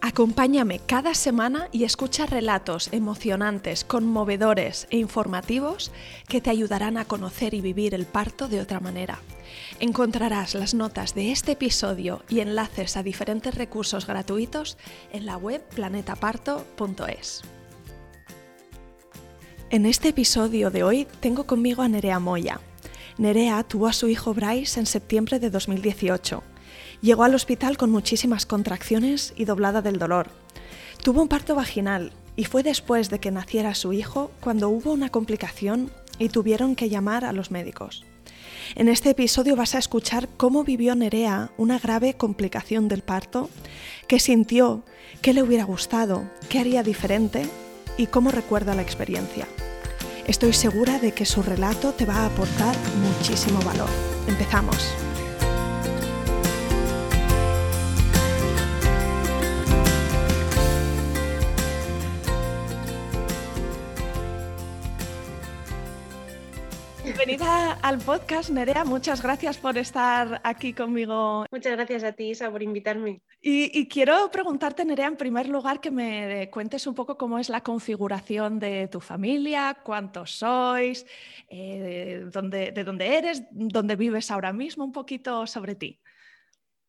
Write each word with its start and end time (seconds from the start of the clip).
Acompáñame 0.00 0.78
cada 0.78 1.14
semana 1.14 1.68
y 1.72 1.82
escucha 1.82 2.24
relatos 2.24 2.88
emocionantes, 2.92 3.84
conmovedores 3.84 4.86
e 4.90 4.98
informativos 4.98 5.90
que 6.28 6.40
te 6.40 6.50
ayudarán 6.50 6.98
a 6.98 7.04
conocer 7.04 7.52
y 7.52 7.60
vivir 7.60 7.94
el 7.94 8.06
parto 8.06 8.46
de 8.46 8.60
otra 8.60 8.78
manera. 8.78 9.18
Encontrarás 9.80 10.54
las 10.54 10.72
notas 10.74 11.14
de 11.14 11.32
este 11.32 11.52
episodio 11.52 12.22
y 12.28 12.40
enlaces 12.40 12.96
a 12.96 13.02
diferentes 13.02 13.56
recursos 13.56 14.06
gratuitos 14.06 14.78
en 15.12 15.26
la 15.26 15.36
web 15.36 15.62
planetaparto.es. 15.74 17.42
En 19.70 19.84
este 19.84 20.08
episodio 20.08 20.70
de 20.70 20.84
hoy 20.84 21.08
tengo 21.20 21.44
conmigo 21.44 21.82
a 21.82 21.88
Nerea 21.88 22.20
Moya. 22.20 22.60
Nerea 23.18 23.64
tuvo 23.64 23.88
a 23.88 23.92
su 23.92 24.08
hijo 24.08 24.32
Bryce 24.32 24.78
en 24.78 24.86
septiembre 24.86 25.40
de 25.40 25.50
2018 25.50 26.42
Llegó 27.00 27.24
al 27.24 27.34
hospital 27.34 27.76
con 27.76 27.90
muchísimas 27.90 28.46
contracciones 28.46 29.32
y 29.36 29.44
doblada 29.44 29.82
del 29.82 29.98
dolor. 29.98 30.28
Tuvo 31.02 31.22
un 31.22 31.28
parto 31.28 31.54
vaginal 31.54 32.12
y 32.34 32.44
fue 32.44 32.62
después 32.62 33.08
de 33.10 33.20
que 33.20 33.30
naciera 33.30 33.74
su 33.74 33.92
hijo 33.92 34.30
cuando 34.40 34.68
hubo 34.68 34.92
una 34.92 35.10
complicación 35.10 35.90
y 36.18 36.28
tuvieron 36.28 36.74
que 36.74 36.88
llamar 36.88 37.24
a 37.24 37.32
los 37.32 37.50
médicos. 37.50 38.04
En 38.74 38.88
este 38.88 39.10
episodio 39.10 39.56
vas 39.56 39.74
a 39.74 39.78
escuchar 39.78 40.28
cómo 40.36 40.64
vivió 40.64 40.94
Nerea 40.94 41.50
una 41.56 41.78
grave 41.78 42.14
complicación 42.14 42.88
del 42.88 43.02
parto, 43.02 43.48
qué 44.08 44.18
sintió, 44.18 44.82
qué 45.22 45.32
le 45.32 45.42
hubiera 45.42 45.64
gustado, 45.64 46.28
qué 46.48 46.58
haría 46.58 46.82
diferente 46.82 47.48
y 47.96 48.06
cómo 48.06 48.30
recuerda 48.30 48.74
la 48.74 48.82
experiencia. 48.82 49.46
Estoy 50.26 50.52
segura 50.52 50.98
de 50.98 51.12
que 51.12 51.24
su 51.24 51.42
relato 51.42 51.92
te 51.92 52.04
va 52.04 52.16
a 52.16 52.26
aportar 52.26 52.76
muchísimo 53.00 53.60
valor. 53.62 53.88
Empezamos. 54.26 54.92
Bienvenida 67.68 67.88
al 67.88 67.98
podcast, 67.98 68.48
Nerea. 68.50 68.84
Muchas 68.84 69.22
gracias 69.22 69.58
por 69.58 69.76
estar 69.76 70.40
aquí 70.42 70.72
conmigo. 70.72 71.44
Muchas 71.50 71.72
gracias 71.72 72.02
a 72.02 72.12
ti, 72.12 72.30
Isa, 72.30 72.50
por 72.50 72.62
invitarme. 72.62 73.20
Y, 73.42 73.86
quiero 73.88 74.30
preguntarte, 74.30 74.86
Nerea, 74.86 75.06
en 75.06 75.18
primer 75.18 75.48
lugar, 75.48 75.78
que 75.78 75.90
me 75.90 76.48
cuentes 76.50 76.86
un 76.86 76.94
poco 76.94 77.18
cómo 77.18 77.38
es 77.38 77.50
la 77.50 77.62
configuración 77.62 78.58
de 78.58 78.88
tu 78.88 79.00
familia, 79.00 79.76
cuántos 79.84 80.38
sois, 80.38 81.04
eh, 81.50 82.24
de 82.24 82.84
dónde 82.84 83.18
eres, 83.18 83.42
dónde 83.50 83.96
vives 83.96 84.30
ahora 84.30 84.52
mismo, 84.54 84.84
un 84.84 84.92
poquito 84.92 85.46
sobre 85.46 85.74
ti. 85.74 86.00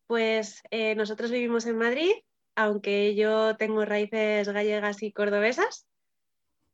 Pues 0.07 0.61
eh, 0.71 0.95
nosotros 0.95 1.29
vivimos 1.29 1.65
en 1.65 1.77
Madrid, 1.77 2.11
aunque 2.55 3.15
yo 3.15 3.57
tengo 3.57 3.83
raíces 3.83 4.47
gallegas 4.47 5.03
y 5.03 5.11
cordobesas. 5.11 5.85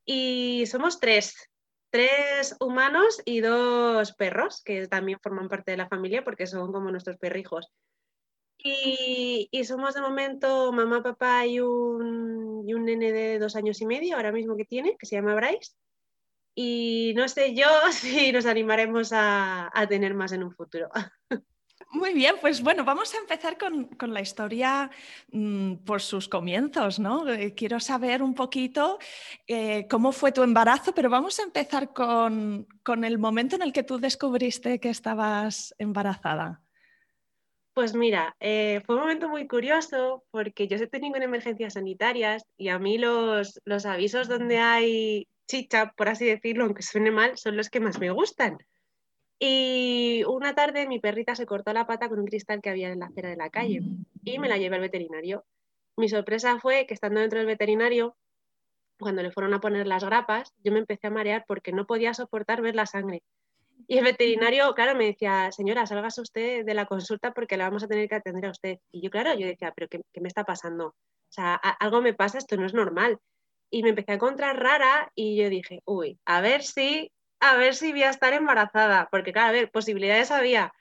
Y 0.06 0.66
somos 0.68 1.00
tres, 1.00 1.50
tres 1.96 2.58
humanos 2.60 3.22
y 3.24 3.40
dos 3.40 4.12
perros, 4.16 4.62
que 4.66 4.86
también 4.90 5.18
forman 5.24 5.48
parte 5.48 5.72
de 5.72 5.78
la 5.78 5.88
familia 5.88 6.26
porque 6.26 6.46
son 6.46 6.74
como 6.74 6.92
nuestros 6.92 7.16
perrijos. 7.16 7.72
Y, 8.58 9.50
somos 9.64 9.94
de 9.94 10.02
momento 10.02 10.74
mamá, 10.74 11.02
papá 11.02 11.46
y 11.46 11.62
un, 11.62 12.66
y 12.68 12.74
un 12.74 12.84
nene 12.84 13.14
de 13.14 13.40
dos 13.40 13.56
años 13.56 13.80
y 13.80 13.86
medio, 13.86 14.18
ahora 14.18 14.34
mismo 14.34 14.58
que 14.58 14.66
tiene, 14.66 14.98
que 14.98 15.06
se 15.06 15.16
llama 15.16 15.36
Bryce. 15.36 15.72
Y 16.54 17.14
no 17.16 17.30
sé 17.30 17.56
yo 17.56 17.68
si 17.94 18.34
nos 18.34 18.46
animaremos 18.46 19.14
a, 19.14 19.72
a 19.74 19.88
tener 19.88 20.16
más 20.16 20.34
en 20.34 20.44
un 20.44 20.52
futuro. 20.52 20.90
Muy 21.92 22.14
bien, 22.14 22.36
pues 22.42 22.62
bueno, 22.62 22.84
vamos 22.84 23.14
a 23.14 23.20
empezar 23.20 23.58
con, 23.58 24.14
la 24.14 24.22
historia 24.22 24.92
mm, 25.32 25.76
por 25.86 26.02
sus 26.02 26.28
comienzos, 26.28 27.00
¿no? 27.00 27.28
Eh, 27.30 27.54
quiero 27.56 27.80
saber 27.80 28.22
un 28.22 28.34
poquito 28.34 29.00
eh, 29.48 29.88
cómo 29.90 30.12
fue 30.12 30.32
tu 30.32 30.44
embarazo, 30.44 30.94
pero 30.94 31.10
vamos 31.10 31.40
a 31.40 31.44
empezar 31.44 31.94
con, 31.94 32.68
el 33.04 33.18
momento 33.18 33.56
en 33.56 33.62
el 33.62 33.72
que 33.72 33.84
tú 33.84 33.98
descubriste 33.98 34.80
que 34.80 34.90
estabas 34.90 35.74
embarazada. 35.78 36.62
Pues 37.74 37.94
mira, 37.94 38.36
eh, 38.40 38.82
fue 38.86 38.96
un 38.96 39.02
momento 39.02 39.30
muy 39.30 39.48
curioso 39.48 40.24
porque 40.32 40.68
yo 40.68 40.78
he 40.78 40.88
tenido 40.88 41.18
en 41.18 41.24
emergencias 41.24 41.74
sanitarias 41.74 42.46
y 42.58 42.70
a 42.70 42.80
mí 42.80 42.98
los, 42.98 43.62
los 43.66 43.86
avisos 43.86 44.28
donde 44.28 44.60
hay 44.60 45.28
chicha, 45.48 45.94
por 45.96 46.10
así 46.10 46.26
decirlo, 46.26 46.66
aunque 46.66 46.84
suene 46.84 47.12
mal, 47.12 47.38
son 47.38 47.58
los 47.58 47.70
que 47.70 47.80
más 47.80 48.00
me 48.00 48.12
gustan 48.12 48.58
y 49.40 50.24
una 50.28 50.56
tarde 50.56 50.88
mi 50.88 51.00
perrita 51.00 51.36
se 51.36 51.46
cortó 51.46 51.74
la 51.74 51.86
pata 51.86 52.08
con 52.08 52.20
un 52.20 52.26
cristal 52.26 52.62
que 52.62 52.70
había 52.70 52.92
en 52.92 53.00
la 53.00 53.08
acera 53.08 53.30
de 53.30 53.36
la 53.36 53.50
calle 53.50 53.82
y 54.24 54.40
me 54.40 54.48
la 54.48 54.58
llevé 54.58 54.76
al 54.76 54.82
veterinario. 54.82 55.46
Mi 55.98 56.10
sorpresa 56.10 56.60
fue 56.60 56.86
que 56.86 56.94
estando 56.94 57.20
dentro 57.20 57.40
del 57.40 57.48
veterinario, 57.48 58.16
cuando 59.00 59.22
le 59.24 59.32
fueron 59.32 59.54
a 59.54 59.60
poner 59.60 59.88
las 59.88 60.04
grapas, 60.04 60.54
yo 60.64 60.72
me 60.72 60.80
empecé 60.80 61.08
a 61.08 61.12
marear 61.12 61.46
porque 61.48 61.74
no 61.74 61.86
podía 61.86 62.14
soportar 62.14 62.62
ver 62.62 62.76
la 62.76 62.86
sangre. 62.86 63.24
Y 63.88 63.98
el 63.98 64.06
veterinario, 64.06 64.74
claro, 64.74 64.98
me 64.98 65.06
decía, 65.06 65.52
señora, 65.52 65.86
sálgase 65.86 66.22
usted 66.22 66.66
de 66.66 66.74
la 66.74 66.86
consulta 66.86 67.34
porque 67.34 67.58
la 67.58 67.66
vamos 67.66 67.84
a 67.84 67.88
tener 67.88 68.08
que 68.08 68.16
atender 68.16 68.46
a 68.46 68.52
usted. 68.52 68.80
Y 68.92 69.02
yo, 69.02 69.10
claro, 69.10 69.34
yo 69.38 69.46
decía, 69.48 69.74
pero 69.76 69.90
¿qué, 69.90 70.02
qué 70.14 70.22
me 70.22 70.30
está 70.30 70.46
pasando? 70.46 70.88
O 70.88 70.94
sea, 71.30 71.56
algo 71.56 72.02
me 72.02 72.14
pasa, 72.14 72.38
esto 72.38 72.56
no 72.56 72.66
es 72.66 72.74
normal. 72.74 73.20
Y 73.70 73.84
me 73.84 73.90
empecé 73.90 74.14
a 74.14 74.16
encontrar 74.16 74.58
rara 74.58 75.12
y 75.14 75.36
yo 75.36 75.50
dije, 75.50 75.82
uy, 75.86 76.18
a 76.26 76.40
ver 76.40 76.64
si 76.64 77.12
a 77.52 77.58
ver 77.58 77.76
si 77.76 77.92
voy 77.92 78.04
a 78.04 78.10
estar 78.10 78.34
embarazada, 78.34 79.08
porque 79.12 79.34
claro, 79.34 79.50
a 79.50 79.52
ver, 79.52 79.72
posibilidades 79.72 80.32
había, 80.32 80.74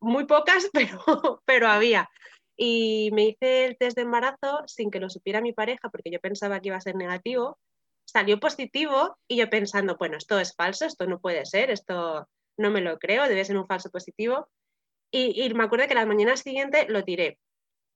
muy 0.00 0.24
pocas, 0.24 0.68
pero, 0.72 1.42
pero 1.44 1.68
había. 1.68 2.08
Y 2.56 3.10
me 3.12 3.24
hice 3.24 3.64
el 3.64 3.76
test 3.78 3.96
de 3.96 4.02
embarazo 4.02 4.62
sin 4.66 4.90
que 4.90 5.00
lo 5.00 5.10
supiera 5.10 5.40
mi 5.40 5.52
pareja, 5.52 5.88
porque 5.88 6.10
yo 6.10 6.20
pensaba 6.20 6.60
que 6.60 6.68
iba 6.68 6.76
a 6.76 6.80
ser 6.80 6.96
negativo, 6.96 7.58
salió 8.04 8.38
positivo 8.38 9.16
y 9.26 9.36
yo 9.36 9.48
pensando, 9.48 9.96
bueno, 9.96 10.18
esto 10.18 10.38
es 10.38 10.54
falso, 10.54 10.84
esto 10.84 11.06
no 11.06 11.20
puede 11.20 11.46
ser, 11.46 11.70
esto 11.70 12.28
no 12.58 12.70
me 12.70 12.80
lo 12.80 12.98
creo, 12.98 13.28
debe 13.28 13.44
ser 13.44 13.56
un 13.56 13.66
falso 13.66 13.90
positivo. 13.90 14.48
Y, 15.10 15.52
me 15.54 15.64
acuerdo 15.64 15.88
que 15.88 15.94
la 15.94 16.06
mañana 16.06 16.36
siguiente 16.36 16.86
lo 16.88 17.04
tiré, 17.04 17.38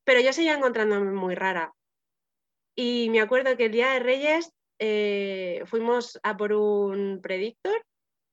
pero 0.05 0.21
yo 0.21 0.33
seguía 0.33 0.55
encontrándome 0.55 1.13
muy 1.13 1.35
rara. 1.35 1.73
Y 2.75 3.09
me 3.11 3.21
acuerdo 3.21 3.57
que 3.57 3.67
el 3.67 3.73
día 3.73 3.93
de 3.93 4.01
Reyes 4.01 4.53
eh, 4.79 5.63
fuimos 5.67 6.19
a 6.23 6.37
por 6.37 6.53
un 6.53 7.21
predictor 7.23 7.83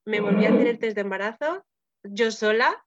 me 0.06 0.19
volví 0.19 0.46
a 0.46 0.50
hacer 0.50 0.68
el 0.68 0.80
test 0.80 0.96
de 0.96 1.02
embarazo 1.02 1.66
yo 2.03 2.31
sola 2.31 2.86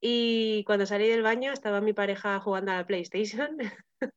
y 0.00 0.64
cuando 0.64 0.86
salí 0.86 1.08
del 1.08 1.22
baño 1.22 1.52
estaba 1.52 1.80
mi 1.80 1.92
pareja 1.92 2.38
jugando 2.40 2.72
a 2.72 2.76
la 2.76 2.86
PlayStation 2.86 3.56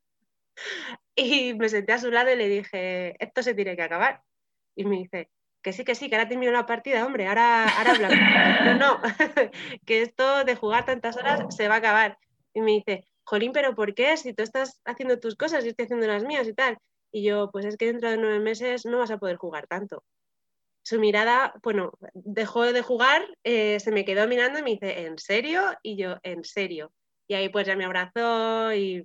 y 1.16 1.54
me 1.56 1.70
senté 1.70 1.94
a 1.94 2.00
su 2.00 2.12
lado 2.12 2.32
y 2.32 2.36
le 2.36 2.48
dije, 2.50 3.24
esto 3.24 3.42
se 3.42 3.54
tiene 3.54 3.76
que 3.76 3.84
acabar. 3.84 4.22
Y 4.76 4.86
me 4.86 4.98
dice, 4.98 5.30
que 5.64 5.74
sí, 5.74 5.84
que 5.84 5.96
sí, 5.96 6.10
que 6.10 6.16
ahora 6.16 6.28
termino 6.28 6.52
la 6.52 6.66
partida, 6.66 7.06
hombre, 7.06 7.28
ahora, 7.28 7.68
ahora 7.70 7.92
hablamos. 7.92 8.80
no, 8.80 9.00
no, 9.00 9.02
que 9.86 10.02
esto 10.02 10.44
de 10.44 10.56
jugar 10.56 10.86
tantas 10.86 11.18
horas 11.18 11.56
se 11.56 11.68
va 11.68 11.76
a 11.76 11.78
acabar. 11.78 12.20
Y 12.54 12.62
me 12.62 12.72
dice, 12.74 13.06
Jolín, 13.24 13.52
pero 13.52 13.74
¿por 13.74 13.96
qué? 13.96 14.18
Si 14.18 14.34
tú 14.34 14.44
estás 14.44 14.82
haciendo 14.86 15.20
tus 15.20 15.36
cosas, 15.36 15.66
y 15.66 15.70
estoy 15.70 15.86
haciendo 15.86 16.06
las 16.06 16.24
mías 16.24 16.48
y 16.48 16.54
tal. 16.54 16.78
Y 17.12 17.24
yo, 17.24 17.50
pues 17.52 17.66
es 17.66 17.78
que 17.78 17.88
dentro 17.88 18.10
de 18.10 18.18
nueve 18.18 18.40
meses 18.40 18.86
no 18.86 19.00
vas 19.00 19.12
a 19.12 19.18
poder 19.18 19.38
jugar 19.38 19.68
tanto 19.68 20.04
su 20.88 21.02
mirada, 21.02 21.54
bueno, 21.64 21.92
dejó 22.14 22.64
de 22.72 22.82
jugar, 22.82 23.22
eh, 23.44 23.78
se 23.82 23.92
me 23.92 24.06
quedó 24.06 24.26
mirando 24.26 24.58
y 24.58 24.64
me 24.64 24.70
dice, 24.70 25.02
¿en 25.02 25.18
serio? 25.18 25.62
Y 25.84 25.98
yo, 25.98 26.16
¿en 26.24 26.46
serio? 26.46 26.94
Y 27.28 27.34
ahí 27.34 27.50
pues 27.50 27.68
ya 27.68 27.76
me 27.76 27.84
abrazó 27.84 28.74
y 28.74 29.04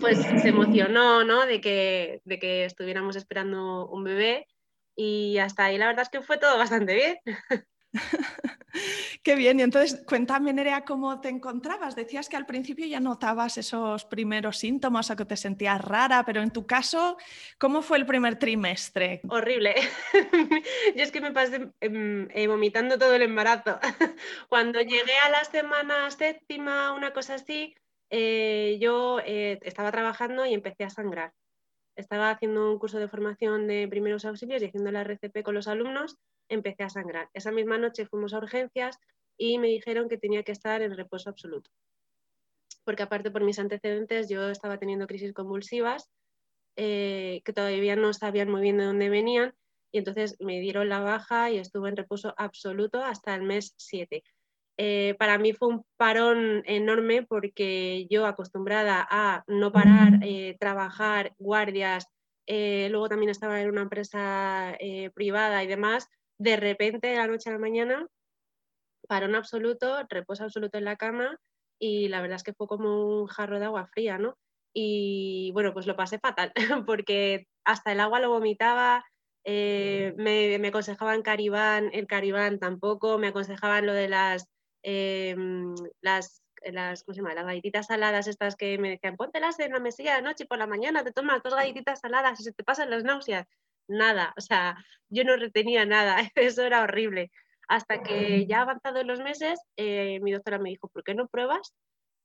pues 0.00 0.18
se 0.18 0.48
emocionó, 0.48 1.22
¿no? 1.22 1.46
De 1.46 1.60
que, 1.60 2.20
de 2.24 2.40
que 2.40 2.64
estuviéramos 2.64 3.14
esperando 3.14 3.86
un 3.86 4.02
bebé 4.02 4.48
y 4.96 5.38
hasta 5.38 5.66
ahí 5.66 5.78
la 5.78 5.86
verdad 5.86 6.02
es 6.02 6.08
que 6.08 6.20
fue 6.20 6.36
todo 6.36 6.58
bastante 6.58 6.94
bien. 6.96 7.16
Qué 9.22 9.34
bien, 9.34 9.58
y 9.58 9.62
entonces 9.62 10.02
cuéntame, 10.06 10.52
Nerea, 10.52 10.84
cómo 10.84 11.20
te 11.20 11.28
encontrabas. 11.28 11.96
Decías 11.96 12.28
que 12.28 12.36
al 12.36 12.46
principio 12.46 12.86
ya 12.86 13.00
notabas 13.00 13.58
esos 13.58 14.04
primeros 14.04 14.58
síntomas 14.58 15.10
o 15.10 15.16
que 15.16 15.24
te 15.24 15.36
sentías 15.36 15.80
rara, 15.80 16.24
pero 16.24 16.42
en 16.42 16.50
tu 16.50 16.66
caso, 16.66 17.16
¿cómo 17.58 17.82
fue 17.82 17.98
el 17.98 18.06
primer 18.06 18.38
trimestre? 18.38 19.20
Horrible. 19.28 19.74
Yo 20.96 21.02
es 21.02 21.10
que 21.10 21.20
me 21.20 21.32
pasé 21.32 21.70
em, 21.80 22.28
eh, 22.32 22.46
vomitando 22.46 22.98
todo 22.98 23.14
el 23.14 23.22
embarazo. 23.22 23.78
Cuando 24.48 24.80
llegué 24.80 25.16
a 25.24 25.30
la 25.30 25.44
semana 25.44 26.10
séptima, 26.10 26.92
una 26.92 27.12
cosa 27.12 27.34
así, 27.34 27.74
eh, 28.10 28.78
yo 28.80 29.20
eh, 29.20 29.58
estaba 29.62 29.92
trabajando 29.92 30.46
y 30.46 30.54
empecé 30.54 30.84
a 30.84 30.90
sangrar. 30.90 31.34
Estaba 31.98 32.30
haciendo 32.30 32.70
un 32.70 32.78
curso 32.78 32.98
de 32.98 33.08
formación 33.08 33.66
de 33.66 33.88
primeros 33.88 34.24
auxilios 34.24 34.62
y 34.62 34.66
haciendo 34.66 34.92
la 34.92 35.02
RCP 35.02 35.42
con 35.42 35.54
los 35.54 35.66
alumnos, 35.66 36.16
empecé 36.48 36.84
a 36.84 36.88
sangrar. 36.88 37.28
Esa 37.34 37.50
misma 37.50 37.76
noche 37.76 38.06
fuimos 38.06 38.32
a 38.32 38.38
urgencias 38.38 38.98
y 39.36 39.58
me 39.58 39.66
dijeron 39.66 40.08
que 40.08 40.16
tenía 40.16 40.44
que 40.44 40.52
estar 40.52 40.80
en 40.80 40.96
reposo 40.96 41.28
absoluto. 41.28 41.70
Porque 42.84 43.02
aparte 43.02 43.32
por 43.32 43.42
mis 43.42 43.58
antecedentes 43.58 44.28
yo 44.28 44.48
estaba 44.48 44.78
teniendo 44.78 45.08
crisis 45.08 45.32
convulsivas 45.32 46.08
eh, 46.76 47.42
que 47.44 47.52
todavía 47.52 47.96
no 47.96 48.12
sabían 48.12 48.48
muy 48.48 48.60
bien 48.60 48.78
de 48.78 48.84
dónde 48.84 49.08
venían 49.08 49.54
y 49.90 49.98
entonces 49.98 50.36
me 50.38 50.60
dieron 50.60 50.88
la 50.88 51.00
baja 51.00 51.50
y 51.50 51.58
estuve 51.58 51.88
en 51.88 51.96
reposo 51.96 52.32
absoluto 52.36 53.02
hasta 53.02 53.34
el 53.34 53.42
mes 53.42 53.74
7. 53.76 54.22
Eh, 54.80 55.16
para 55.18 55.38
mí 55.38 55.52
fue 55.52 55.68
un 55.68 55.84
parón 55.96 56.62
enorme 56.64 57.24
porque 57.24 58.06
yo 58.08 58.26
acostumbrada 58.26 59.04
a 59.10 59.42
no 59.48 59.72
parar, 59.72 60.20
eh, 60.22 60.56
trabajar, 60.60 61.34
guardias, 61.36 62.06
eh, 62.46 62.86
luego 62.88 63.08
también 63.08 63.30
estaba 63.30 63.60
en 63.60 63.70
una 63.70 63.82
empresa 63.82 64.78
privada 65.14 65.64
y 65.64 65.66
demás, 65.66 66.08
de 66.38 66.56
repente 66.56 67.08
de 67.08 67.16
la 67.16 67.26
noche 67.26 67.50
a 67.50 67.54
la 67.54 67.58
mañana, 67.58 68.06
parón 69.08 69.34
absoluto, 69.34 70.06
reposo 70.08 70.44
absoluto 70.44 70.78
en 70.78 70.84
la 70.84 70.94
cama 70.94 71.36
y 71.80 72.06
la 72.06 72.20
verdad 72.20 72.36
es 72.36 72.44
que 72.44 72.54
fue 72.54 72.68
como 72.68 73.20
un 73.20 73.26
jarro 73.26 73.58
de 73.58 73.64
agua 73.64 73.88
fría, 73.92 74.16
¿no? 74.16 74.36
Y 74.72 75.50
bueno, 75.54 75.72
pues 75.72 75.88
lo 75.88 75.96
pasé 75.96 76.20
fatal 76.20 76.52
porque 76.86 77.48
hasta 77.64 77.90
el 77.90 77.98
agua 77.98 78.20
lo 78.20 78.30
vomitaba, 78.30 79.04
me, 79.44 80.58
me 80.60 80.68
aconsejaban 80.68 81.22
Caribán, 81.22 81.90
el 81.92 82.06
Caribán 82.06 82.60
tampoco, 82.60 83.18
me 83.18 83.28
aconsejaban 83.28 83.84
lo 83.84 83.92
de 83.92 84.08
las 84.08 84.46
Em, 84.82 85.74
las, 86.00 86.42
las, 86.64 87.04
¿cómo 87.04 87.14
se 87.14 87.20
llama? 87.20 87.34
las 87.34 87.46
galletitas 87.46 87.86
saladas 87.86 88.26
estas 88.26 88.56
que 88.56 88.78
me 88.78 88.90
decían, 88.90 89.16
póntelas 89.16 89.58
en 89.60 89.72
la 89.72 89.80
mesilla 89.80 90.16
de 90.16 90.22
noche 90.22 90.44
y 90.44 90.46
por 90.46 90.58
la 90.58 90.66
mañana 90.66 91.04
te 91.04 91.12
tomas 91.12 91.42
dos 91.42 91.54
galletitas 91.54 92.00
saladas 92.00 92.40
y 92.40 92.44
se 92.44 92.52
te 92.52 92.64
pasan 92.64 92.90
las 92.90 93.04
náuseas. 93.04 93.46
Nada, 93.88 94.34
o 94.36 94.40
sea, 94.40 94.76
yo 95.08 95.24
no 95.24 95.36
retenía 95.36 95.84
nada, 95.86 96.16
eso 96.34 96.64
era 96.64 96.82
horrible. 96.82 97.30
Hasta 97.68 98.02
que 98.02 98.46
ya 98.46 98.62
avanzado 98.62 99.02
los 99.04 99.20
meses, 99.20 99.60
eh, 99.76 100.20
mi 100.20 100.32
doctora 100.32 100.58
me 100.58 100.70
dijo, 100.70 100.88
¿por 100.88 101.04
qué 101.04 101.14
no 101.14 101.28
pruebas 101.28 101.74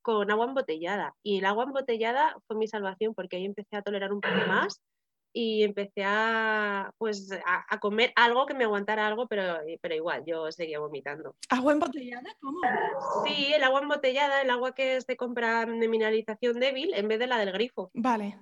con 0.02 0.32
agua 0.32 0.46
embotellada? 0.46 1.16
Y 1.22 1.40
el 1.40 1.46
agua 1.46 1.66
embotellada 1.66 2.36
fue 2.48 2.56
mi 2.58 2.68
salvación 2.68 3.14
porque 3.14 3.38
ahí 3.38 3.46
empecé 3.46 3.76
a 3.76 3.82
tolerar 3.82 4.14
un 4.14 4.22
poco 4.22 4.36
más 4.48 4.82
y 5.34 5.64
empecé 5.64 6.04
a, 6.06 6.94
pues, 7.00 7.30
a, 7.46 7.80
comer 7.80 8.14
algo 8.16 8.46
que 8.46 8.54
me 8.54 8.66
aguantara 8.66 9.08
algo, 9.08 9.28
pero, 9.28 9.58
pero 9.82 9.96
igual, 9.96 10.24
yo 10.26 10.52
seguía 10.52 10.80
vomitando. 10.80 11.36
¿Agua 11.50 11.74
embotellada? 11.74 12.30
¿Cómo? 12.40 12.60
Sí, 13.26 13.52
el 13.54 13.64
agua 13.64 13.82
embotellada, 13.82 14.42
el 14.42 14.52
agua 14.52 14.76
que 14.76 14.98
es 14.98 15.08
de 15.08 15.18
compra 15.18 15.66
de 15.66 15.88
mineralización 15.88 16.60
débil 16.60 16.94
en 16.94 17.08
vez 17.08 17.18
de 17.18 17.28
la 17.28 17.40
del 17.40 17.52
grifo. 17.52 17.90
Vale. 17.96 18.38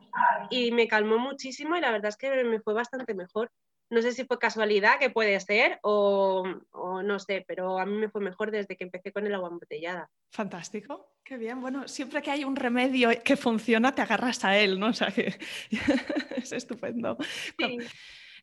Y 0.49 0.71
me 0.73 0.87
calmó 0.89 1.17
muchísimo 1.17 1.77
y 1.77 1.81
la 1.81 1.91
verdad 1.91 2.09
es 2.09 2.17
que 2.17 2.43
me 2.43 2.59
fue 2.59 2.73
bastante 2.73 3.13
mejor. 3.13 3.51
No 3.91 4.01
sé 4.01 4.13
si 4.13 4.23
fue 4.23 4.39
casualidad, 4.39 4.97
que 4.99 5.09
puede 5.09 5.37
ser, 5.41 5.77
o, 5.83 6.43
o, 6.71 7.03
no 7.03 7.19
sé, 7.19 7.43
pero 7.45 7.77
a 7.77 7.85
mí 7.85 7.97
me 7.97 8.09
fue 8.09 8.21
mejor 8.21 8.49
desde 8.49 8.77
que 8.77 8.85
empecé 8.85 9.11
con 9.11 9.27
el 9.27 9.35
agua 9.35 9.49
embotellada. 9.49 10.09
Fantástico, 10.31 11.17
qué 11.23 11.37
bien. 11.37 11.59
Bueno, 11.59 11.87
siempre 11.89 12.21
que 12.21 12.31
hay 12.31 12.45
un 12.45 12.55
remedio 12.55 13.09
que 13.21 13.35
funciona, 13.35 13.93
te 13.93 14.01
agarras 14.01 14.45
a 14.45 14.57
él, 14.57 14.79
¿no? 14.79 14.87
O 14.87 14.93
sea 14.93 15.11
que 15.11 15.37
es 16.37 16.51
estupendo. 16.53 17.17
Sí. 17.59 17.79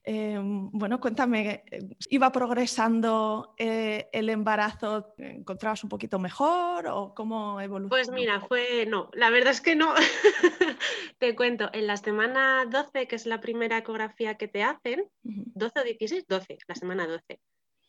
Em, 0.04 0.70
bueno, 0.70 1.00
cuéntame, 1.00 1.64
¿iba 2.08 2.32
progresando 2.32 3.54
eh, 3.58 4.08
el 4.12 4.30
embarazo? 4.30 5.14
¿Encontrabas 5.18 5.82
un 5.84 5.90
poquito 5.90 6.18
mejor 6.18 6.86
o 6.86 7.14
cómo 7.14 7.60
evolucionó? 7.60 7.90
Pues 7.90 8.10
mira, 8.10 8.40
fue 8.40 8.86
no, 8.86 9.10
la 9.12 9.30
verdad 9.30 9.50
es 9.50 9.60
que 9.60 9.76
no. 9.76 9.94
te 11.18 11.36
cuento, 11.36 11.68
en 11.72 11.86
la 11.86 11.96
semana 11.96 12.64
12, 12.70 13.06
que 13.06 13.16
es 13.16 13.26
la 13.26 13.40
primera 13.40 13.78
ecografía 13.78 14.36
que 14.36 14.48
te 14.48 14.62
hacen, 14.62 15.08
12 15.22 15.80
o 15.80 15.84
16, 15.84 16.26
12, 16.26 16.58
la 16.66 16.74
semana 16.74 17.06
12, 17.06 17.40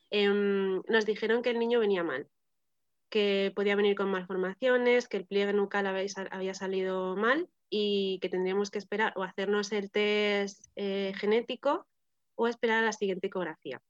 em, 0.09 0.81
nos 0.87 1.05
dijeron 1.05 1.41
que 1.41 1.51
el 1.51 1.59
niño 1.59 1.79
venía 1.79 2.03
mal, 2.03 2.27
que 3.09 3.53
podía 3.55 3.75
venir 3.75 3.95
con 3.95 4.11
malformaciones, 4.11 5.07
que 5.07 5.17
el 5.17 5.25
pliegue 5.25 5.53
nucal 5.53 5.87
había, 5.87 6.53
salido 6.53 7.15
mal 7.15 7.47
y 7.69 8.19
que 8.21 8.29
tendríamos 8.29 8.71
que 8.71 8.79
esperar 8.79 9.13
o 9.15 9.23
hacernos 9.23 9.71
el 9.71 9.91
test 9.91 10.65
eh, 10.75 11.13
genético 11.15 11.85
o 12.39 12.47
esperar 12.47 12.83
a 12.83 12.85
la 12.85 12.93
siguiente 12.93 13.27
ecografía. 13.27 13.81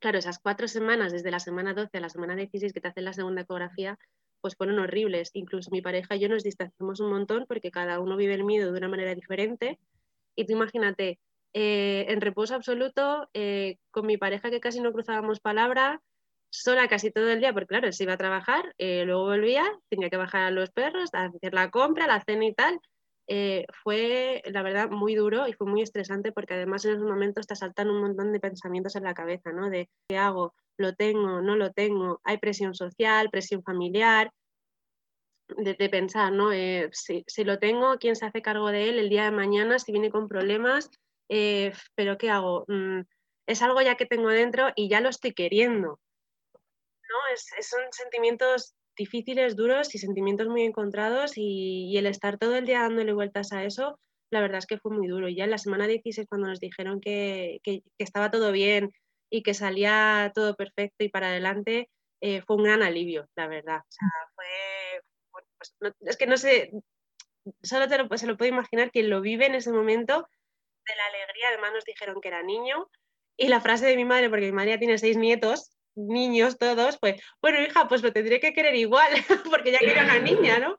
Claro, 0.00 0.18
esas 0.18 0.40
cuatro 0.40 0.66
semanas, 0.66 1.12
desde 1.12 1.30
la 1.30 1.38
semana 1.38 1.72
12 1.72 1.98
a 1.98 2.00
la 2.00 2.08
semana 2.08 2.34
16 2.34 2.72
que 2.72 2.80
te 2.80 2.88
hacen 2.88 3.04
la 3.04 3.12
segunda 3.12 3.42
ecografía, 3.42 3.96
pues 4.40 4.56
fueron 4.56 4.80
horribles. 4.80 5.30
Incluso 5.34 5.70
mi 5.70 5.80
pareja 5.80 6.16
y 6.16 6.20
yo 6.20 6.28
nos 6.28 6.42
distanciamos 6.42 6.98
un 6.98 7.10
montón 7.10 7.46
porque 7.46 7.70
cada 7.70 8.00
uno 8.00 8.16
vive 8.16 8.34
el 8.34 8.44
miedo 8.44 8.72
de 8.72 8.78
una 8.78 8.88
manera 8.88 9.14
diferente. 9.14 9.78
Y 10.34 10.46
tú 10.46 10.52
imagínate, 10.54 11.20
eh, 11.52 12.06
en 12.08 12.20
reposo 12.20 12.56
absoluto, 12.56 13.28
eh, 13.34 13.78
con 13.92 14.04
mi 14.04 14.16
pareja 14.16 14.50
que 14.50 14.60
casi 14.60 14.80
no 14.80 14.92
cruzábamos 14.92 15.38
palabra, 15.38 16.02
sola 16.50 16.88
casi 16.88 17.12
todo 17.12 17.30
el 17.30 17.38
día, 17.38 17.52
porque 17.52 17.68
claro, 17.68 17.86
él 17.86 17.92
se 17.92 18.02
iba 18.02 18.14
a 18.14 18.18
trabajar, 18.18 18.74
eh, 18.78 19.04
luego 19.04 19.26
volvía, 19.26 19.64
tenía 19.88 20.10
que 20.10 20.16
bajar 20.16 20.42
a 20.42 20.50
los 20.50 20.70
perros, 20.72 21.10
a 21.12 21.26
hacer 21.26 21.54
la 21.54 21.70
compra, 21.70 22.08
la 22.08 22.20
cena 22.24 22.46
y 22.46 22.54
tal, 22.54 22.80
eh, 23.32 23.64
fue, 23.84 24.42
la 24.46 24.60
verdad, 24.62 24.90
muy 24.90 25.14
duro 25.14 25.46
y 25.46 25.52
fue 25.52 25.68
muy 25.68 25.82
estresante 25.82 26.32
porque 26.32 26.54
además 26.54 26.84
en 26.84 26.94
esos 26.94 27.06
momentos 27.06 27.46
te 27.46 27.54
saltan 27.54 27.88
un 27.88 28.00
montón 28.00 28.32
de 28.32 28.40
pensamientos 28.40 28.96
en 28.96 29.04
la 29.04 29.14
cabeza, 29.14 29.52
¿no? 29.52 29.70
De 29.70 29.88
qué 30.08 30.18
hago, 30.18 30.52
lo 30.76 30.96
tengo, 30.96 31.40
no 31.40 31.54
lo 31.54 31.70
tengo, 31.70 32.20
hay 32.24 32.38
presión 32.38 32.74
social, 32.74 33.30
presión 33.30 33.62
familiar, 33.62 34.32
de, 35.56 35.88
pensar, 35.88 36.32
¿no? 36.32 36.52
Eh, 36.52 36.90
si, 36.92 37.24
lo 37.44 37.60
tengo, 37.60 37.98
¿quién 37.98 38.16
se 38.16 38.26
hace 38.26 38.42
cargo 38.42 38.72
de 38.72 38.88
él 38.88 38.98
el 38.98 39.08
día 39.08 39.26
de 39.26 39.30
mañana 39.30 39.78
si 39.78 39.92
viene 39.92 40.10
con 40.10 40.26
problemas? 40.26 40.90
Eh, 41.28 41.72
pero 41.94 42.18
¿qué 42.18 42.30
hago? 42.30 42.64
Mm, 42.66 43.02
es 43.46 43.62
algo 43.62 43.80
ya 43.80 43.94
que 43.94 44.06
tengo 44.06 44.28
dentro 44.30 44.70
y 44.74 44.88
ya 44.88 45.00
lo 45.00 45.08
estoy 45.08 45.34
queriendo. 45.34 46.00
¿no? 46.52 47.36
Son 47.62 47.80
sentimientos 47.92 48.74
difíciles, 48.96 49.56
duros 49.56 49.94
y 49.94 49.98
sentimientos 49.98 50.48
muy 50.48 50.62
encontrados 50.62 51.32
y, 51.36 51.96
el 51.96 52.06
estar 52.06 52.38
todo 52.38 52.56
el 52.56 52.66
día 52.66 52.80
dándole 52.80 53.12
vueltas 53.12 53.52
a 53.52 53.64
eso, 53.64 53.98
la 54.30 54.40
verdad 54.40 54.58
es 54.58 54.66
que 54.66 54.78
fue 54.78 54.92
muy 54.92 55.08
duro. 55.08 55.28
Y 55.28 55.36
ya 55.36 55.44
en 55.44 55.50
la 55.50 55.58
semana 55.58 55.86
16 55.86 56.26
cuando 56.28 56.48
nos 56.48 56.60
dijeron 56.60 57.00
que, 57.00 57.60
estaba 57.98 58.30
todo 58.30 58.52
bien 58.52 58.90
y 59.30 59.42
que 59.42 59.54
salía 59.54 60.32
todo 60.34 60.54
perfecto 60.54 61.04
y 61.04 61.08
para 61.08 61.28
adelante, 61.28 61.88
eh, 62.20 62.42
fue 62.42 62.56
un 62.56 62.64
gran 62.64 62.82
alivio, 62.82 63.28
la 63.36 63.48
verdad. 63.48 63.78
O 63.78 63.92
sea, 63.92 64.08
fue, 64.34 65.02
pues, 65.78 65.94
es 66.00 66.16
que 66.16 66.26
no 66.26 66.36
sé, 66.36 66.70
solo 67.62 67.88
te 67.88 67.98
lo, 67.98 68.16
se 68.16 68.26
lo 68.26 68.36
puede 68.36 68.50
imaginar 68.50 68.90
quien 68.90 69.10
lo 69.10 69.20
vive 69.20 69.46
en 69.46 69.54
ese 69.54 69.72
momento 69.72 70.28
de 70.86 70.96
la 70.96 71.04
alegría. 71.06 71.48
Además 71.48 71.72
nos 71.74 71.84
dijeron 71.84 72.20
que 72.20 72.28
era 72.28 72.42
niño 72.42 72.88
y 73.36 73.48
la 73.48 73.60
frase 73.60 73.86
de 73.86 73.96
mi 73.96 74.04
madre, 74.04 74.28
porque 74.28 74.46
mi 74.46 74.52
madre 74.52 74.72
ya 74.72 74.78
tiene 74.78 74.98
seis 74.98 75.16
nietos, 75.16 75.70
niños 75.94 76.58
todos, 76.58 76.98
pues, 76.98 77.20
bueno, 77.40 77.60
hija, 77.60 77.88
pues 77.88 78.02
lo 78.02 78.12
tendré 78.12 78.40
que 78.40 78.52
querer 78.52 78.74
igual, 78.74 79.08
porque 79.50 79.72
ya 79.72 79.78
que 79.78 79.90
era 79.90 80.04
una 80.04 80.18
niña, 80.18 80.58
¿no? 80.58 80.76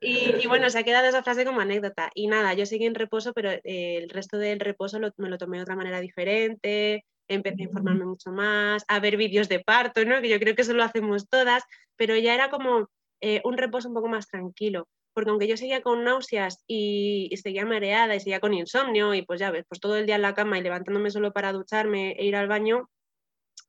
Y, 0.00 0.46
bueno, 0.46 0.70
se 0.70 0.78
ha 0.78 0.84
quedado 0.84 1.08
esa 1.08 1.22
frase 1.22 1.44
como 1.44 1.60
anécdota. 1.60 2.10
Y 2.14 2.28
nada, 2.28 2.54
yo 2.54 2.66
seguí 2.66 2.86
en 2.86 2.94
reposo, 2.94 3.32
pero 3.32 3.50
eh, 3.50 3.62
el 3.64 4.10
resto 4.10 4.38
del 4.38 4.60
reposo 4.60 4.98
me 5.16 5.28
lo 5.28 5.38
tomé 5.38 5.56
de 5.56 5.64
otra 5.64 5.76
manera 5.76 6.00
diferente, 6.00 7.04
empecé 7.28 7.62
a 7.62 7.64
informarme 7.64 8.04
mucho 8.04 8.30
más, 8.30 8.84
a 8.88 9.00
ver 9.00 9.16
vídeos 9.16 9.48
de 9.48 9.60
parto, 9.60 10.04
¿no? 10.04 10.20
Que 10.20 10.28
yo 10.28 10.38
creo 10.38 10.54
que 10.54 10.62
eso 10.62 10.72
lo 10.72 10.84
hacemos 10.84 11.28
todas, 11.28 11.64
pero 11.96 12.16
ya 12.16 12.34
era 12.34 12.50
como 12.50 12.88
eh, 13.20 13.40
un 13.44 13.58
reposo 13.58 13.88
un 13.88 13.94
poco 13.94 14.08
más 14.08 14.28
tranquilo. 14.28 14.88
Porque 15.14 15.30
aunque 15.30 15.48
yo 15.48 15.56
seguía 15.56 15.82
con 15.82 16.04
náuseas 16.04 16.62
y, 16.68 17.28
y 17.30 17.36
seguía 17.38 17.66
mareada 17.66 18.14
y 18.14 18.20
seguía 18.20 18.38
con 18.38 18.54
insomnio 18.54 19.14
y 19.14 19.22
pues 19.22 19.40
ya 19.40 19.50
ves, 19.50 19.64
pues 19.68 19.80
todo 19.80 19.96
el 19.96 20.06
día 20.06 20.14
en 20.14 20.22
la 20.22 20.34
cama 20.34 20.58
y 20.58 20.62
levantándome 20.62 21.10
solo 21.10 21.32
para 21.32 21.52
ducharme 21.52 22.12
e 22.12 22.24
ir 22.24 22.36
al 22.36 22.46
baño, 22.46 22.88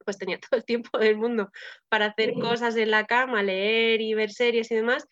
pues 0.05 0.17
tenía 0.17 0.39
todo 0.39 0.57
el 0.57 0.65
tiempo 0.65 0.97
del 0.97 1.17
mundo 1.17 1.51
para 1.89 2.07
hacer 2.07 2.33
cosas 2.33 2.75
en 2.75 2.91
la 2.91 3.05
cama, 3.05 3.43
leer 3.43 4.01
y 4.01 4.13
ver 4.13 4.31
series 4.31 4.71
y 4.71 4.75
demás, 4.75 5.07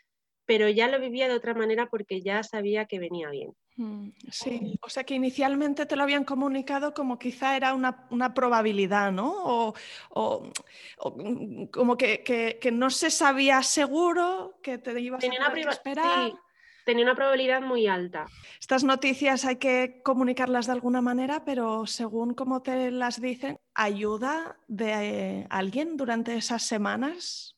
pero 0.46 0.70
ya 0.70 0.88
lo 0.88 1.00
vivía 1.00 1.27
de 1.27 1.36
otra 1.36 1.53
manera 1.53 1.88
porque 1.88 2.22
ya 2.22 2.44
sabía 2.44 2.86
que 2.86 3.00
venía 3.00 3.29
bien. 3.29 3.53
Mm, 3.75 4.10
sí, 4.32 4.79
o 4.82 4.89
sea 4.89 5.03
que 5.03 5.13
inicialmente 5.13 5.86
te 5.86 5.96
lo 5.96 6.01
habían 6.01 6.24
comunicado 6.24 6.96
como 6.96 7.20
quizá 7.20 7.56
era 7.56 7.75
una, 7.75 8.34
probabilidad, 8.34 9.12
¿no? 9.12 9.74
O, 10.10 10.44
mm, 11.15 11.65
como 11.65 11.96
que, 11.96 12.60
no 12.74 12.89
se 12.89 13.12
sabía 13.12 13.62
seguro 13.62 14.58
que 14.63 14.79
te 14.79 15.00
ibas 15.00 15.24
a 15.24 15.29
tener 15.29 15.53
que 15.53 15.70
esperar 15.70 16.32
tenía 16.88 17.03
una 17.03 17.15
probabilidad 17.15 17.62
muy 17.62 17.86
alta. 17.86 18.27
Estas 18.62 18.86
noticias 18.86 19.44
hay 19.44 19.58
que 19.58 20.00
comunicarlas 20.03 20.67
de 20.67 20.72
alguna 20.72 21.01
manera, 21.01 21.44
pero 21.44 21.86
según 21.86 22.34
como 22.34 22.62
te 22.62 22.91
las 22.91 23.20
dicen, 23.20 23.60
¿ayuda 23.75 24.58
de 24.70 25.46
alguien 25.50 25.98
durante 25.98 26.38
esas 26.38 26.63
semanas? 26.63 27.58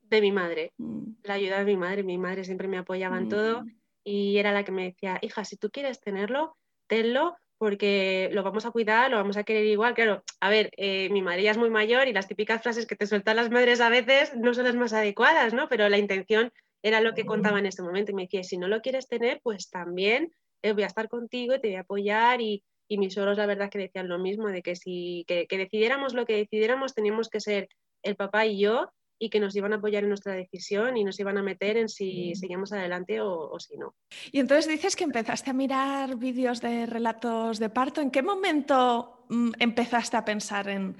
De 0.00 0.22
mi 0.22 0.32
madre, 0.32 0.72
mm. 0.78 1.02
la 1.24 1.34
ayuda 1.34 1.58
de 1.58 1.64
mi 1.66 1.76
madre. 1.76 2.02
Mi 2.02 2.16
madre 2.16 2.44
siempre 2.44 2.66
me 2.66 2.78
apoyaba 2.78 3.18
en 3.18 3.28
todo 3.28 3.62
mm. 3.62 3.70
y 4.04 4.38
era 4.38 4.52
la 4.52 4.64
que 4.64 4.72
me 4.72 4.84
decía, 4.84 5.18
hija, 5.20 5.44
si 5.44 5.58
tú 5.58 5.68
quieres 5.70 6.00
tenerlo, 6.00 6.56
tenlo 6.86 7.36
porque 7.58 8.30
lo 8.32 8.42
vamos 8.42 8.64
a 8.64 8.70
cuidar, 8.70 9.10
lo 9.10 9.18
vamos 9.18 9.36
a 9.36 9.44
querer 9.44 9.66
igual. 9.66 9.92
Claro, 9.92 10.24
a 10.40 10.48
ver, 10.48 10.70
eh, 10.78 11.10
mi 11.10 11.20
madre 11.20 11.42
ya 11.42 11.50
es 11.50 11.58
muy 11.58 11.68
mayor 11.68 12.08
y 12.08 12.14
las 12.14 12.26
típicas 12.26 12.62
frases 12.62 12.86
que 12.86 12.96
te 12.96 13.06
sueltan 13.06 13.36
las 13.36 13.50
madres 13.50 13.82
a 13.82 13.90
veces 13.90 14.34
no 14.34 14.54
son 14.54 14.64
las 14.64 14.76
más 14.76 14.94
adecuadas, 14.94 15.52
¿no? 15.52 15.68
Pero 15.68 15.90
la 15.90 15.98
intención 15.98 16.52
era 16.82 17.00
lo 17.00 17.14
que 17.14 17.26
contaba 17.26 17.58
en 17.58 17.66
ese 17.66 17.82
momento 17.82 18.12
y 18.12 18.14
me 18.14 18.22
decía, 18.22 18.44
si 18.44 18.58
no 18.58 18.68
lo 18.68 18.80
quieres 18.80 19.08
tener, 19.08 19.40
pues 19.42 19.70
también 19.70 20.32
eh, 20.62 20.72
voy 20.72 20.84
a 20.84 20.86
estar 20.86 21.08
contigo 21.08 21.54
y 21.54 21.60
te 21.60 21.68
voy 21.68 21.76
a 21.76 21.80
apoyar 21.80 22.40
y, 22.40 22.62
y 22.88 22.98
mis 22.98 23.14
suegros 23.14 23.38
la 23.38 23.46
verdad 23.46 23.70
que 23.70 23.78
decían 23.78 24.08
lo 24.08 24.18
mismo, 24.18 24.48
de 24.48 24.62
que 24.62 24.76
si 24.76 25.24
que, 25.26 25.46
decidiéramos 25.50 26.14
lo 26.14 26.26
que 26.26 26.36
decidiéramos 26.36 26.94
teníamos 26.94 27.28
que 27.28 27.40
ser 27.40 27.68
el 28.02 28.16
papá 28.16 28.46
y 28.46 28.60
yo 28.60 28.90
y 29.18 29.30
que 29.30 29.40
nos 29.40 29.56
iban 29.56 29.72
a 29.72 29.76
apoyar 29.76 30.02
en 30.02 30.10
nuestra 30.10 30.34
decisión 30.34 30.96
y 30.96 31.04
nos 31.04 31.18
iban 31.18 31.38
a 31.38 31.42
meter 31.42 31.78
en 31.78 31.88
si 31.88 32.34
seguíamos 32.34 32.72
adelante 32.72 33.20
o, 33.22 33.58
si 33.58 33.78
no. 33.78 33.94
Y 34.30 34.40
entonces 34.40 34.68
dices 34.68 34.94
que 34.94 35.04
empezaste 35.04 35.50
a 35.50 35.54
mirar 35.54 36.16
vídeos 36.16 36.60
de 36.60 36.84
relatos 36.84 37.58
de 37.58 37.70
parto. 37.70 38.02
¿En 38.02 38.10
qué 38.10 38.22
momento 38.22 39.24
mm, 39.30 39.52
empezaste 39.58 40.18
a 40.18 40.24
pensar 40.26 40.68
en, 40.68 40.98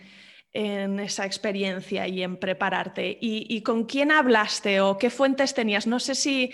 esa 0.53 1.27
experiencia 1.27 2.09
y 2.09 2.23
en 2.23 2.39
prepararte? 2.39 3.19
¿Y, 3.21 3.63
con 3.63 3.85
quién 3.85 4.11
hablaste 4.11 4.81
o 4.81 4.99
qué 4.99 5.11
fuentes 5.11 5.55
tenías? 5.55 5.87
No 5.87 6.01
sé 6.01 6.15
si, 6.15 6.53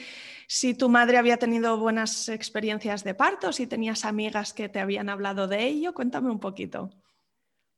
si 0.48 0.74
tu 0.74 0.88
madre 0.88 1.18
había 1.18 1.36
tenido 1.36 1.78
buenas 1.78 2.28
experiencias 2.28 3.04
de 3.04 3.14
parto, 3.14 3.52
si 3.52 3.66
tenías 3.66 4.04
amigas 4.04 4.52
que 4.52 4.68
te 4.68 4.80
habían 4.80 5.08
hablado 5.08 5.46
de 5.46 5.64
ello. 5.64 5.94
Cuéntame 5.94 6.30
un 6.30 6.40
poquito. 6.40 6.90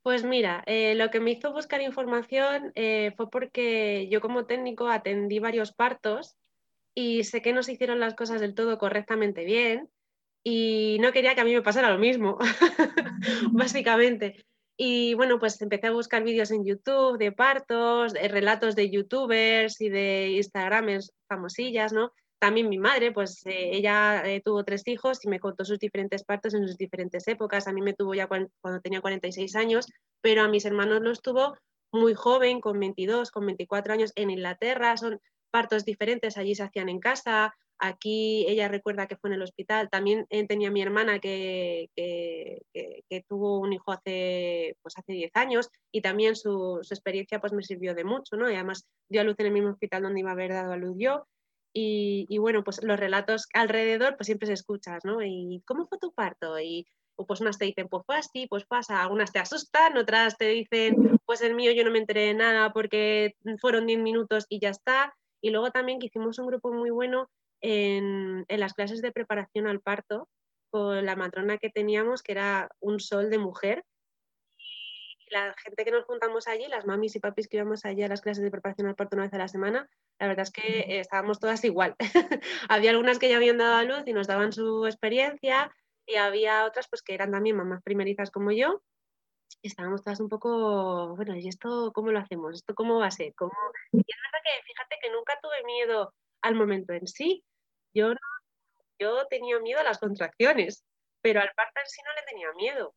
Pues 0.03 0.23
mira, 0.23 0.63
eh, 0.67 0.95
lo 0.95 1.11
que 1.11 1.19
me 1.19 1.31
hizo 1.31 1.53
buscar 1.53 1.81
información 1.81 2.73
eh, 2.75 3.13
fue 3.17 3.31
porque 3.31 4.07
yo 4.11 4.21
como 4.21 4.45
técnico 4.45 4.89
atendí 4.89 5.39
varios 5.39 5.73
partos 5.73 6.37
y 6.95 7.25
sé 7.25 7.41
que 7.41 7.55
no 7.55 7.63
se 7.63 7.73
hicieron 7.73 8.01
las 8.01 8.15
cosas 8.15 8.41
del 8.41 8.55
todo 8.55 8.77
correctamente 8.77 9.45
bien 9.45 9.89
y 10.45 10.99
no 11.01 11.11
quería 11.13 11.35
que 11.35 11.41
a 11.41 11.45
mí 11.45 11.55
me 11.55 11.63
pasara 11.63 11.91
lo 11.91 11.99
mismo, 11.99 12.37
básicamente. 13.53 14.45
Y 14.77 15.15
bueno, 15.15 15.39
pues 15.39 15.61
empecé 15.63 15.87
a 15.87 15.93
buscar 15.93 16.25
vídeos 16.25 16.51
en 16.51 16.65
YouTube 16.65 17.17
de 17.19 17.31
partos, 17.31 18.13
de 18.13 18.27
relatos 18.27 18.75
de 18.75 18.91
youtubers 18.91 19.81
y 19.81 19.89
de 19.89 20.33
instagramers 20.33 21.13
famosillas, 21.29 21.93
¿no? 21.93 22.13
También 22.41 22.69
mi 22.69 22.79
madre, 22.79 23.13
pues 23.13 23.47
eh, 23.47 23.71
ella 23.73 24.23
eh, 24.27 24.43
tuvo 24.45 24.65
tres 24.65 24.87
hijos 24.87 25.25
y 25.25 25.29
me 25.29 25.41
contó 25.41 25.65
sus 25.65 25.79
diferentes 25.79 26.25
partos 26.25 26.55
en 26.55 26.67
sus 26.67 26.77
diferentes 26.77 27.27
épocas. 27.29 27.69
A 27.69 27.73
mí 27.73 27.81
me 27.81 27.95
tuvo 27.95 28.15
ya 28.15 28.27
cuando, 28.27 28.51
tenía 28.83 29.01
46 29.01 29.55
años, 29.57 29.87
pero 30.21 30.43
a 30.43 30.49
mis 30.49 30.65
hermanos 30.65 31.01
los 31.01 31.23
tuvo 31.23 31.57
muy 31.93 32.15
joven, 32.15 32.61
con 32.61 32.79
22, 32.79 33.31
con 33.31 33.47
24 33.47 33.95
años 33.95 34.13
en 34.17 34.31
Inglaterra. 34.31 34.97
Son 34.97 35.21
partos 35.51 35.85
diferentes, 35.85 36.37
allí 36.37 36.55
se 36.55 36.65
hacían 36.65 36.89
en 36.89 36.99
casa. 36.99 37.55
Aquí 37.79 38.47
ella 38.49 38.69
recuerda 38.69 39.07
que 39.07 39.17
fue 39.17 39.31
en 39.31 39.35
el 39.35 39.43
hospital. 39.43 39.91
También 39.91 40.27
eh, 40.31 40.47
tenía 40.47 40.71
mi 40.71 40.83
hermana 40.83 41.19
que, 41.19 41.91
que, 41.95 43.25
tuvo 43.29 43.59
un 43.61 43.73
hijo 43.73 43.93
hace, 43.93 44.77
pues 44.83 44.97
hace 44.99 45.13
10 45.13 45.31
años 45.35 45.71
y 45.93 46.01
también 46.01 46.37
su, 46.37 46.81
su, 46.83 46.95
experiencia 46.95 47.41
pues 47.41 47.53
me 47.53 47.63
sirvió 47.63 47.95
de 47.95 48.05
mucho, 48.05 48.37
¿no? 48.37 48.51
Y 48.51 48.55
además 48.55 48.87
dio 49.09 49.21
a 49.21 49.25
luz 49.25 49.37
en 49.39 49.47
el 49.47 49.53
mismo 49.53 49.71
hospital 49.71 50.03
donde 50.03 50.21
iba 50.21 50.31
a 50.31 50.35
haber 50.35 50.53
dado 50.53 50.73
a 50.73 50.77
luz 50.77 50.97
yo. 50.99 51.27
Y, 51.77 52.39
bueno, 52.39 52.63
pues 52.63 52.81
los 52.85 52.99
relatos 52.99 53.49
alrededor, 53.53 54.17
pues 54.17 54.27
siempre 54.27 54.47
se 54.47 54.53
escuchas, 54.53 55.05
¿no? 55.05 55.23
¿Y 55.23 55.61
cómo 55.67 55.89
fue 55.89 55.99
tu 55.99 56.13
parto? 56.13 56.61
Y 56.61 56.87
pues 57.17 57.41
unas 57.41 57.59
te 57.59 57.65
dicen, 57.65 57.89
pues 57.89 58.05
fue 58.07 58.17
así, 58.17 58.47
pues 58.47 58.65
pasa, 58.65 59.03
algunas 59.03 59.33
te 59.33 59.41
asustan, 59.41 59.97
otras 59.97 60.37
te 60.37 60.49
dicen, 60.49 61.19
pues 61.27 61.43
el 61.43 61.55
mío 61.55 61.73
yo 61.73 61.85
no 61.85 61.91
me 61.91 61.99
enteré 61.99 62.27
de 62.27 62.35
nada 62.35 62.73
porque 62.73 63.35
fueron 63.61 63.87
10 63.87 64.01
minutos 64.01 64.47
y 64.49 64.61
ya 64.61 64.71
está. 64.71 65.15
Y 65.41 65.51
luego 65.51 65.71
también 65.73 65.99
que 65.99 66.07
hicimos 66.07 66.39
un 66.39 66.47
grupo 66.47 66.73
muy 66.73 66.91
bueno 66.91 67.29
en, 67.65 68.45
en, 68.47 68.61
las 68.61 68.75
clases 68.75 69.01
de 69.01 69.11
preparación 69.11 69.67
al 69.67 69.81
parto 69.81 70.29
con 70.71 71.05
la 71.07 71.17
matrona 71.17 71.57
que 71.57 71.71
teníamos, 71.71 72.23
que 72.23 72.33
era 72.33 72.69
un 72.81 73.01
sol 73.01 73.31
de 73.31 73.39
mujer, 73.39 73.85
la 75.31 75.55
gente 75.63 75.85
que 75.85 75.91
nos 75.91 76.05
juntamos 76.05 76.47
allí, 76.47 76.67
las 76.69 76.87
mamis 76.87 77.17
y 77.17 77.21
papis 77.21 77.49
que 77.49 77.57
íbamos 77.57 77.85
allí 77.85 78.03
a 78.03 78.09
las 78.09 78.21
clases 78.21 78.45
de 78.45 78.51
preparación 78.51 78.87
al 78.89 78.95
parto 78.95 79.17
una 79.17 79.25
vez 79.25 79.35
a 79.35 79.39
la 79.39 79.49
semana, 79.49 79.89
la 80.19 80.29
verdad 80.29 80.45
es 80.45 80.51
que 80.51 81.01
estábamos 81.01 81.41
todas 81.41 81.65
igual. 81.65 81.97
había 82.69 82.91
algunas 82.91 83.19
que 83.19 83.29
ya 83.29 83.37
habían 83.37 83.59
dado 83.59 83.77
a 83.77 83.85
luz 83.85 84.05
y 84.07 84.13
nos 84.13 84.27
daban 84.27 84.53
su 84.53 84.87
experiencia 84.87 85.75
y 86.07 86.17
había 86.17 86.67
otras 86.67 86.89
pues 86.89 87.03
que 87.03 87.15
eran 87.15 87.33
también 87.33 87.57
mamás 87.57 87.83
primerizas 87.83 88.31
como 88.31 88.53
yo. 88.53 88.83
estábamos 89.63 90.03
todas 90.03 90.21
un 90.21 90.29
poco, 90.29 91.17
bueno, 91.17 91.35
¿y 91.37 91.49
esto 91.49 91.93
cómo 91.93 92.13
lo 92.13 92.19
hacemos? 92.19 92.55
¿Esto 92.57 92.75
cómo 92.75 92.99
va 92.99 93.07
a 93.07 93.11
ser? 93.11 93.35
¿Cómo... 93.35 93.53
Y 93.93 93.99
es 93.99 94.19
verdad 94.23 94.43
que 94.45 94.65
fíjate 94.67 94.97
que 95.03 95.11
nunca 95.11 95.39
tuve 95.43 95.65
miedo 95.65 96.13
al 96.43 96.55
momento 96.55 96.93
en 96.93 97.07
sí. 97.07 97.43
Yo, 97.95 98.09
no, 98.09 98.21
yo 98.99 99.27
tenía 99.29 99.59
miedo 99.61 99.81
a 99.81 99.85
las 99.85 99.99
contracciones, 99.99 100.85
pero 101.23 101.41
al 101.41 101.51
parto 101.55 101.81
en 101.81 101.87
sí 101.87 102.03
no 102.05 102.13
le 102.13 102.27
tenía 102.27 102.53
miedo. 102.53 102.95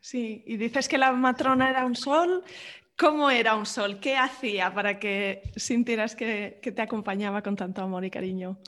Sí, 0.00 0.42
y 0.46 0.56
dices 0.56 0.88
que 0.88 0.98
la 0.98 1.12
matrona 1.12 1.70
era 1.70 1.84
un 1.84 1.94
sol. 1.94 2.44
¿Cómo 2.98 3.30
era 3.30 3.54
un 3.54 3.64
sol? 3.64 4.00
¿Qué 4.00 4.16
hacía 4.16 4.74
para 4.74 4.98
que 4.98 5.42
sintieras 5.56 6.14
que, 6.16 6.60
te 6.62 6.82
acompañaba 6.82 7.42
con 7.42 7.56
tanto 7.56 7.80
amor 7.80 8.04
y 8.04 8.10
cariño? 8.10 8.58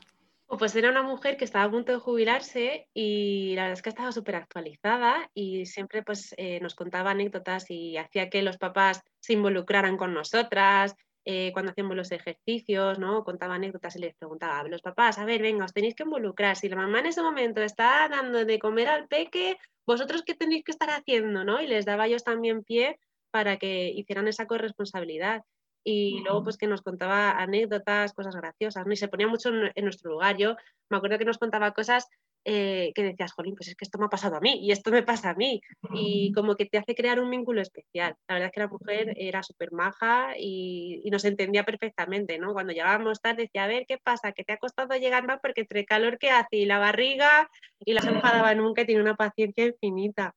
Pues 0.46 0.76
era 0.76 0.90
una 0.90 1.02
mujer 1.02 1.36
que 1.36 1.44
estaba 1.44 1.64
a 1.64 1.70
punto 1.70 1.92
de 1.92 1.98
jubilarse 1.98 2.88
y 2.94 3.54
la 3.56 3.62
verdad 3.62 3.78
es 3.78 3.82
que 3.82 3.88
estaba 3.88 4.12
súper 4.12 4.36
actualizada 4.36 5.30
y 5.34 5.66
siempre 5.66 6.02
pues, 6.02 6.34
eh, 6.36 6.60
nos 6.60 6.74
contaba 6.74 7.10
anécdotas 7.10 7.70
y 7.70 7.96
hacía 7.96 8.30
que 8.30 8.42
los 8.42 8.58
papás 8.58 9.02
se 9.20 9.32
involucraran 9.32 9.96
con 9.96 10.14
nosotras, 10.14 10.94
eh, 11.24 11.50
cuando 11.52 11.70
hacíamos 11.70 11.96
los 11.96 12.10
ejercicios, 12.10 12.98
¿no? 12.98 13.24
Contaba 13.24 13.54
anécdotas 13.54 13.94
y 13.96 14.00
les 14.00 14.14
preguntaba 14.14 14.60
a 14.60 14.68
los 14.68 14.82
papás, 14.82 15.18
a 15.18 15.24
ver, 15.24 15.40
venga, 15.40 15.64
os 15.64 15.72
tenéis 15.72 15.94
que 15.94 16.02
involucrar. 16.02 16.56
Si 16.56 16.68
la 16.68 16.76
mamá 16.76 17.00
en 17.00 17.06
ese 17.06 17.22
momento 17.22 17.62
está 17.62 18.08
dando 18.08 18.44
de 18.44 18.58
comer 18.58 18.88
al 18.88 19.06
peque, 19.06 19.56
vosotros 19.86 20.22
qué 20.22 20.34
tenéis 20.34 20.64
que 20.64 20.72
estar 20.72 20.90
haciendo, 20.90 21.44
¿no? 21.44 21.60
Y 21.62 21.66
les 21.66 21.84
daba 21.84 22.06
ellos 22.06 22.24
también 22.24 22.64
pie 22.64 22.98
para 23.30 23.56
que 23.56 23.88
hicieran 23.90 24.28
esa 24.28 24.46
corresponsabilidad. 24.46 25.44
Y 25.84 26.20
luego, 26.22 26.44
pues 26.44 26.56
que 26.56 26.68
nos 26.68 26.82
contaba 26.82 27.32
anécdotas, 27.32 28.12
cosas 28.12 28.36
graciosas, 28.36 28.86
¿no? 28.86 28.92
Y 28.92 28.96
se 28.96 29.08
ponía 29.08 29.26
mucho 29.26 29.50
en, 29.74 29.84
nuestro 29.84 30.12
lugar. 30.12 30.36
Yo 30.36 30.56
me 30.90 30.96
acuerdo 30.96 31.18
que 31.18 31.24
nos 31.24 31.38
contaba 31.38 31.72
cosas 31.72 32.08
eh, 32.44 32.92
que 32.94 33.02
decías, 33.02 33.32
jolín, 33.32 33.54
pues 33.54 33.68
es 33.68 33.76
que 33.76 33.84
esto 33.84 33.98
me 33.98 34.06
ha 34.06 34.08
pasado 34.08 34.36
a 34.36 34.40
mí 34.40 34.58
y 34.62 34.72
esto 34.72 34.90
me 34.90 35.02
pasa 35.02 35.30
a 35.30 35.34
mí. 35.34 35.60
Y 35.94 36.32
como 36.34 36.56
que 36.56 36.66
te 36.66 36.78
hace 36.78 36.94
crear 36.94 37.20
un 37.20 37.30
vínculo 37.30 37.60
especial. 37.60 38.16
La 38.28 38.34
verdad 38.34 38.46
es 38.48 38.52
que 38.52 38.60
la 38.60 38.68
mujer 38.68 39.14
era 39.16 39.42
súper 39.42 39.72
maja 39.72 40.34
y, 40.38 41.08
nos 41.12 41.24
entendía 41.26 41.64
perfectamente, 41.64 42.38
¿no? 42.38 42.54
Cuando 42.54 42.72
llegábamos 42.72 43.20
tarde 43.20 43.42
decía, 43.42 43.64
a 43.64 43.66
ver, 43.66 43.84
¿qué 43.86 43.98
pasa? 43.98 44.32
Que 44.32 44.44
te 44.44 44.54
ha 44.54 44.56
costado 44.56 44.96
llegar 44.96 45.26
más 45.26 45.40
porque 45.42 45.60
entre 45.60 45.80
el 45.80 45.86
calor 45.86 46.18
que 46.18 46.30
hace 46.30 46.56
y 46.56 46.64
la 46.64 46.78
barriga 46.78 47.50
y 47.84 47.92
la 47.92 48.00
enfadaba 48.00 48.54
nunca 48.54 48.82
y 48.82 48.86
tiene 48.86 49.02
una 49.02 49.14
paciencia 49.14 49.66
infinita. 49.66 50.34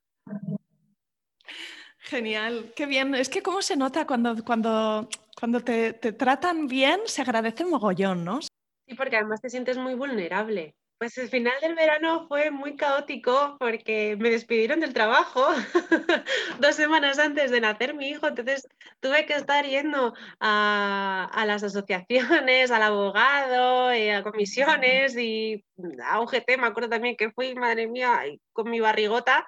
Genial, 2.00 2.74
qué 2.76 2.86
bien. 2.86 3.16
Es 3.16 3.30
que 3.30 3.42
cómo 3.42 3.62
se 3.62 3.78
nota 3.78 4.06
cuando, 4.06 4.44
cuando, 4.44 5.08
cuando 5.40 5.62
te, 5.62 5.94
te 5.94 6.12
tratan 6.12 6.68
bien, 6.68 7.00
se 7.06 7.22
agradece 7.22 7.64
mogollón, 7.64 8.26
¿no? 8.26 8.42
Sí, 8.42 8.96
porque 8.96 9.16
además 9.16 9.42
te 9.42 9.50
sientes 9.50 9.78
muy 9.78 9.96
vulnerable. 9.96 10.76
Pues 10.98 11.18
el 11.18 11.28
final 11.28 11.54
del 11.62 11.75
verano 11.75 12.25
fue 12.30 12.52
muy 12.52 12.78
caótico 12.78 13.58
porque 13.60 14.16
me 14.18 14.30
despidieron 14.30 14.80
del 14.80 14.94
trabajo 14.94 15.46
dos 16.62 16.75
semanas 16.75 17.20
antes 17.20 17.52
de 17.52 17.60
nacer 17.60 17.94
mi 17.94 18.08
hijo, 18.08 18.28
entonces 18.28 18.66
tuve 19.02 19.25
que 19.25 19.34
estar 19.34 19.66
yendo 19.66 20.14
a, 20.40 21.44
las 21.46 21.64
asociaciones, 21.64 22.72
al 22.72 22.82
abogado, 22.82 23.92
eh, 23.92 24.14
a 24.14 24.24
comisiones 24.24 25.18
y 25.18 25.66
a 26.02 26.22
UGT, 26.22 26.58
me 26.58 26.68
acuerdo 26.68 26.90
también 26.90 27.18
que 27.18 27.32
fui, 27.32 27.56
madre 27.56 27.88
mía, 27.88 28.22
con 28.54 28.70
mi 28.70 28.80
barrigota 28.80 29.46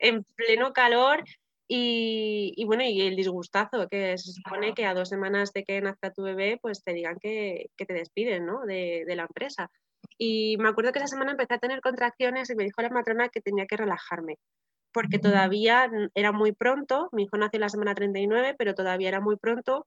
en 0.00 0.24
pleno 0.24 0.72
calor 0.72 1.22
y, 1.68 2.64
bueno, 2.64 2.82
y 2.82 3.02
el 3.02 3.14
disgustazo, 3.14 3.88
que 3.88 4.18
se 4.18 4.32
supone 4.32 4.74
que 4.74 4.86
a 4.86 4.94
dos 4.94 5.10
semanas 5.10 5.52
de 5.52 5.64
que 5.64 5.80
nazca 5.80 6.12
tu 6.12 6.22
bebé, 6.22 6.58
pues 6.60 6.82
te 6.82 6.92
digan 6.92 7.18
que, 7.20 7.70
te 7.76 7.92
despiden 7.92 8.46
¿no? 8.46 8.64
de, 8.64 9.04
de 9.06 9.16
la 9.16 9.22
empresa. 9.24 9.70
Y 10.18 10.56
me 10.58 10.68
acuerdo 10.68 10.92
que 10.92 10.98
esa 10.98 11.08
semana 11.08 11.30
empecé 11.30 11.54
a 11.54 11.58
tener 11.58 11.80
contracciones 11.80 12.50
y 12.50 12.56
me 12.56 12.64
dijo 12.64 12.82
la 12.82 12.90
matrona 12.90 13.28
que 13.28 13.40
tenía 13.40 13.66
que 13.66 13.76
relajarme, 13.76 14.36
porque 14.92 15.18
todavía 15.18 15.88
era 16.14 16.32
muy 16.32 16.52
pronto, 16.52 17.08
mi 17.12 17.22
hijo 17.22 17.36
nació 17.36 17.60
la 17.60 17.68
semana 17.68 17.94
39, 17.94 18.56
pero 18.58 18.74
todavía 18.74 19.08
era 19.08 19.20
muy 19.20 19.36
pronto 19.36 19.86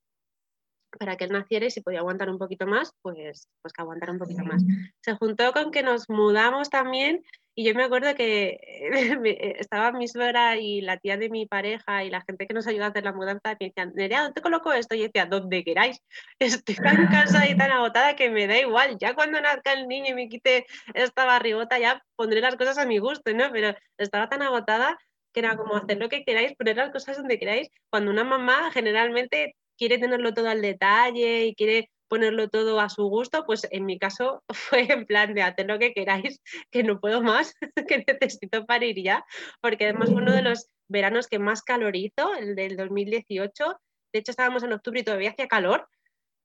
para 1.00 1.16
que 1.16 1.26
él 1.26 1.32
naciera 1.32 1.66
y 1.66 1.72
si 1.72 1.82
podía 1.82 2.00
aguantar 2.00 2.30
un 2.30 2.38
poquito 2.38 2.68
más, 2.68 2.94
pues, 3.02 3.50
pues 3.62 3.74
que 3.74 3.82
aguantara 3.82 4.12
un 4.12 4.20
poquito 4.20 4.44
más. 4.44 4.64
Se 5.02 5.16
juntó 5.16 5.52
con 5.54 5.72
que 5.72 5.84
nos 5.84 6.10
mudamos 6.10 6.70
también 6.70 7.24
y 7.54 7.66
yo 7.66 7.76
me 7.76 7.84
acuerdo 7.84 8.16
que 8.16 8.60
eh, 9.26 9.56
estaba 9.60 9.92
mi 9.92 10.08
suegra 10.08 10.58
y 10.58 10.82
la 10.82 10.98
tía 10.98 11.18
de 11.18 11.30
mi 11.30 11.46
pareja 11.46 12.04
y 12.04 12.10
la 12.10 12.22
gente 12.22 12.48
que 12.48 12.54
nos 12.54 12.68
ayuda 12.68 12.86
a 12.86 12.90
hacer 12.90 13.04
la 13.04 13.14
mudanza 13.14 13.58
me 13.60 13.68
decían, 13.68 13.92
Nerea, 13.96 14.24
¿dónde 14.24 14.42
coloco 14.42 14.72
esto? 14.74 14.96
Y 14.96 15.00
yo 15.00 15.06
decía, 15.06 15.26
donde 15.26 15.64
queráis. 15.64 16.02
Estoy 16.40 16.76
tan 16.76 17.08
cansada 17.08 17.48
y 17.50 17.58
tan 17.58 17.72
agotada 17.72 18.16
que 18.16 18.30
me 18.30 18.48
da 18.48 18.58
igual. 18.58 18.98
Ya 19.00 19.14
cuando 19.16 19.42
nazca 19.42 19.74
el 19.74 19.88
niño 19.88 20.12
y 20.12 20.14
me 20.14 20.30
quite 20.30 20.66
esta 20.94 21.26
barrigota, 21.26 21.78
ya 21.80 22.04
pondré 22.16 22.42
las 22.42 22.56
cosas 22.56 22.78
a 22.78 22.86
mi 22.86 23.00
gusto, 23.00 23.34
¿no? 23.34 23.52
Pero 23.52 23.76
estaba 23.98 24.30
tan 24.30 24.42
agotada 24.42 24.98
que 25.34 25.40
era 25.42 25.56
como 25.58 25.76
hacer 25.76 25.98
lo 25.98 26.10
que 26.10 26.24
queráis, 26.24 26.54
poner 26.56 26.78
las 26.78 26.92
cosas 26.92 27.18
donde 27.18 27.40
queráis. 27.40 27.70
Cuando 27.90 28.12
una 28.12 28.24
mamá 28.24 28.72
generalmente 28.72 29.56
quiere 29.78 29.98
tenerlo 29.98 30.34
todo 30.34 30.50
al 30.50 30.62
detalle 30.62 31.46
y 31.46 31.56
quiere 31.56 31.90
ponerlo 32.12 32.50
todo 32.50 32.82
a 32.82 32.90
su 32.90 33.06
gusto, 33.06 33.46
pues 33.46 33.66
en 33.72 33.86
mi 33.86 33.98
caso 33.98 34.44
fue 34.54 34.92
en 34.92 35.06
plan 35.06 35.34
de 35.34 35.44
hacer 35.44 35.66
lo 35.66 35.80
que 35.80 35.94
queráis, 35.94 36.42
que 36.70 36.84
no 36.84 37.00
puedo 37.00 37.22
más, 37.24 37.56
que 37.88 38.04
necesito 38.06 38.66
parir 38.66 39.02
ya, 39.02 39.24
porque 39.62 39.86
además 39.86 40.10
fue 40.10 40.22
uno 40.22 40.34
de 40.34 40.42
los 40.42 40.68
veranos 40.90 41.28
que 41.28 41.40
más 41.40 41.62
calor 41.62 41.96
hizo, 41.96 42.36
el 42.36 42.56
del 42.56 42.76
2018. 42.76 43.64
De 44.12 44.20
hecho, 44.20 44.32
estábamos 44.32 44.62
en 44.64 44.74
octubre 44.74 45.00
y 45.00 45.04
todavía 45.06 45.30
hacía 45.30 45.48
calor. 45.48 45.88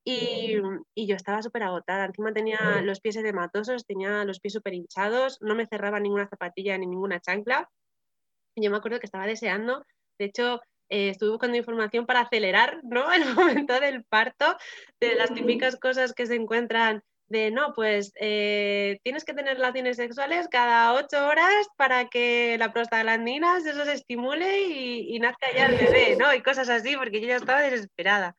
Y, 0.05 0.59
y, 0.95 1.09
yo 1.09 1.17
estaba 1.17 1.43
súper 1.43 1.65
agotada. 1.65 2.05
Encima 2.05 2.33
tenía 2.33 2.81
los 2.83 3.01
pies 3.01 3.17
edematosos, 3.17 3.85
tenía 3.87 4.25
los 4.25 4.39
pies 4.39 4.53
súper 4.53 4.75
hinchados, 4.75 5.39
no 5.41 5.57
me 5.57 5.67
cerraba 5.67 5.99
ninguna 5.99 6.29
zapatilla 6.29 6.79
ni 6.79 6.87
ninguna 6.87 7.19
chancla. 7.19 7.69
Yo 8.55 8.71
me 8.71 8.77
acuerdo 8.77 9.01
que 9.01 9.07
estaba 9.07 9.27
deseando, 9.27 9.85
de 10.17 10.27
hecho, 10.27 10.61
eh, 10.89 11.11
estuve 11.11 11.31
buscando 11.31 11.57
información 11.57 12.07
para 12.07 12.21
acelerar 12.21 12.81
¿no? 12.85 13.13
el 13.13 13.35
momento 13.35 13.79
del 13.81 14.05
parto, 14.05 14.57
de 15.01 15.15
las 15.15 15.33
típicas 15.35 15.77
cosas 15.77 16.13
que 16.13 16.27
se 16.27 16.35
encuentran 16.35 17.03
de 17.29 17.51
no, 17.51 17.73
pues 17.75 18.13
eh, 18.21 19.01
tienes 19.03 19.25
que 19.25 19.35
tener 19.35 19.57
relaciones 19.57 19.97
sexuales 19.97 20.47
cada 20.49 20.93
ocho 20.93 21.27
horas 21.27 21.67
para 21.77 22.09
que 22.09 22.57
la 22.57 22.73
prostaglandina 22.73 23.59
eso 23.59 23.85
se 23.85 23.95
estimule 23.95 24.61
y, 24.61 25.17
y 25.17 25.19
nazca 25.19 25.49
ya 25.53 25.67
el 25.67 25.77
bebé, 25.77 26.17
¿no? 26.17 26.33
Y 26.33 26.41
cosas 26.41 26.69
así, 26.69 26.97
porque 26.97 27.21
yo 27.21 27.27
ya 27.27 27.37
estaba 27.37 27.63
desesperada. 27.63 28.37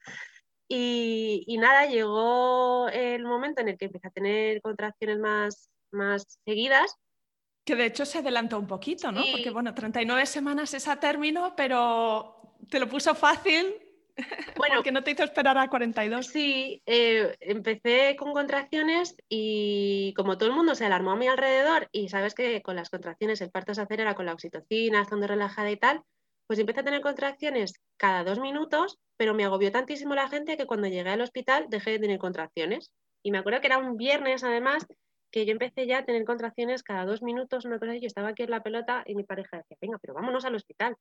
Y, 0.69 1.57
nada, 1.59 1.85
llegó 1.85 2.89
el 2.89 3.23
momento 3.23 3.61
en 3.61 3.69
el 3.69 3.77
que 3.77 3.85
empecé 3.85 4.07
a 4.07 4.11
tener 4.11 4.61
contracciones 4.61 5.19
más, 5.19 5.69
más 5.91 6.39
seguidas. 6.45 6.95
Que 7.63 7.75
de 7.75 7.85
hecho 7.85 8.05
se 8.05 8.19
adelantó 8.19 8.59
un 8.59 8.67
poquito, 8.67 9.11
¿no? 9.11 9.21
Porque 9.31 9.49
bueno, 9.49 9.73
39 9.73 10.25
semanas 10.25 10.73
es 10.73 10.87
a 10.87 10.99
término, 10.99 11.53
pero 11.55 12.36
te 12.69 12.79
lo 12.79 12.87
puso 12.87 13.15
fácil 13.15 13.75
bueno, 14.57 14.75
porque 14.75 14.91
no 14.91 15.03
te 15.03 15.11
hizo 15.11 15.23
esperar 15.23 15.57
a 15.57 15.69
42. 15.69 16.25
Sí, 16.25 16.81
eh, 16.85 17.35
empecé 17.39 18.15
con 18.17 18.33
contracciones 18.33 19.15
y 19.29 20.13
como 20.15 20.37
todo 20.37 20.49
el 20.49 20.55
mundo 20.55 20.75
se 20.75 20.85
alarmó 20.85 21.11
a 21.11 21.15
mi 21.15 21.27
alrededor 21.27 21.87
y 21.91 22.09
sabes 22.09 22.33
que 22.33 22.61
con 22.61 22.75
las 22.75 22.89
contracciones 22.89 23.41
el 23.41 23.51
parto 23.51 23.75
se 23.75 23.81
acelera 23.81 24.15
con 24.15 24.25
la 24.25 24.33
oxitocina, 24.33 25.01
estando 25.01 25.27
relajada 25.27 25.69
y 25.69 25.77
tal, 25.77 26.01
pues 26.47 26.59
empecé 26.59 26.79
a 26.79 26.83
tener 26.83 27.01
contracciones 27.01 27.73
cada 27.97 28.23
dos 28.23 28.39
minutos, 28.39 28.97
pero 29.17 29.33
me 29.33 29.45
agobió 29.45 29.71
tantísimo 29.71 30.15
la 30.15 30.29
gente 30.29 30.57
que 30.57 30.65
cuando 30.65 30.87
llegué 30.87 31.09
al 31.09 31.21
hospital 31.21 31.67
dejé 31.69 31.91
de 31.91 31.99
tener 31.99 32.17
contracciones. 32.17 32.91
Y 33.21 33.31
me 33.31 33.37
acuerdo 33.37 33.61
que 33.61 33.67
era 33.67 33.77
un 33.77 33.97
viernes 33.97 34.43
además 34.43 34.87
que 35.29 35.45
yo 35.45 35.51
empecé 35.51 35.85
ya 35.85 35.99
a 35.99 36.05
tener 36.05 36.23
contracciones 36.23 36.83
cada 36.83 37.05
dos 37.05 37.21
minutos, 37.21 37.65
una 37.65 37.77
cosa 37.79 37.95
y 37.95 37.99
yo 37.99 38.07
estaba 38.07 38.29
aquí 38.29 38.43
en 38.43 38.51
la 38.51 38.63
pelota 38.63 39.03
y 39.05 39.13
mi 39.13 39.23
pareja 39.23 39.57
decía, 39.57 39.77
venga, 39.81 39.97
pero 40.01 40.13
vámonos 40.13 40.45
al 40.45 40.55
hospital. 40.55 40.95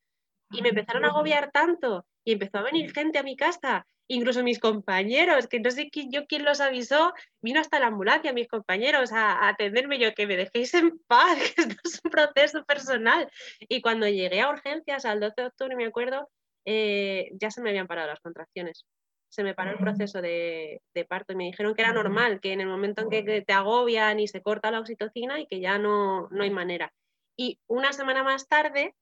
Y 0.50 0.62
me 0.62 0.70
empezaron 0.70 1.04
a 1.04 1.08
agobiar 1.08 1.50
tanto 1.50 2.06
y 2.24 2.32
empezó 2.32 2.58
a 2.58 2.62
venir 2.62 2.92
gente 2.92 3.18
a 3.18 3.22
mi 3.22 3.36
casa, 3.36 3.86
incluso 4.08 4.42
mis 4.42 4.58
compañeros, 4.58 5.46
que 5.46 5.60
no 5.60 5.70
sé 5.70 5.90
quién, 5.90 6.10
yo 6.10 6.26
quién 6.26 6.44
los 6.44 6.60
avisó, 6.60 7.12
vino 7.40 7.60
hasta 7.60 7.80
la 7.80 7.88
ambulancia 7.88 8.32
mis 8.32 8.48
compañeros 8.48 9.12
a, 9.12 9.48
atenderme 9.48 9.98
yo, 9.98 10.14
que 10.14 10.26
me 10.26 10.36
dejéis 10.36 10.74
en 10.74 10.98
paz, 11.06 11.38
que 11.56 11.62
esto 11.62 11.76
es 11.84 12.00
un 12.04 12.10
proceso 12.10 12.64
personal. 12.64 13.30
Y 13.60 13.80
cuando 13.80 14.08
llegué 14.08 14.40
a 14.40 14.50
urgencias 14.50 15.04
al 15.04 15.20
12 15.20 15.34
de 15.36 15.46
octubre, 15.46 15.76
me 15.76 15.86
acuerdo, 15.86 16.28
eh, 16.64 17.30
ya 17.40 17.50
se 17.50 17.60
me 17.60 17.70
habían 17.70 17.86
parado 17.86 18.08
las 18.08 18.20
contracciones. 18.20 18.84
Se 19.28 19.42
me 19.42 19.54
paró 19.54 19.72
el 19.72 19.78
proceso 19.78 20.22
de, 20.22 20.80
de, 20.94 21.04
parto 21.04 21.32
y 21.32 21.36
me 21.36 21.44
dijeron 21.44 21.74
que 21.74 21.82
era 21.82 21.92
normal, 21.92 22.40
que 22.40 22.52
en 22.52 22.60
el 22.60 22.68
momento 22.68 23.02
en 23.02 23.10
que 23.10 23.42
te 23.42 23.52
agobian 23.52 24.18
y 24.20 24.28
se 24.28 24.40
corta 24.40 24.70
la 24.70 24.80
oxitocina 24.80 25.40
y 25.40 25.46
que 25.46 25.60
ya 25.60 25.78
no, 25.78 26.28
no 26.30 26.42
hay 26.42 26.50
manera. 26.50 26.92
Y 27.36 27.58
una 27.66 27.92
semana 27.92 28.22
más 28.22 28.48
tarde 28.48 28.94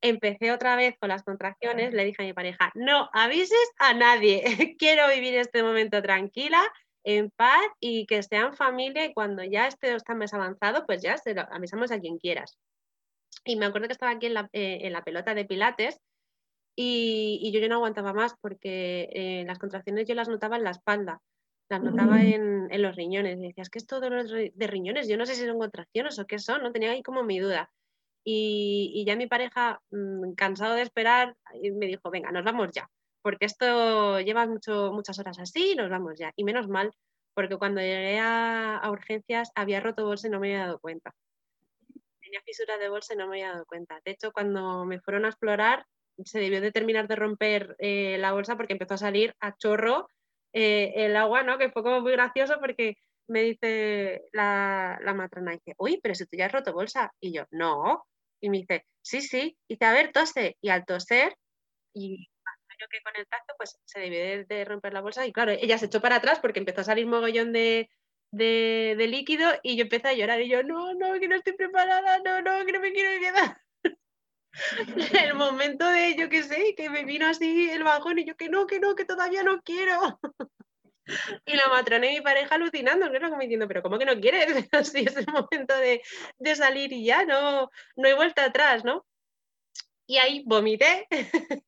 empecé 0.00 0.52
otra 0.52 0.76
vez 0.76 0.96
con 0.98 1.08
las 1.08 1.22
contracciones, 1.22 1.92
le 1.92 2.04
dije 2.04 2.22
a 2.22 2.26
mi 2.26 2.32
pareja, 2.32 2.70
no 2.74 3.08
avises 3.12 3.70
a 3.78 3.94
nadie, 3.94 4.42
quiero 4.78 5.08
vivir 5.08 5.36
este 5.36 5.62
momento 5.62 6.02
tranquila, 6.02 6.62
en 7.06 7.30
paz 7.30 7.64
y 7.78 8.04
que 8.06 8.22
sean 8.24 8.54
familia 8.54 9.04
y 9.04 9.14
cuando 9.14 9.44
ya 9.44 9.68
esté 9.68 9.94
está 9.94 10.14
más 10.16 10.34
avanzado, 10.34 10.84
pues 10.86 11.02
ya 11.02 11.16
se 11.16 11.34
lo 11.34 11.42
avisamos 11.52 11.92
a 11.92 12.00
quien 12.00 12.18
quieras. 12.18 12.58
Y 13.44 13.54
me 13.54 13.66
acuerdo 13.66 13.86
que 13.86 13.92
estaba 13.92 14.10
aquí 14.10 14.26
en 14.26 14.34
la, 14.34 14.50
eh, 14.52 14.92
pelota 15.04 15.32
de 15.32 15.44
pilates 15.44 16.00
y, 16.74 17.50
yo, 17.52 17.66
no 17.68 17.76
aguantaba 17.76 18.12
más 18.12 18.34
porque 18.40 19.08
eh, 19.12 19.44
las 19.46 19.60
contracciones 19.60 20.08
yo 20.08 20.16
las 20.16 20.28
notaba 20.28 20.56
en 20.56 20.64
la 20.64 20.70
espalda, 20.70 21.22
las 21.70 21.80
notaba 21.80 22.22
en, 22.22 22.68
los 22.82 22.96
riñones. 22.96 23.38
Y 23.38 23.46
decía, 23.48 23.62
es 23.62 23.70
que 23.70 23.78
esto 23.78 24.00
de, 24.00 24.52
de 24.52 24.66
riñones, 24.66 25.08
yo 25.08 25.16
no 25.16 25.26
sé 25.26 25.36
si 25.36 25.46
son 25.46 25.58
contracciones 25.58 26.18
o 26.18 26.26
qué 26.26 26.40
son, 26.40 26.62
no 26.62 26.72
tenía 26.72 26.90
ahí 26.90 27.04
como 27.04 27.22
mi 27.22 27.38
duda. 27.38 27.70
Y, 28.28 29.04
ya 29.06 29.14
mi 29.14 29.28
pareja, 29.28 29.80
mm, 29.92 30.32
cansado 30.34 30.74
de 30.74 30.82
esperar, 30.82 31.36
me 31.54 31.86
dijo, 31.86 32.10
venga, 32.10 32.32
nos 32.32 32.44
vamos 32.44 32.70
ya, 32.72 32.90
porque 33.22 33.46
esto 33.46 34.20
lleva 34.20 34.46
mucho, 34.46 34.92
muchas 34.92 35.20
horas 35.20 35.38
así, 35.38 35.76
nos 35.76 35.88
vamos 35.90 36.18
ya. 36.18 36.32
Y 36.34 36.42
menos 36.42 36.66
mal, 36.66 36.92
porque 37.34 37.56
cuando 37.56 37.80
llegué 37.80 38.18
a, 38.18 38.82
urgencias 38.90 39.52
había 39.54 39.78
roto 39.78 40.04
bolsa 40.04 40.26
y 40.26 40.30
no 40.30 40.40
me 40.40 40.48
había 40.54 40.66
dado 40.66 40.80
cuenta. 40.80 41.14
Tenía 42.20 42.40
fisura 42.44 42.78
de 42.78 42.88
bolsa 42.88 43.14
y 43.14 43.16
no 43.16 43.28
me 43.28 43.36
había 43.36 43.52
dado 43.52 43.66
cuenta. 43.66 44.00
De 44.04 44.10
hecho, 44.10 44.32
cuando 44.32 44.84
me 44.84 45.00
fueron 45.00 45.24
a 45.24 45.28
explorar, 45.28 45.86
se 46.24 46.40
debió 46.40 46.60
de 46.60 46.72
terminar 46.72 47.06
de 47.06 47.14
romper 47.14 47.76
eh, 47.78 48.18
la 48.18 48.32
bolsa 48.32 48.56
porque 48.56 48.72
empezó 48.72 48.94
a 48.94 48.98
salir 48.98 49.36
a 49.38 49.56
chorro 49.56 50.08
eh, 50.52 50.92
el 50.96 51.14
agua, 51.14 51.44
¿no? 51.44 51.58
Que 51.58 51.70
fue 51.70 51.84
como 51.84 52.00
muy 52.00 52.10
gracioso 52.12 52.58
porque 52.58 52.96
me 53.28 53.42
dice 53.42 54.24
la, 54.32 54.98
la 55.02 55.14
matrona, 55.14 55.52
dice, 55.52 55.74
uy, 55.78 56.00
pero 56.02 56.16
si 56.16 56.26
tú 56.26 56.36
ya 56.36 56.46
has 56.46 56.52
roto 56.52 56.72
bolsa. 56.72 57.12
Y 57.20 57.32
yo, 57.32 57.44
no, 57.52 58.04
y 58.40 58.50
me 58.50 58.58
dice, 58.58 58.86
sí, 59.02 59.20
sí, 59.20 59.56
y 59.68 59.74
dice, 59.74 59.84
a 59.84 59.92
ver, 59.92 60.12
tose. 60.12 60.56
Y 60.60 60.68
al 60.70 60.84
toser, 60.84 61.36
y 61.94 62.28
yo 62.78 62.86
que 62.88 63.00
con 63.02 63.16
el 63.16 63.26
tacto, 63.26 63.54
pues 63.56 63.78
se 63.84 64.00
debió 64.00 64.44
de, 64.46 64.64
romper 64.64 64.92
la 64.92 65.00
bolsa. 65.00 65.26
Y 65.26 65.32
claro, 65.32 65.52
ella 65.52 65.78
se 65.78 65.86
echó 65.86 66.00
para 66.00 66.16
atrás 66.16 66.38
porque 66.40 66.58
empezó 66.58 66.82
a 66.82 66.84
salir 66.84 67.06
mogollón 67.06 67.52
de, 67.52 67.88
de, 68.30 69.06
líquido 69.08 69.48
y 69.62 69.76
yo 69.76 69.82
empecé 69.82 70.08
a 70.08 70.14
llorar. 70.14 70.40
Y 70.40 70.48
yo, 70.48 70.62
no, 70.62 70.94
no, 70.94 71.18
que 71.18 71.28
no 71.28 71.36
estoy 71.36 71.54
preparada, 71.54 72.18
no, 72.24 72.42
no, 72.42 72.64
que 72.66 72.72
no 72.72 72.80
me 72.80 72.92
quiero 72.92 73.20
quedar. 73.20 73.60
el 75.28 75.34
momento 75.34 75.86
de, 75.86 76.16
yo 76.16 76.28
qué 76.28 76.42
sé, 76.42 76.74
que 76.76 76.90
me 76.90 77.04
vino 77.04 77.26
así 77.26 77.70
el 77.70 77.84
bajón 77.84 78.18
y 78.18 78.24
yo 78.24 78.36
que 78.36 78.48
no, 78.48 78.66
que 78.66 78.80
no, 78.80 78.94
que 78.94 79.04
todavía 79.04 79.42
no 79.42 79.62
quiero. 79.62 80.18
Y 81.44 81.56
la 81.56 81.68
matrona 81.68 82.10
y 82.10 82.16
mi 82.16 82.20
pareja 82.20 82.54
alucinando, 82.54 83.08
claro, 83.10 83.30
como 83.30 83.42
diciendo, 83.42 83.68
pero 83.68 83.82
¿cómo 83.82 83.98
que 83.98 84.04
no 84.04 84.18
quieres? 84.20 84.46
Si 84.92 85.00
es 85.00 85.16
el 85.16 85.26
momento 85.26 85.74
de, 85.76 86.02
salir 86.54 86.92
y 86.92 87.04
ya, 87.04 87.24
no, 87.24 87.70
no 87.96 88.08
hay 88.08 88.14
vuelta 88.14 88.44
atrás, 88.44 88.84
¿no? 88.84 89.06
Y 90.06 90.18
ahí 90.18 90.42
vomité. 90.46 91.06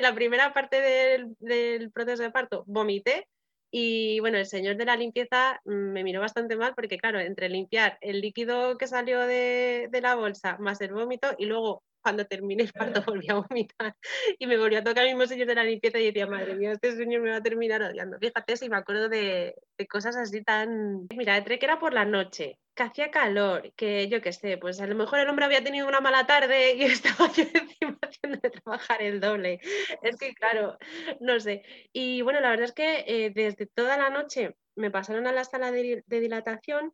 la 0.00 0.14
primera 0.14 0.52
parte 0.52 0.80
del, 0.80 1.90
proceso 1.92 2.22
de 2.22 2.30
parto, 2.30 2.64
vomité. 2.66 3.28
Y 3.72 4.18
bueno, 4.20 4.38
el 4.38 4.46
señor 4.46 4.76
de 4.76 4.84
la 4.84 4.96
limpieza 4.96 5.60
mm, 5.64 5.92
me 5.92 6.04
miró 6.04 6.20
bastante 6.20 6.56
mal 6.56 6.74
porque, 6.74 6.98
claro, 6.98 7.20
entre 7.20 7.48
limpiar 7.48 7.98
el 8.00 8.20
líquido 8.20 8.76
que 8.76 8.88
salió 8.88 9.20
de, 9.20 9.88
de 9.90 10.00
la 10.00 10.16
bolsa 10.16 10.56
más 10.58 10.80
el 10.80 10.92
vómito 10.92 11.34
y 11.38 11.46
luego 11.46 11.84
cuando 12.02 12.26
terminé 12.26 12.64
el 12.64 12.72
parto 12.72 13.02
volví 13.06 13.28
a 13.30 13.34
vomitar 13.34 13.94
y 14.38 14.46
me 14.46 14.56
volvió 14.56 14.78
a 14.78 14.84
tocar 14.84 15.04
el 15.04 15.14
mismo 15.14 15.26
señor 15.26 15.46
de 15.46 15.54
la 15.54 15.64
limpieza 15.64 15.98
y 15.98 16.06
decía, 16.06 16.26
madre 16.26 16.54
mía, 16.54 16.72
este 16.72 16.96
señor 16.96 17.22
me 17.22 17.30
va 17.30 17.36
a 17.36 17.42
terminar 17.42 17.82
odiando. 17.82 18.18
Fíjate 18.18 18.56
si 18.56 18.68
me 18.68 18.76
acuerdo 18.76 19.08
de, 19.08 19.54
de 19.78 19.86
cosas 19.86 20.16
así 20.16 20.42
tan... 20.42 21.06
Mira, 21.16 21.36
entre 21.36 21.58
que 21.58 21.66
era 21.66 21.78
por 21.78 21.92
la 21.92 22.04
noche, 22.04 22.58
que 22.74 22.82
hacía 22.82 23.10
calor, 23.10 23.72
que 23.76 24.08
yo 24.08 24.20
qué 24.20 24.32
sé, 24.32 24.56
pues 24.58 24.80
a 24.80 24.86
lo 24.86 24.94
mejor 24.94 25.18
el 25.18 25.28
hombre 25.28 25.44
había 25.44 25.62
tenido 25.64 25.88
una 25.88 26.00
mala 26.00 26.26
tarde 26.26 26.74
y 26.76 26.84
estaba 26.84 27.30
yo 27.32 27.44
encima 27.52 27.98
haciendo 28.02 28.38
de 28.42 28.50
trabajar 28.50 29.02
el 29.02 29.20
doble. 29.20 29.60
Es 30.02 30.16
que 30.16 30.34
claro, 30.34 30.78
no 31.20 31.40
sé. 31.40 31.62
Y 31.92 32.22
bueno, 32.22 32.40
la 32.40 32.50
verdad 32.50 32.64
es 32.66 32.72
que 32.72 33.04
eh, 33.06 33.30
desde 33.34 33.66
toda 33.66 33.96
la 33.96 34.10
noche 34.10 34.56
me 34.76 34.90
pasaron 34.90 35.26
a 35.26 35.32
la 35.32 35.44
sala 35.44 35.72
de, 35.72 36.04
de 36.06 36.20
dilatación 36.20 36.92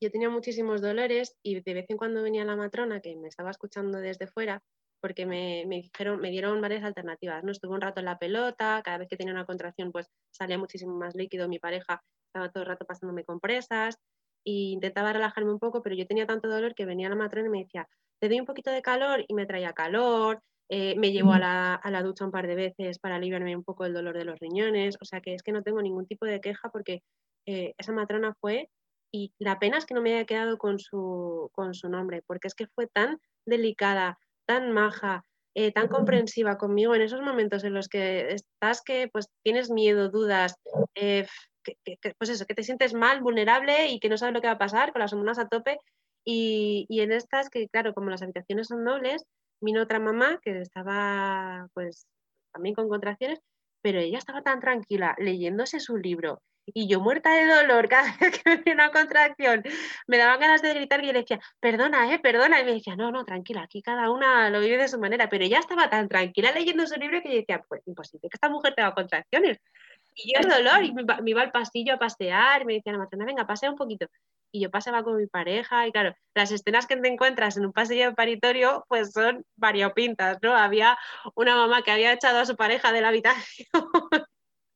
yo 0.00 0.10
tenía 0.10 0.30
muchísimos 0.30 0.80
dolores 0.80 1.36
y 1.42 1.60
de 1.60 1.74
vez 1.74 1.86
en 1.88 1.96
cuando 1.96 2.22
venía 2.22 2.44
la 2.44 2.56
matrona 2.56 3.00
que 3.00 3.16
me 3.16 3.28
estaba 3.28 3.50
escuchando 3.50 3.98
desde 3.98 4.26
fuera 4.26 4.62
porque 5.00 5.26
me, 5.26 5.64
dijeron, 5.68 6.20
me 6.20 6.30
dieron 6.30 6.60
varias 6.60 6.82
alternativas, 6.82 7.44
¿no? 7.44 7.52
Estuve 7.52 7.74
un 7.74 7.80
rato 7.80 8.00
en 8.00 8.06
la 8.06 8.18
pelota, 8.18 8.80
cada 8.84 8.98
vez 8.98 9.08
que 9.08 9.16
tenía 9.16 9.32
una 9.32 9.44
contracción 9.44 9.92
pues 9.92 10.08
salía 10.32 10.58
muchísimo 10.58 10.96
más 10.96 11.14
líquido, 11.14 11.48
mi 11.48 11.58
pareja 11.58 12.02
estaba 12.26 12.50
todo 12.50 12.64
el 12.64 12.68
rato 12.68 12.86
pasándome 12.86 13.24
compresas 13.24 13.98
e 14.44 14.72
intentaba 14.72 15.12
relajarme 15.12 15.52
un 15.52 15.58
poco, 15.58 15.82
pero 15.82 15.94
yo 15.94 16.06
tenía 16.06 16.26
tanto 16.26 16.48
dolor 16.48 16.74
que 16.74 16.86
venía 16.86 17.08
la 17.08 17.16
matrona 17.16 17.48
y 17.48 17.50
me 17.50 17.64
decía, 17.64 17.88
te 18.20 18.28
doy 18.28 18.40
un 18.40 18.46
poquito 18.46 18.70
de 18.70 18.82
calor 18.82 19.24
y 19.26 19.34
me 19.34 19.46
traía 19.46 19.72
calor, 19.72 20.40
eh, 20.68 20.96
me 20.96 21.12
llevó 21.12 21.32
a 21.32 21.38
la, 21.38 22.02
ducha 22.02 22.24
un 22.24 22.32
par 22.32 22.46
de 22.46 22.54
veces 22.54 22.98
para 22.98 23.16
aliviarme 23.16 23.56
un 23.56 23.64
poco 23.64 23.84
el 23.84 23.94
dolor 23.94 24.16
de 24.16 24.24
los 24.24 24.38
riñones, 24.40 24.96
o 25.00 25.04
sea 25.04 25.20
que 25.20 25.34
es 25.34 25.42
que 25.42 25.52
no 25.52 25.62
tengo 25.62 25.82
ningún 25.82 26.06
tipo 26.06 26.26
de 26.26 26.40
queja 26.40 26.70
porque 26.70 27.02
eh, 27.46 27.74
esa 27.78 27.92
matrona 27.92 28.34
fue 28.40 28.68
y 29.16 29.32
la 29.38 29.58
pena 29.58 29.78
es 29.78 29.86
que 29.86 29.94
no 29.94 30.02
me 30.02 30.14
haya 30.14 30.26
quedado 30.26 30.58
con 30.58 30.78
su, 30.78 31.50
con 31.54 31.72
su 31.74 31.88
nombre, 31.88 32.22
porque 32.26 32.48
es 32.48 32.54
que 32.54 32.66
fue 32.66 32.86
tan 32.86 33.18
delicada, 33.46 34.18
tan 34.44 34.72
maja, 34.72 35.24
eh, 35.54 35.72
tan 35.72 35.88
comprensiva 35.88 36.58
conmigo 36.58 36.94
en 36.94 37.00
esos 37.00 37.22
momentos 37.22 37.64
en 37.64 37.72
los 37.72 37.88
que 37.88 38.34
estás 38.34 38.82
que 38.82 39.08
pues 39.10 39.30
tienes 39.42 39.70
miedo, 39.70 40.10
dudas, 40.10 40.56
eh, 40.94 41.26
que, 41.64 42.14
pues 42.18 42.28
eso, 42.30 42.44
que 42.44 42.54
te 42.54 42.62
sientes 42.62 42.92
mal, 42.92 43.22
vulnerable 43.22 43.88
y 43.88 44.00
que 44.00 44.10
no 44.10 44.18
sabes 44.18 44.34
lo 44.34 44.42
que 44.42 44.48
va 44.48 44.54
a 44.54 44.58
pasar 44.58 44.92
con 44.92 45.00
las 45.00 45.12
hormonas 45.14 45.38
a 45.38 45.48
tope. 45.48 45.78
Y, 46.22 46.84
y 46.90 47.00
en 47.00 47.12
estas 47.12 47.48
que, 47.48 47.68
claro, 47.68 47.94
como 47.94 48.10
las 48.10 48.20
habitaciones 48.20 48.68
son 48.68 48.84
dobles, 48.84 49.24
vino 49.62 49.82
otra 49.82 49.98
mamá 49.98 50.38
que 50.42 50.60
estaba 50.60 51.68
pues 51.72 52.06
también 52.52 52.74
con 52.74 52.88
contracciones, 52.90 53.40
pero 53.80 53.98
ella 53.98 54.18
estaba 54.18 54.42
tan 54.42 54.60
tranquila 54.60 55.14
leyéndose 55.18 55.80
su 55.80 55.96
libro 55.96 56.42
y 56.66 56.88
yo 56.88 57.00
muerta 57.00 57.30
de 57.34 57.46
dolor 57.46 57.88
cada 57.88 58.16
vez 58.18 58.38
que 58.38 58.50
me 58.50 58.56
venía 58.56 58.74
una 58.74 58.90
contracción, 58.90 59.62
me 60.06 60.18
daban 60.18 60.40
ganas 60.40 60.62
de 60.62 60.74
gritar 60.74 61.02
y 61.02 61.08
yo 61.08 61.12
le 61.12 61.20
decía, 61.20 61.40
perdona, 61.60 62.12
eh, 62.12 62.18
perdona, 62.18 62.60
y 62.60 62.64
me 62.64 62.74
decía, 62.74 62.96
no, 62.96 63.10
no, 63.10 63.24
tranquila, 63.24 63.62
aquí 63.62 63.82
cada 63.82 64.10
una 64.10 64.50
lo 64.50 64.60
vive 64.60 64.76
de 64.76 64.88
su 64.88 64.98
manera, 64.98 65.28
pero 65.28 65.44
ella 65.44 65.58
estaba 65.58 65.90
tan 65.90 66.08
tranquila 66.08 66.52
leyendo 66.52 66.86
su 66.86 66.98
libro 66.98 67.22
que 67.22 67.30
yo 67.30 67.36
decía, 67.36 67.64
pues 67.68 67.82
imposible 67.86 68.28
que 68.28 68.36
esta 68.36 68.48
mujer 68.48 68.74
tenga 68.74 68.94
contracciones. 68.94 69.58
Y 70.18 70.32
yo 70.32 70.40
el 70.40 70.48
dolor, 70.48 70.82
y 70.82 70.92
me, 70.94 71.04
iba 71.26 71.42
al 71.42 71.52
pasillo 71.52 71.94
a 71.94 71.98
pasear, 71.98 72.62
y 72.62 72.64
me 72.64 72.74
decía 72.74 72.96
matrona, 72.96 73.26
venga, 73.26 73.46
pasea 73.46 73.70
un 73.70 73.76
poquito. 73.76 74.06
Y 74.50 74.60
yo 74.60 74.70
pasaba 74.70 75.02
con 75.02 75.18
mi 75.18 75.26
pareja, 75.26 75.86
y 75.86 75.92
claro, 75.92 76.14
las 76.34 76.50
escenas 76.50 76.86
que 76.86 76.96
te 76.96 77.08
encuentras 77.08 77.58
en 77.58 77.66
un 77.66 77.72
pasillo 77.72 78.06
de 78.06 78.12
paritorio, 78.14 78.86
pues 78.88 79.12
son 79.12 79.44
variopintas, 79.56 80.38
¿no? 80.40 80.56
Había 80.56 80.96
una 81.34 81.54
mamá 81.54 81.82
que 81.82 81.90
había 81.90 82.14
echado 82.14 82.38
a 82.38 82.46
su 82.46 82.56
pareja 82.56 82.92
de 82.92 83.02
la 83.02 83.08
habitación. 83.08 83.66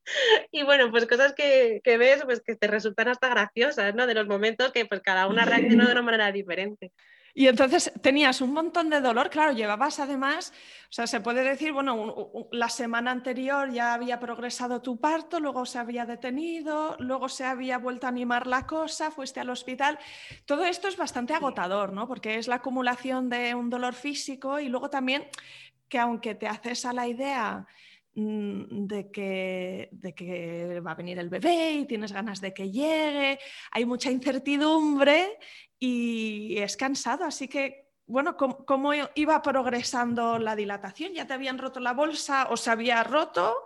y 0.50 0.62
bueno, 0.62 0.90
pues 0.90 1.06
cosas 1.06 1.34
que, 1.34 1.80
que, 1.84 1.98
ves, 1.98 2.22
pues 2.24 2.40
que 2.40 2.56
te 2.56 2.66
resultan 2.66 3.08
hasta 3.08 3.28
graciosas, 3.28 3.94
¿no? 3.94 4.06
De 4.06 4.14
los 4.14 4.26
momentos 4.26 4.72
que 4.72 4.86
pues 4.86 5.00
cada 5.00 5.26
una 5.26 5.44
reaccionó 5.44 5.86
de 5.86 5.92
una 5.92 6.02
manera 6.02 6.32
diferente. 6.32 6.92
Y 7.32 7.46
entonces 7.46 7.92
tenías 8.02 8.40
un 8.40 8.52
montón 8.52 8.90
de 8.90 9.00
dolor, 9.00 9.30
claro, 9.30 9.52
llevabas 9.52 10.00
además, 10.00 10.52
o 10.88 10.92
sea, 10.92 11.06
se 11.06 11.20
puede 11.20 11.44
decir, 11.44 11.72
bueno, 11.72 12.26
la 12.50 12.68
semana 12.68 13.12
anterior 13.12 13.70
ya 13.70 13.94
había 13.94 14.18
progresado 14.18 14.82
tu 14.82 14.98
parto, 14.98 15.38
luego 15.38 15.64
se 15.64 15.78
había 15.78 16.06
detenido, 16.06 16.96
luego 16.98 17.28
se 17.28 17.44
había 17.44 17.78
vuelto 17.78 18.06
a 18.06 18.08
animar 18.08 18.48
la 18.48 18.66
cosa, 18.66 19.12
fuiste 19.12 19.38
al 19.38 19.50
hospital. 19.50 19.98
Todo 20.44 20.64
esto 20.64 20.88
es 20.88 20.96
bastante 20.96 21.32
agotador, 21.32 21.92
¿no? 21.92 22.08
Porque 22.08 22.36
es 22.36 22.48
la 22.48 22.56
acumulación 22.56 23.28
de 23.28 23.54
un 23.54 23.70
dolor 23.70 23.94
físico 23.94 24.58
y 24.58 24.68
luego 24.68 24.90
también 24.90 25.28
que 25.88 25.98
aunque 25.98 26.34
te 26.34 26.48
haces 26.48 26.84
a 26.84 26.92
la 26.92 27.06
idea 27.06 27.66
de 28.14 29.10
que, 29.10 29.88
de 29.92 30.14
que, 30.14 30.80
va 30.80 30.92
a 30.92 30.96
venir 30.96 31.18
el 31.18 31.28
bebé 31.28 31.72
y 31.72 31.86
tienes 31.86 32.12
ganas 32.12 32.40
de 32.40 32.52
que 32.52 32.70
llegue, 32.70 33.38
hay 33.70 33.84
mucha 33.84 34.10
incertidumbre 34.10 35.38
y 35.78 36.58
es 36.58 36.76
cansado, 36.76 37.24
así 37.24 37.48
que, 37.48 37.88
bueno, 38.06 38.36
¿cómo, 38.36 38.92
iba 39.14 39.42
progresando 39.42 40.38
la 40.38 40.56
dilatación? 40.56 41.14
¿Ya 41.14 41.26
te 41.26 41.34
habían 41.34 41.58
roto 41.58 41.78
la 41.78 41.92
bolsa 41.92 42.48
o 42.50 42.56
se 42.56 42.70
había 42.70 43.04
roto 43.04 43.56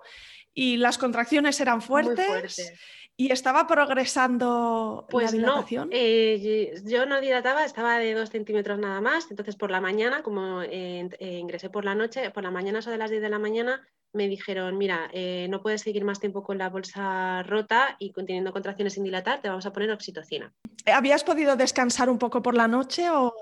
y 0.53 0.77
las 0.77 0.99
contracciones 0.99 1.59
eran 1.61 1.81
fuertes? 1.81 2.73
¿Y 3.16 3.31
estaba 3.31 3.66
progresando 3.66 5.07
pues 5.09 5.27
la 5.27 5.33
dilatación? 5.33 5.88
No, 5.88 5.96
eh, 5.96 6.74
yo 6.85 7.07
no 7.07 7.20
dilataba, 7.20 7.64
estaba 7.64 7.98
de 7.98 8.12
dos 8.14 8.31
centímetros 8.31 8.79
nada 8.79 9.00
más. 9.00 9.31
Entonces, 9.31 9.55
por 9.55 9.70
la 9.70 9.81
mañana, 9.81 10.22
como 10.22 10.62
eh, 10.62 11.09
eh, 11.20 11.38
ingresé 11.38 11.70
por 11.70 11.85
la 11.85 11.94
noche, 11.94 12.31
por 12.31 12.42
la 12.42 12.50
mañana, 12.50 12.81
eso 12.81 12.90
de 12.90 12.98
las 12.98 13.11
10 13.11 13.22
de 13.22 13.29
la 13.29 13.38
mañana, 13.38 13.87
me 14.14 14.29
dijeron, 14.29 14.79
mira, 14.79 15.11
eh, 15.12 15.48
no 15.50 15.61
puedes 15.61 15.83
seguir 15.83 16.05
más 16.05 16.20
tiempo 16.20 16.42
con 16.42 16.57
la 16.57 16.70
bolsa 16.70 17.42
rota 17.42 17.96
y 17.98 18.12
teniendo 18.12 18.53
contracciones 18.53 18.94
sin 18.94 19.05
dilatar, 19.05 19.42
te 19.42 19.48
vamos 19.48 19.66
a 19.66 19.72
poner 19.72 19.90
oxitocina. 19.90 20.53
¿Habías 20.87 21.24
podido 21.24 21.57
descansar 21.57 22.09
un 22.09 22.18
poco 22.18 22.40
por 22.40 22.55
la 22.55 22.68
noche 22.68 23.11
o...? 23.11 23.35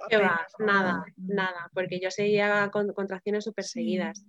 Nada, 0.58 1.04
nada, 1.16 1.70
porque 1.74 2.00
yo 2.00 2.10
seguía 2.10 2.70
con 2.70 2.92
contracciones 2.94 3.44
súper 3.44 3.64
seguidas. 3.64 4.24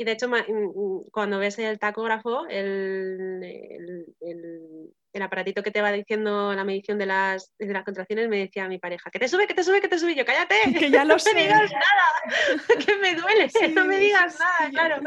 Y 0.00 0.04
de 0.04 0.12
hecho, 0.12 0.28
mm, 0.28 0.34
mm, 0.34 1.10
cuando 1.10 1.40
ves 1.40 1.58
el 1.58 1.78
tacógrafo, 1.78 2.46
el, 2.48 4.14
el, 4.20 5.22
aparatito 5.22 5.64
que 5.64 5.72
te 5.72 5.82
va 5.82 5.90
diciendo 5.90 6.54
la 6.54 6.62
medición 6.62 6.96
de 6.96 7.06
las, 7.06 7.52
de 7.58 7.72
las 7.72 7.84
contracciones, 7.84 8.28
me 8.28 8.38
decía 8.38 8.68
mi 8.68 8.78
pareja, 8.78 9.10
que 9.10 9.18
te 9.18 9.26
sube, 9.26 9.48
que 9.48 9.54
te 9.54 9.64
sube, 9.64 9.80
que 9.80 9.88
te 9.88 9.98
sube. 9.98 10.14
yo, 10.14 10.24
cállate, 10.24 10.54
que 10.78 10.90
ya 10.92 11.04
lo 11.04 11.14
no 11.14 11.18
sé. 11.18 11.34
me 11.34 11.42
digas 11.42 11.72
nada, 11.72 12.78
que 12.86 12.96
me 12.98 13.14
duele, 13.16 13.50
no 13.74 13.84
me 13.86 13.98
digas 13.98 14.38
nada, 14.38 14.70
claro. 14.70 15.02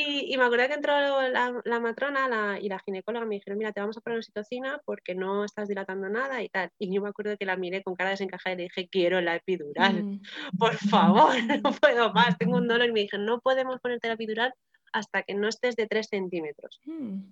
Y, 0.00 0.36
me 0.36 0.44
acuerdo 0.44 0.68
que 0.68 0.74
entró 0.74 0.92
la, 1.28 1.80
matrona 1.80 2.58
y 2.60 2.68
la 2.68 2.78
ginecóloga 2.78 3.26
me 3.26 3.36
dijeron, 3.36 3.58
mira, 3.58 3.72
te 3.72 3.80
vamos 3.80 3.96
a 3.96 4.00
poner 4.00 4.18
oxitocina 4.18 4.80
porque 4.84 5.14
no 5.14 5.44
estás 5.44 5.66
dilatando 5.68 6.08
nada 6.08 6.40
y 6.42 6.48
tal. 6.48 6.70
Y 6.78 6.94
yo 6.94 7.02
me 7.02 7.08
acuerdo 7.08 7.36
que 7.36 7.46
la 7.46 7.56
miré 7.56 7.82
con 7.82 7.96
cara 7.96 8.10
desencajada 8.10 8.54
y 8.54 8.56
le 8.56 8.62
dije, 8.64 8.88
quiero 8.88 9.20
la 9.20 9.34
epidural, 9.34 10.04
mm. 10.04 10.22
por 10.58 10.76
favor, 10.76 11.34
no 11.64 11.72
puedo 11.72 12.12
más, 12.12 12.38
tengo 12.38 12.56
un 12.56 12.68
dolor. 12.68 12.88
Y 12.88 12.92
me 12.92 13.00
dijeron, 13.00 13.26
no 13.26 13.40
podemos 13.40 13.80
ponerte 13.80 14.06
la 14.06 14.14
epidural 14.14 14.54
hasta 14.92 15.22
que 15.22 15.34
no 15.34 15.48
estés 15.48 15.74
de 15.74 15.86
3 15.86 16.06
centímetros. 16.08 16.80
Mm. 16.84 17.22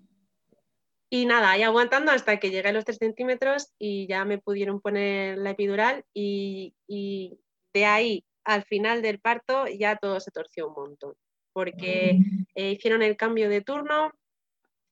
Y 1.09 1.27
nada, 1.27 1.53
ahí 1.53 1.63
aguantando 1.63 2.11
hasta 2.11 2.39
que 2.39 2.51
llegué 2.51 2.71
a 2.71 2.73
los 2.73 2.85
3 2.85 2.99
centímetros 2.99 3.73
y 3.79 4.09
ya 4.09 4.25
me 4.25 4.39
pudieron 4.39 4.81
poner 4.81 5.39
la 5.39 5.51
epidural 5.51 6.05
y, 6.13 6.75
y 6.89 7.39
de 7.73 7.85
ahí 7.85 8.25
al 8.43 8.65
final 8.65 9.03
del 9.03 9.21
parto 9.21 9.67
ya 9.69 9.97
todo 9.97 10.19
se 10.19 10.33
torció 10.33 10.67
un 10.69 10.75
montón 10.75 11.15
porque 11.57 12.21
eh, 12.55 12.73
hicieron 12.73 13.01
el 13.01 13.17
cambio 13.17 13.49
de 13.49 13.63
turno, 13.63 14.13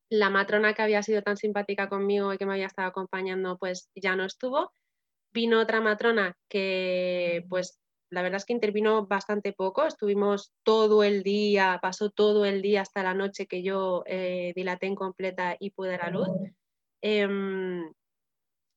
la 0.09 0.31
matrona 0.31 0.72
que 0.72 0.81
había 0.81 1.03
sido 1.03 1.20
tan 1.20 1.37
simpática 1.37 1.90
conmigo 1.90 2.33
y 2.33 2.38
que 2.38 2.46
me 2.46 2.55
había 2.55 2.68
estado 2.68 2.88
acompañando, 2.88 3.59
pues 3.59 3.90
ya 3.94 4.16
no 4.16 4.24
estuvo. 4.24 4.72
Vino 5.31 5.61
otra 5.61 5.83
matrona 5.83 6.38
que, 6.48 7.44
pues, 7.50 7.79
la 8.09 8.22
verdad 8.22 8.38
es 8.38 8.46
que 8.46 8.55
intervino 8.55 9.07
bastante 9.07 9.53
poco. 9.53 9.85
Estuvimos 9.85 10.55
todo 10.62 11.05
el 11.05 11.22
día, 11.22 11.81
pasó 11.83 12.09
todo 12.09 12.46
el 12.46 12.62
día 12.62 12.81
hasta 12.81 13.03
la 13.03 13.12
noche 13.12 13.46
que 13.46 13.62
yo 13.62 14.03
eh, 14.07 14.55
dilaté 14.57 14.87
en 14.87 14.94
completa 14.94 15.59
y 15.61 15.68
pude 15.68 15.98
dar 15.98 16.12
luz. 16.12 16.29
Em, 17.03 17.92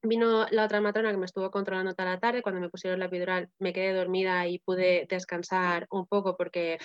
vino 0.04 0.46
la 0.52 0.66
otra 0.66 0.82
matrona 0.82 1.12
que 1.12 1.18
me 1.18 1.26
estuvo 1.26 1.50
controlando 1.52 1.94
toda 1.94 2.10
la 2.10 2.20
tarde. 2.20 2.42
Cuando 2.42 2.60
me 2.60 2.70
pusieron 2.70 3.00
la 3.00 3.06
epidural 3.06 3.50
me 3.60 3.72
quedé 3.72 3.94
dormida 3.94 4.46
y 4.46 4.60
pude 4.60 5.08
descansar 5.10 5.88
un 5.90 6.06
poco 6.06 6.36
porque 6.36 6.80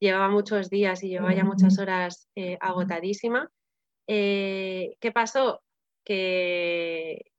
llevaba 0.00 0.28
muchos 0.28 0.70
días 0.70 1.04
y 1.04 1.08
llevaba 1.08 1.34
ya 1.34 1.44
muchas 1.44 1.78
horas 1.78 2.28
eh, 2.34 2.56
agotadísima. 2.60 3.50
Eh, 4.08 4.96
¿Qué 4.98 5.12
pasó? 5.12 5.62
Que 6.04 7.30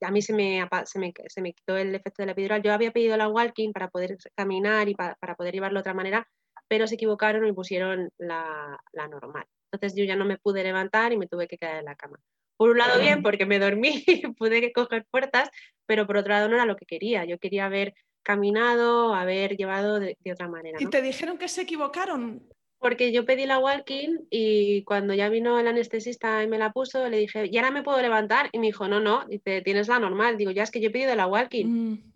a 0.00 0.10
mí 0.10 0.22
se 0.22 0.32
me, 0.32 0.66
se 0.84 0.98
me, 1.40 1.52
quitó 1.52 1.76
el 1.76 1.94
efecto 1.94 2.22
de 2.22 2.26
la 2.26 2.32
epidural. 2.32 2.62
Yo 2.62 2.72
había 2.72 2.92
pedido 2.92 3.16
la 3.16 3.28
walking 3.28 3.72
para 3.72 3.88
poder 3.88 4.16
caminar 4.34 4.88
y 4.88 4.94
para, 4.94 5.16
poder 5.36 5.52
llevarlo 5.52 5.78
de 5.78 5.80
otra 5.80 5.94
manera, 5.94 6.26
pero 6.68 6.86
se 6.86 6.94
equivocaron 6.94 7.46
y 7.46 7.52
pusieron 7.52 8.10
la, 8.16 8.78
la, 8.92 9.08
normal. 9.08 9.44
Entonces 9.72 9.98
yo 9.98 10.04
ya 10.04 10.16
no 10.16 10.24
me 10.24 10.38
pude 10.38 10.62
levantar 10.62 11.12
y 11.12 11.18
me 11.18 11.26
tuve 11.26 11.48
que 11.48 11.58
quedar 11.58 11.78
en 11.78 11.86
la 11.86 11.96
cama. 11.96 12.18
Por 12.56 12.70
un 12.70 12.78
lado 12.78 13.00
bien, 13.00 13.22
porque 13.22 13.46
me 13.46 13.58
dormí 13.58 14.02
y 14.06 14.26
pude 14.28 14.72
coger 14.72 15.04
puertas, 15.10 15.50
pero 15.86 16.06
por 16.06 16.16
otro 16.16 16.32
lado 16.32 16.48
no 16.48 16.54
era 16.54 16.64
lo 16.64 16.76
que 16.76 16.86
quería. 16.86 17.24
Yo 17.24 17.38
quería 17.38 17.68
ver 17.68 17.94
caminado, 18.28 19.14
haber 19.14 19.56
llevado 19.56 19.98
de, 19.98 20.14
otra 20.30 20.48
manera. 20.48 20.76
¿Y 20.78 20.86
te 20.90 21.00
dijeron 21.00 21.38
que 21.38 21.48
se 21.48 21.62
equivocaron? 21.62 22.46
Porque 22.78 23.10
yo 23.10 23.24
pedí 23.24 23.46
la 23.46 23.58
walking 23.58 24.18
y 24.28 24.82
cuando 24.82 25.14
ya 25.14 25.30
vino 25.30 25.58
el 25.58 25.66
anestesista 25.66 26.42
y 26.42 26.46
me 26.46 26.58
la 26.58 26.70
puso, 26.70 27.08
le 27.08 27.16
dije, 27.16 27.48
¿y 27.50 27.56
ahora 27.56 27.70
me 27.70 27.82
puedo 27.82 28.02
levantar? 28.02 28.50
Y 28.52 28.58
me 28.58 28.66
dijo, 28.66 28.86
no, 28.86 29.00
no, 29.00 29.24
dice, 29.24 29.62
tienes 29.62 29.88
la 29.88 29.98
normal. 29.98 30.36
Digo, 30.36 30.50
ya 30.50 30.62
es 30.62 30.70
que 30.70 30.82
yo 30.82 30.90
he 30.90 30.92
pedido 30.92 31.14
la 31.14 31.26
walking. 31.26 31.64
Mm. 31.64 32.12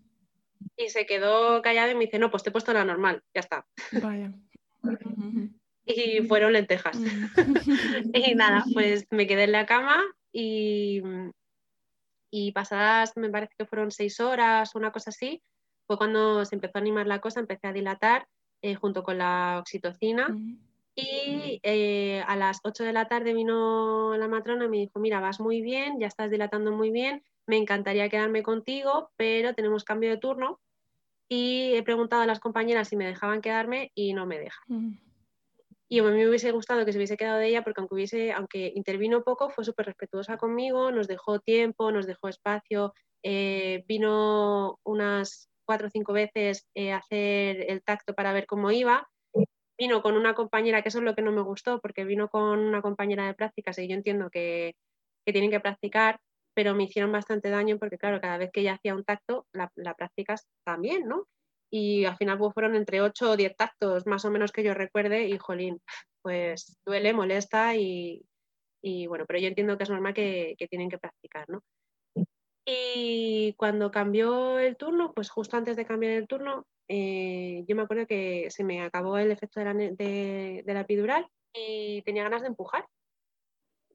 Y 0.77 0.89
se 0.89 1.07
quedó 1.07 1.63
callado 1.63 1.91
y 1.91 1.95
me 1.95 2.05
dice, 2.05 2.19
no, 2.19 2.29
pues 2.29 2.43
te 2.43 2.49
he 2.49 2.51
puesto 2.51 2.73
la 2.73 2.85
normal, 2.85 3.23
ya 3.33 3.39
está. 3.39 3.65
Vaya. 3.93 4.31
y 5.85 6.21
fueron 6.27 6.53
lentejas. 6.53 6.95
Mm. 6.95 7.25
y 8.13 8.35
nada, 8.35 8.63
pues 8.71 9.07
me 9.09 9.25
quedé 9.25 9.45
en 9.45 9.51
la 9.51 9.65
cama 9.65 9.99
y, 10.31 11.01
y 12.29 12.51
pasadas, 12.51 13.17
me 13.17 13.31
parece 13.31 13.55
que 13.57 13.65
fueron 13.65 13.89
seis 13.89 14.19
horas, 14.19 14.75
una 14.75 14.91
cosa 14.91 15.09
así, 15.09 15.41
fue 15.87 15.97
cuando 15.97 16.45
se 16.45 16.55
empezó 16.55 16.77
a 16.77 16.81
animar 16.81 17.07
la 17.07 17.19
cosa, 17.19 17.39
empecé 17.39 17.67
a 17.67 17.73
dilatar 17.73 18.27
eh, 18.61 18.75
junto 18.75 19.03
con 19.03 19.17
la 19.17 19.57
oxitocina. 19.59 20.35
Y 20.95 21.59
eh, 21.63 22.23
a 22.27 22.35
las 22.35 22.59
8 22.63 22.83
de 22.83 22.93
la 22.93 23.07
tarde 23.07 23.33
vino 23.33 24.15
la 24.15 24.27
matrona 24.27 24.65
y 24.65 24.69
me 24.69 24.77
dijo, 24.77 24.99
mira, 24.99 25.19
vas 25.19 25.39
muy 25.39 25.61
bien, 25.61 25.99
ya 25.99 26.07
estás 26.07 26.29
dilatando 26.29 26.71
muy 26.71 26.91
bien, 26.91 27.23
me 27.47 27.57
encantaría 27.57 28.09
quedarme 28.09 28.43
contigo, 28.43 29.09
pero 29.17 29.53
tenemos 29.53 29.83
cambio 29.83 30.11
de 30.11 30.17
turno. 30.17 30.59
Y 31.27 31.73
he 31.73 31.83
preguntado 31.83 32.21
a 32.21 32.27
las 32.27 32.39
compañeras 32.39 32.89
si 32.89 32.95
me 32.95 33.07
dejaban 33.07 33.41
quedarme 33.41 33.91
y 33.95 34.13
no 34.13 34.25
me 34.25 34.39
dejan. 34.39 34.99
Y 35.89 35.99
a 35.99 36.03
mí 36.03 36.11
me 36.11 36.27
hubiese 36.27 36.51
gustado 36.51 36.85
que 36.85 36.91
se 36.91 36.97
hubiese 36.97 37.17
quedado 37.17 37.39
de 37.39 37.47
ella 37.47 37.63
porque 37.63 37.81
aunque, 37.81 37.95
hubiese, 37.95 38.31
aunque 38.31 38.71
intervino 38.75 39.23
poco, 39.23 39.49
fue 39.49 39.65
súper 39.65 39.87
respetuosa 39.87 40.37
conmigo, 40.37 40.91
nos 40.91 41.07
dejó 41.07 41.39
tiempo, 41.39 41.91
nos 41.91 42.07
dejó 42.07 42.29
espacio, 42.29 42.93
eh, 43.23 43.83
vino 43.87 44.79
unas 44.83 45.49
cuatro 45.65 45.87
o 45.87 45.89
cinco 45.89 46.13
veces 46.13 46.67
eh, 46.75 46.91
hacer 46.93 47.69
el 47.69 47.83
tacto 47.83 48.13
para 48.13 48.33
ver 48.33 48.45
cómo 48.45 48.71
iba. 48.71 49.07
Vino 49.77 50.01
con 50.01 50.15
una 50.15 50.35
compañera, 50.35 50.81
que 50.81 50.89
eso 50.89 50.99
es 50.99 51.03
lo 51.03 51.15
que 51.15 51.21
no 51.21 51.31
me 51.31 51.41
gustó, 51.41 51.79
porque 51.81 52.05
vino 52.05 52.29
con 52.29 52.59
una 52.59 52.81
compañera 52.81 53.25
de 53.25 53.33
prácticas 53.33 53.77
y 53.79 53.87
yo 53.87 53.95
entiendo 53.95 54.29
que, 54.29 54.75
que 55.25 55.33
tienen 55.33 55.51
que 55.51 55.59
practicar, 55.59 56.19
pero 56.53 56.75
me 56.75 56.83
hicieron 56.83 57.11
bastante 57.11 57.49
daño 57.49 57.77
porque, 57.79 57.97
claro, 57.97 58.21
cada 58.21 58.37
vez 58.37 58.51
que 58.51 58.61
ella 58.61 58.73
hacía 58.73 58.95
un 58.95 59.03
tacto, 59.03 59.47
la, 59.53 59.71
la 59.75 59.95
practicas 59.95 60.47
también, 60.63 61.07
¿no? 61.07 61.25
Y 61.71 62.05
al 62.05 62.17
final 62.17 62.37
pues, 62.37 62.53
fueron 62.53 62.75
entre 62.75 63.01
8 63.01 63.31
o 63.31 63.37
10 63.37 63.55
tactos, 63.55 64.05
más 64.05 64.25
o 64.25 64.31
menos 64.31 64.51
que 64.51 64.63
yo 64.63 64.75
recuerde, 64.75 65.27
y 65.27 65.37
jolín, 65.39 65.81
pues 66.21 66.77
duele, 66.85 67.13
molesta 67.13 67.75
y, 67.75 68.23
y 68.83 69.07
bueno, 69.07 69.25
pero 69.27 69.39
yo 69.39 69.47
entiendo 69.47 69.77
que 69.77 69.83
es 69.83 69.89
normal 69.89 70.13
que, 70.13 70.55
que 70.57 70.67
tienen 70.67 70.89
que 70.89 70.99
practicar, 70.99 71.49
¿no? 71.49 71.61
Y 72.65 73.53
cuando 73.57 73.91
cambió 73.91 74.57
el 74.59 74.77
turno, 74.77 75.13
pues 75.13 75.29
justo 75.29 75.57
antes 75.57 75.75
de 75.75 75.85
cambiar 75.85 76.13
el 76.13 76.27
turno, 76.27 76.65
eh, 76.87 77.65
yo 77.67 77.75
me 77.75 77.81
acuerdo 77.81 78.07
que 78.07 78.49
se 78.51 78.63
me 78.63 78.81
acabó 78.81 79.17
el 79.17 79.31
efecto 79.31 79.59
de 79.59 79.65
la, 79.65 79.73
de, 79.73 80.63
epidural 80.65 81.27
y 81.53 82.01
tenía 82.03 82.23
ganas 82.23 82.41
de 82.41 82.47
empujar. 82.47 82.85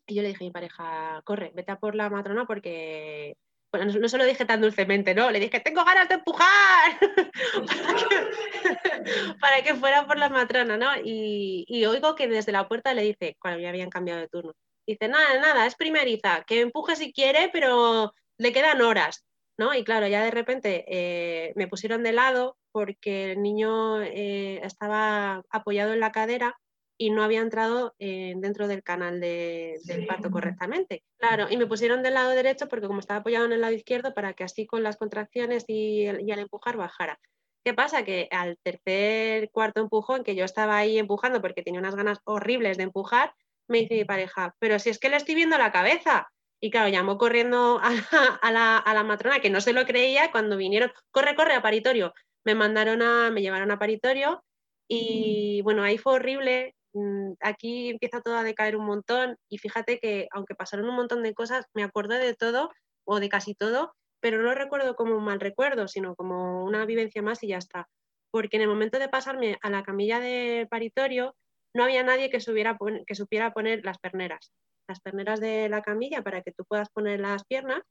Y 0.06 0.14
yo 0.14 0.22
le 0.22 0.28
dije 0.28 0.44
a 0.44 0.48
mi 0.48 0.50
pareja, 0.50 1.22
corre, 1.24 1.52
vete 1.54 1.74
por 1.76 1.94
la 1.94 2.10
matrona 2.10 2.46
porque... 2.46 3.36
Bueno, 3.70 3.92
no, 3.92 4.08
se 4.08 4.16
lo 4.16 4.24
dije 4.24 4.46
tan 4.46 4.62
dulcemente, 4.62 5.14
¿no? 5.14 5.30
Le 5.30 5.40
dije, 5.40 5.60
tengo 5.60 5.84
ganas 5.84 6.08
de 6.08 6.14
empujar 6.14 6.98
para, 9.40 9.62
que, 9.62 9.74
fuera 9.74 10.06
por 10.06 10.16
la 10.16 10.30
matrona, 10.30 10.78
¿no? 10.78 10.88
Y, 11.04 11.66
y, 11.68 11.84
oigo 11.84 12.14
que 12.14 12.28
desde 12.28 12.50
la 12.50 12.66
puerta 12.66 12.94
le 12.94 13.02
dice, 13.02 13.36
cuando 13.38 13.60
ya 13.60 13.68
habían 13.68 13.90
cambiado 13.90 14.20
de 14.20 14.28
turno, 14.28 14.54
Dice, 14.88 15.06
nada, 15.06 15.38
nada, 15.38 15.66
es 15.66 15.74
primeriza, 15.74 16.44
que 16.46 16.62
empuje 16.62 16.96
si 16.96 17.12
quiere, 17.12 17.50
pero 17.52 18.14
le 18.38 18.52
quedan 18.52 18.80
horas, 18.80 19.26
¿no? 19.58 19.74
Y 19.74 19.84
claro, 19.84 20.06
ya 20.06 20.22
de 20.22 20.30
repente 20.30 20.84
eh, 20.88 21.52
me 21.56 21.68
pusieron 21.68 22.02
de 22.02 22.12
lado 22.12 22.56
porque 22.72 23.32
el 23.32 23.42
niño 23.42 24.00
eh, 24.02 24.60
estaba 24.64 25.42
apoyado 25.50 25.92
en 25.92 26.00
la 26.00 26.12
cadera 26.12 26.56
y 26.96 27.10
no 27.10 27.22
había 27.22 27.40
entrado 27.40 27.94
eh, 27.98 28.34
dentro 28.36 28.66
del 28.66 28.82
canal 28.82 29.20
del 29.20 30.06
parto 30.08 30.30
correctamente. 30.30 31.04
Claro, 31.16 31.46
y 31.48 31.56
me 31.56 31.66
pusieron 31.66 32.02
del 32.02 32.14
lado 32.14 32.30
derecho 32.30 32.68
porque 32.68 32.88
como 32.88 33.00
estaba 33.00 33.20
apoyado 33.20 33.46
en 33.46 33.52
el 33.52 33.60
lado 33.60 33.72
izquierdo 33.72 34.14
para 34.14 34.32
que 34.32 34.44
así 34.44 34.66
con 34.66 34.82
las 34.82 34.96
contracciones 34.96 35.64
y, 35.68 36.02
y 36.04 36.32
al 36.32 36.38
empujar 36.40 36.76
bajara. 36.76 37.20
¿Qué 37.64 37.74
pasa? 37.74 38.04
Que 38.04 38.28
al 38.30 38.56
tercer, 38.62 39.50
cuarto 39.50 39.80
empujón, 39.80 40.24
que 40.24 40.34
yo 40.34 40.44
estaba 40.44 40.76
ahí 40.76 40.98
empujando 40.98 41.40
porque 41.40 41.62
tenía 41.62 41.80
unas 41.80 41.96
ganas 41.96 42.18
horribles 42.24 42.78
de 42.78 42.84
empujar, 42.84 43.34
me 43.68 43.80
dice 43.80 43.94
mi 43.94 44.04
pareja, 44.04 44.54
pero 44.58 44.78
si 44.78 44.90
es 44.90 44.98
que 44.98 45.08
le 45.08 45.16
estoy 45.16 45.34
viendo 45.34 45.58
la 45.58 45.70
cabeza. 45.70 46.28
Y 46.60 46.70
claro, 46.70 46.88
llamó 46.88 47.18
corriendo 47.18 47.80
a 47.82 48.50
la, 48.50 48.76
a 48.78 48.94
la, 48.94 49.04
matrona, 49.04 49.40
que 49.40 49.50
no 49.50 49.60
se 49.60 49.72
lo 49.72 49.86
creía, 49.86 50.30
cuando 50.30 50.56
vinieron, 50.56 50.92
corre, 51.10 51.34
corre 51.36 51.54
a 51.54 51.62
paritorio. 51.62 52.14
Me 52.44 52.54
mandaron 52.54 53.02
a, 53.02 53.30
me 53.30 53.42
llevaron 53.42 53.70
a 53.70 53.78
paritorio 53.78 54.42
y 54.88 55.60
bueno, 55.62 55.82
ahí 55.82 55.98
fue 55.98 56.14
horrible, 56.14 56.74
Mm, 56.94 57.34
aquí 57.40 57.90
empieza 57.90 58.20
todo 58.20 58.36
a 58.36 58.42
decaer 58.42 58.76
un 58.76 58.86
montón 58.86 59.36
y 59.48 59.58
fíjate 59.58 59.98
que 60.00 60.28
aunque 60.32 60.54
pasaron 60.54 60.88
un 60.88 60.96
montón 60.96 61.22
de 61.22 61.34
cosas, 61.34 61.66
me 61.74 61.84
acuerdo 61.84 62.14
de 62.16 62.34
todo 62.34 62.70
o 63.04 63.20
de 63.20 63.28
casi 63.28 63.54
todo, 63.54 63.94
pero 64.20 64.38
no 64.38 64.44
lo 64.44 64.54
recuerdo 64.54 64.96
como 64.96 65.16
un 65.16 65.24
mal 65.24 65.40
recuerdo, 65.40 65.88
sino 65.88 66.14
como 66.16 66.64
una 66.64 66.86
vivencia 66.86 67.22
más 67.22 67.42
y 67.42 67.48
ya 67.48 67.58
está. 67.58 67.88
Porque 68.30 68.56
en 68.56 68.62
el 68.62 68.68
momento 68.68 68.98
de 68.98 69.08
pasarme 69.08 69.58
a 69.62 69.70
la 69.70 69.82
camilla 69.82 70.20
de 70.20 70.66
paritorio, 70.70 71.36
no 71.74 71.84
había 71.84 72.02
nadie 72.02 72.30
que, 72.30 72.38
que 72.38 73.14
supiera 73.14 73.52
poner 73.52 73.84
las 73.84 73.98
perneras, 73.98 74.52
las 74.88 75.00
perneras 75.00 75.40
de 75.40 75.68
la 75.68 75.82
camilla 75.82 76.22
para 76.22 76.42
que 76.42 76.52
tú 76.52 76.64
puedas 76.64 76.88
poner 76.90 77.20
las 77.20 77.44
piernas. 77.44 77.82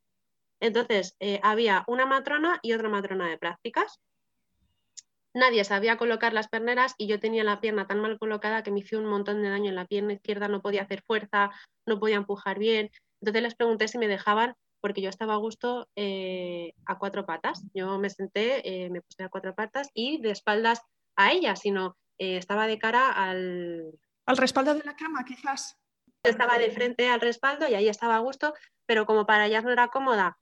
Entonces, 0.60 1.15
eh, 1.19 1.39
había 1.43 1.83
una 1.88 2.05
matrona 2.05 2.60
y 2.63 2.73
otra 2.73 2.89
matrona 2.89 3.29
de 3.29 3.38
prácticas 3.38 3.99
nadie 5.38 5.63
sabía 5.63 5.97
colocar 5.97 6.33
las 6.33 6.47
perneras 6.47 6.95
y 6.97 7.07
yo 7.07 7.19
tenía 7.19 7.43
la 7.43 7.62
pierna 7.62 7.88
tan 7.88 8.01
mal 8.01 8.17
colocada 8.17 8.63
que 8.63 8.71
me 8.71 8.79
hizo 8.79 8.97
un 8.97 9.05
montón 9.05 9.41
de 9.41 9.49
daño 9.49 9.69
en 9.69 9.75
la 9.75 9.86
pierna 9.86 10.13
izquierda, 10.13 10.47
no 10.47 10.62
podía 10.62 10.83
hacer 10.83 11.03
fuerza, 11.05 11.51
no 11.86 11.99
podía 11.99 12.17
empujar 12.17 12.60
bien. 12.60 12.89
Entonces 13.21 13.43
les 13.43 13.55
pregunté 13.55 13.88
si 13.88 13.97
me 13.97 14.07
dejaban 14.07 14.55
porque 14.81 15.01
yo 15.01 15.10
estaba 15.10 15.36
a 15.36 15.38
gusto 15.38 15.88
eh, 15.95 16.73
a 16.86 16.97
cuatro 16.97 17.25
patas. 17.25 17.63
Yo 17.73 17.97
me 17.97 18.10
senté, 18.10 18.86
eh, 18.86 18.89
me 18.89 19.01
puse 19.01 19.23
a 19.23 19.29
cuatro 19.29 19.55
patas 19.55 19.89
y 19.93 20.21
de 20.21 20.31
espaldas 20.31 20.81
a 21.15 21.31
ella, 21.31 21.55
sino 21.55 21.95
estaba 22.19 22.67
de 22.67 22.79
cara 22.79 23.12
al... 23.12 23.91
Al 24.25 24.38
respaldo 24.38 24.73
de 24.73 24.83
la 24.83 24.95
cama, 24.95 25.23
quizás. 25.23 25.77
Estaba 26.30 26.58
de 26.58 26.72
frente 26.72 27.10
al 27.10 27.22
respaldo 27.22 27.68
y 27.68 27.76
ahí 27.76 27.88
estaba 27.88 28.16
a 28.16 28.20
gusto, 28.20 28.54
pero 28.86 29.06
como 29.06 29.26
para 29.26 29.46
ellas 29.46 29.63
no 29.63 29.72
era 29.72 29.88
cómoda 29.88 30.38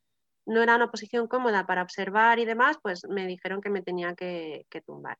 no 0.45 0.61
era 0.61 0.75
una 0.75 0.91
posición 0.91 1.27
cómoda 1.27 1.65
para 1.65 1.81
observar 1.81 2.39
y 2.39 2.45
demás, 2.45 2.77
pues 2.81 3.03
me 3.05 3.27
dijeron 3.27 3.61
que 3.61 3.69
me 3.69 3.81
tenía 3.81 4.15
que, 4.15 4.65
tumbar. 4.85 5.17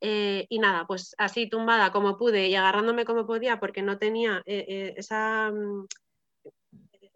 Eh, 0.00 0.46
y 0.48 0.58
nada, 0.58 0.86
pues 0.86 1.14
así 1.16 1.48
tumbada 1.48 1.90
como 1.90 2.18
pude 2.18 2.48
y 2.48 2.54
agarrándome 2.54 3.04
como 3.04 3.26
podía 3.26 3.58
porque 3.58 3.82
no 3.82 3.98
tenía 3.98 4.42
eh, 4.46 4.64
eh, 4.68 4.94
esa... 4.96 5.50
Mm, 5.50 5.86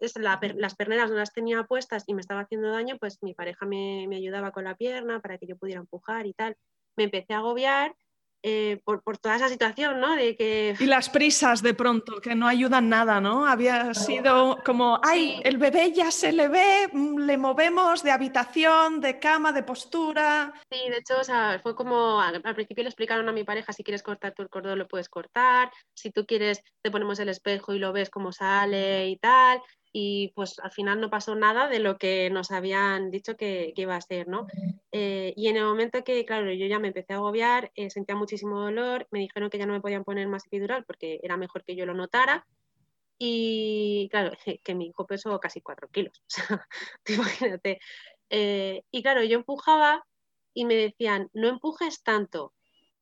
las 0.01 0.75
perneras 0.75 1.11
no 1.11 1.17
las 1.17 1.33
tenía 1.33 1.65
puestas 1.65 2.05
y 2.07 2.13
me 2.13 2.21
estaba 2.21 2.41
haciendo 2.41 2.71
daño, 2.71 2.97
pues 2.97 3.21
mi 3.21 3.33
pareja 3.33 3.65
me, 3.65 4.05
me 4.07 4.15
ayudaba 4.15 4.51
con 4.51 4.63
la 4.63 4.75
pierna 4.75 5.19
para 5.19 5.37
que 5.37 5.45
yo 5.45 5.57
pudiera 5.57 5.81
empujar 5.81 6.25
y 6.25 6.33
tal. 6.33 6.55
Me 6.95 7.03
empecé 7.03 7.33
a 7.33 7.39
agobiar 7.39 7.93
eh, 8.41 8.79
por, 8.83 9.17
toda 9.17 9.35
esa 9.35 9.49
situación, 9.49 9.99
¿no? 9.99 10.15
De 10.15 10.35
que... 10.35 10.75
Y 10.79 10.85
las 10.85 11.09
prisas 11.09 11.61
de 11.61 11.73
pronto, 11.73 12.21
que 12.21 12.35
no 12.35 12.47
ayudan 12.47 12.87
nada, 12.87 13.19
¿no? 13.19 13.45
Había 13.45 13.93
sido 13.93 14.57
como, 14.65 14.99
ay, 15.03 15.41
el 15.43 15.57
bebé 15.57 15.91
ya 15.91 16.09
se 16.11 16.31
le 16.31 16.47
ve, 16.47 16.89
mm, 16.91 17.19
le 17.19 17.37
movemos 17.37 18.01
de 18.03 18.11
habitación, 18.11 19.01
de 19.01 19.19
cama, 19.19 19.51
de 19.51 19.63
postura. 19.63 20.53
Sí, 20.71 20.89
de 20.89 20.97
hecho, 20.97 21.19
o 21.19 21.23
sea, 21.23 21.59
fue 21.61 21.75
como, 21.75 22.21
al, 22.21 22.41
principio 22.41 22.83
le 22.83 22.89
explicaron 22.89 23.27
a 23.27 23.33
mi 23.33 23.43
pareja, 23.43 23.73
si 23.73 23.83
quieres 23.83 24.03
cortar 24.03 24.33
tu 24.33 24.47
cordón 24.47 24.79
lo 24.79 24.87
puedes 24.87 25.09
cortar, 25.09 25.71
si 25.93 26.11
tú 26.11 26.25
quieres 26.25 26.63
te 26.81 26.91
ponemos 26.91 27.19
el 27.19 27.29
espejo 27.29 27.73
y 27.73 27.79
lo 27.79 27.91
ves 27.91 28.09
cómo 28.09 28.31
sale 28.31 29.09
y 29.09 29.17
tal 29.17 29.61
y 29.91 30.31
pues 30.35 30.59
al 30.59 30.71
final 30.71 31.01
no 31.01 31.09
pasó 31.09 31.35
nada 31.35 31.67
de 31.67 31.79
lo 31.79 31.97
que 31.97 32.29
nos 32.29 32.51
habían 32.51 33.09
dicho 33.09 33.35
que, 33.35 33.73
iba 33.75 33.95
a 33.95 34.01
ser, 34.01 34.27
¿no? 34.27 34.47
Eh, 34.91 35.33
y 35.35 35.47
en 35.47 35.57
el 35.57 35.63
momento 35.63 36.03
que, 36.03 36.25
claro, 36.25 36.51
yo 36.51 36.67
ya 36.67 36.79
me 36.79 36.89
empecé 36.89 37.13
a 37.13 37.17
agobiar, 37.17 37.71
eh, 37.75 37.89
sentía 37.89 38.15
muchísimo 38.15 38.59
dolor, 38.59 39.07
me 39.11 39.19
dijeron 39.19 39.49
que 39.49 39.57
ya 39.57 39.65
no 39.65 39.73
me 39.73 39.81
podían 39.81 40.03
poner 40.03 40.27
más 40.27 40.45
epidural 40.45 40.85
porque 40.85 41.19
era 41.23 41.37
mejor 41.37 41.63
que 41.63 41.75
yo 41.75 41.85
lo 41.85 41.93
notara. 41.93 42.45
Y 43.17 44.07
claro, 44.11 44.31
que 44.63 44.75
mi 44.75 44.87
hijo 44.87 45.05
pesó 45.07 45.39
casi 45.39 45.61
cuatro 45.61 45.89
kilos, 45.89 46.21
o 46.27 46.29
sea, 46.29 46.67
imagínate. 47.07 47.79
Eh, 48.29 48.83
y 48.91 49.01
claro, 49.01 49.23
yo 49.23 49.37
empujaba 49.37 50.05
y 50.53 50.65
me 50.65 50.75
decían, 50.75 51.29
no 51.33 51.47
empujes 51.47 52.03
tanto. 52.03 52.53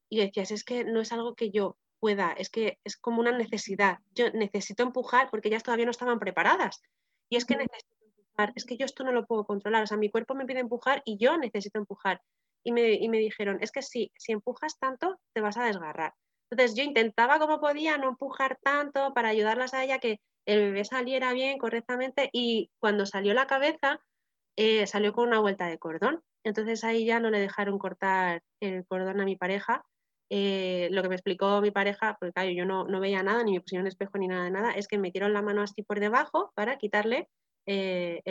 Y 0.10 0.20
decías, 0.20 0.52
es 0.52 0.64
que 0.64 0.86
no 0.86 1.02
es 1.02 1.12
algo 1.12 1.36
que 1.36 1.52
yo 1.52 1.78
pueda, 2.00 2.34
es 2.34 2.50
que 2.50 2.80
es 2.84 2.98
como 2.98 3.20
una 3.20 3.32
necesidad. 3.32 4.00
Yo 4.14 4.30
necesito 4.32 4.84
empujar 4.84 5.30
porque 5.30 5.50
ellas 5.50 5.64
todavía 5.64 5.86
no 5.86 5.92
estaban 5.92 6.20
preparadas. 6.20 6.82
Y 7.30 7.38
es 7.38 7.46
que 7.46 7.58
necesito 7.58 8.06
empujar, 8.06 8.54
es 8.56 8.66
que 8.66 8.78
yo 8.78 8.86
esto 8.86 9.04
no 9.04 9.12
lo 9.12 9.26
puedo 9.26 9.46
controlar, 9.46 9.84
o 9.84 9.88
sea, 9.88 9.98
mi 9.98 10.10
cuerpo 10.10 10.36
me 10.36 10.46
pide 10.46 10.60
empujar 10.60 11.02
y 11.06 11.18
yo 11.18 11.38
necesito 11.38 11.80
empujar. 11.80 12.22
Y 12.64 12.72
me, 12.72 12.94
y 12.94 13.10
me 13.10 13.20
dijeron, 13.20 13.60
es 13.62 13.72
que 13.72 13.82
sí, 13.82 14.12
si 14.18 14.32
empujas 14.32 14.78
tanto, 14.80 15.20
te 15.34 15.42
vas 15.42 15.58
a 15.58 15.66
desgarrar. 15.66 16.14
Entonces 16.50 16.76
yo 16.76 16.84
intentaba 16.84 17.40
como 17.40 17.60
podía 17.60 17.98
no 17.98 18.10
empujar 18.10 18.58
tanto 18.64 19.14
para 19.14 19.30
ayudarlas 19.30 19.74
a 19.74 19.84
ella 19.84 20.00
que 20.00 20.20
el 20.46 20.62
bebé 20.62 20.86
saliera 20.86 21.34
bien, 21.34 21.58
correctamente, 21.58 22.30
y 22.32 22.72
cuando 22.80 23.06
salió 23.06 23.34
la 23.34 23.48
cabeza, 23.48 24.00
eh, 24.56 24.88
salió 24.88 25.14
con 25.14 25.28
una 25.28 25.40
vuelta 25.40 25.68
de 25.68 25.78
cordón. 25.78 26.24
Entonces 26.44 26.84
ahí 26.84 27.06
ya 27.06 27.20
no 27.20 27.30
le 27.30 27.40
dejaron 27.40 27.78
cortar 27.78 28.44
el 28.62 28.86
cordón 28.86 29.20
a 29.20 29.26
mi 29.26 29.36
pareja 29.36 29.86
eh, 30.30 30.90
lo 30.92 31.02
que 31.02 31.10
me 31.10 31.16
explicó 31.16 31.62
mi 31.62 31.72
pareja, 31.72 32.18
porque 32.20 32.56
yo 32.56 32.66
no, 32.66 32.86
veía 33.00 33.24
nada, 33.24 33.44
ni 33.44 33.54
me 33.54 33.62
pusieron 33.62 33.88
espejo 33.88 34.18
ni 34.18 34.28
nada 34.28 34.46
de 34.46 34.52
nada, 34.52 34.72
es 34.72 34.88
que 34.88 34.98
metieron 34.98 35.34
la 35.34 35.42
mano 35.42 35.62
así 35.62 35.84
por 35.84 36.00
debajo 36.00 36.52
para 36.56 36.78
quitarle 36.78 37.30
eh, 37.66 38.22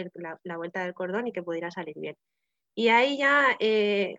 la, 0.45 0.57
vuelta 0.57 0.85
del 0.85 0.95
cordón 0.95 1.27
y 1.27 1.33
que 1.33 1.43
pudiera 1.43 1.71
salir 1.71 1.95
bien. 1.99 2.17
Y 2.75 2.89
ahí 2.89 3.19
ya, 3.19 3.57
eh, 3.61 4.17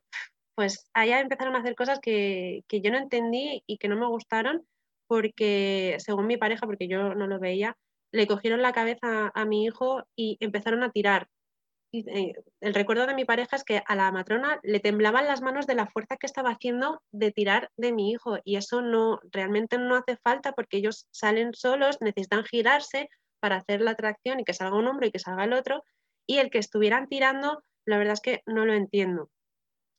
pues 0.55 0.89
allá 0.93 1.19
empezaron 1.19 1.55
a 1.55 1.59
hacer 1.59 1.75
cosas 1.75 1.99
que, 1.99 2.63
yo 2.69 2.91
no 2.91 2.97
entendí 2.97 3.63
y 3.67 3.77
que 3.77 3.87
no 3.87 3.95
me 3.97 4.07
gustaron, 4.07 4.65
porque 5.07 5.97
según 5.99 6.27
mi 6.27 6.37
pareja, 6.37 6.65
porque 6.65 6.87
yo 6.87 7.15
no 7.15 7.27
lo 7.27 7.39
veía, 7.39 7.77
le 8.11 8.27
cogieron 8.27 8.61
la 8.61 8.73
cabeza 8.73 9.31
a 9.33 9.45
mi 9.45 9.65
hijo 9.65 10.03
y 10.15 10.37
empezaron 10.39 10.83
a 10.83 10.91
tirar 10.91 11.27
el 11.91 12.73
recuerdo 12.73 13.07
de 13.07 13.15
mi 13.15 13.25
pareja 13.25 13.55
es 13.55 13.63
que 13.63 13.81
a 13.85 13.95
la 13.95 14.11
matrona 14.11 14.59
le 14.63 14.79
temblaban 14.79 15.25
las 15.25 15.41
manos 15.41 15.67
de 15.67 15.75
la 15.75 15.87
fuerza 15.87 16.17
que 16.17 16.27
estaba 16.27 16.51
haciendo 16.51 17.01
de 17.11 17.31
tirar 17.31 17.71
de 17.77 17.93
mi 17.93 18.11
hijo 18.11 18.37
y 18.43 18.57
eso 18.57 18.81
no 18.81 19.19
realmente 19.31 19.77
no 19.77 19.95
hace 19.95 20.17
falta 20.17 20.51
porque 20.51 20.77
ellos 20.77 21.07
salen 21.11 21.53
solos, 21.53 21.97
necesitan 22.01 22.43
girarse 22.43 23.09
para 23.39 23.57
hacer 23.57 23.81
la 23.81 23.95
tracción 23.95 24.39
y 24.39 24.43
que 24.43 24.53
salga 24.53 24.77
un 24.77 24.87
hombro 24.87 25.07
y 25.07 25.11
que 25.11 25.19
salga 25.19 25.45
el 25.45 25.53
otro 25.53 25.83
y 26.27 26.39
el 26.39 26.49
que 26.49 26.59
estuvieran 26.59 27.07
tirando, 27.07 27.63
la 27.85 27.97
verdad 27.97 28.13
es 28.13 28.21
que 28.21 28.41
no 28.45 28.65
lo 28.65 28.73
entiendo. 28.73 29.29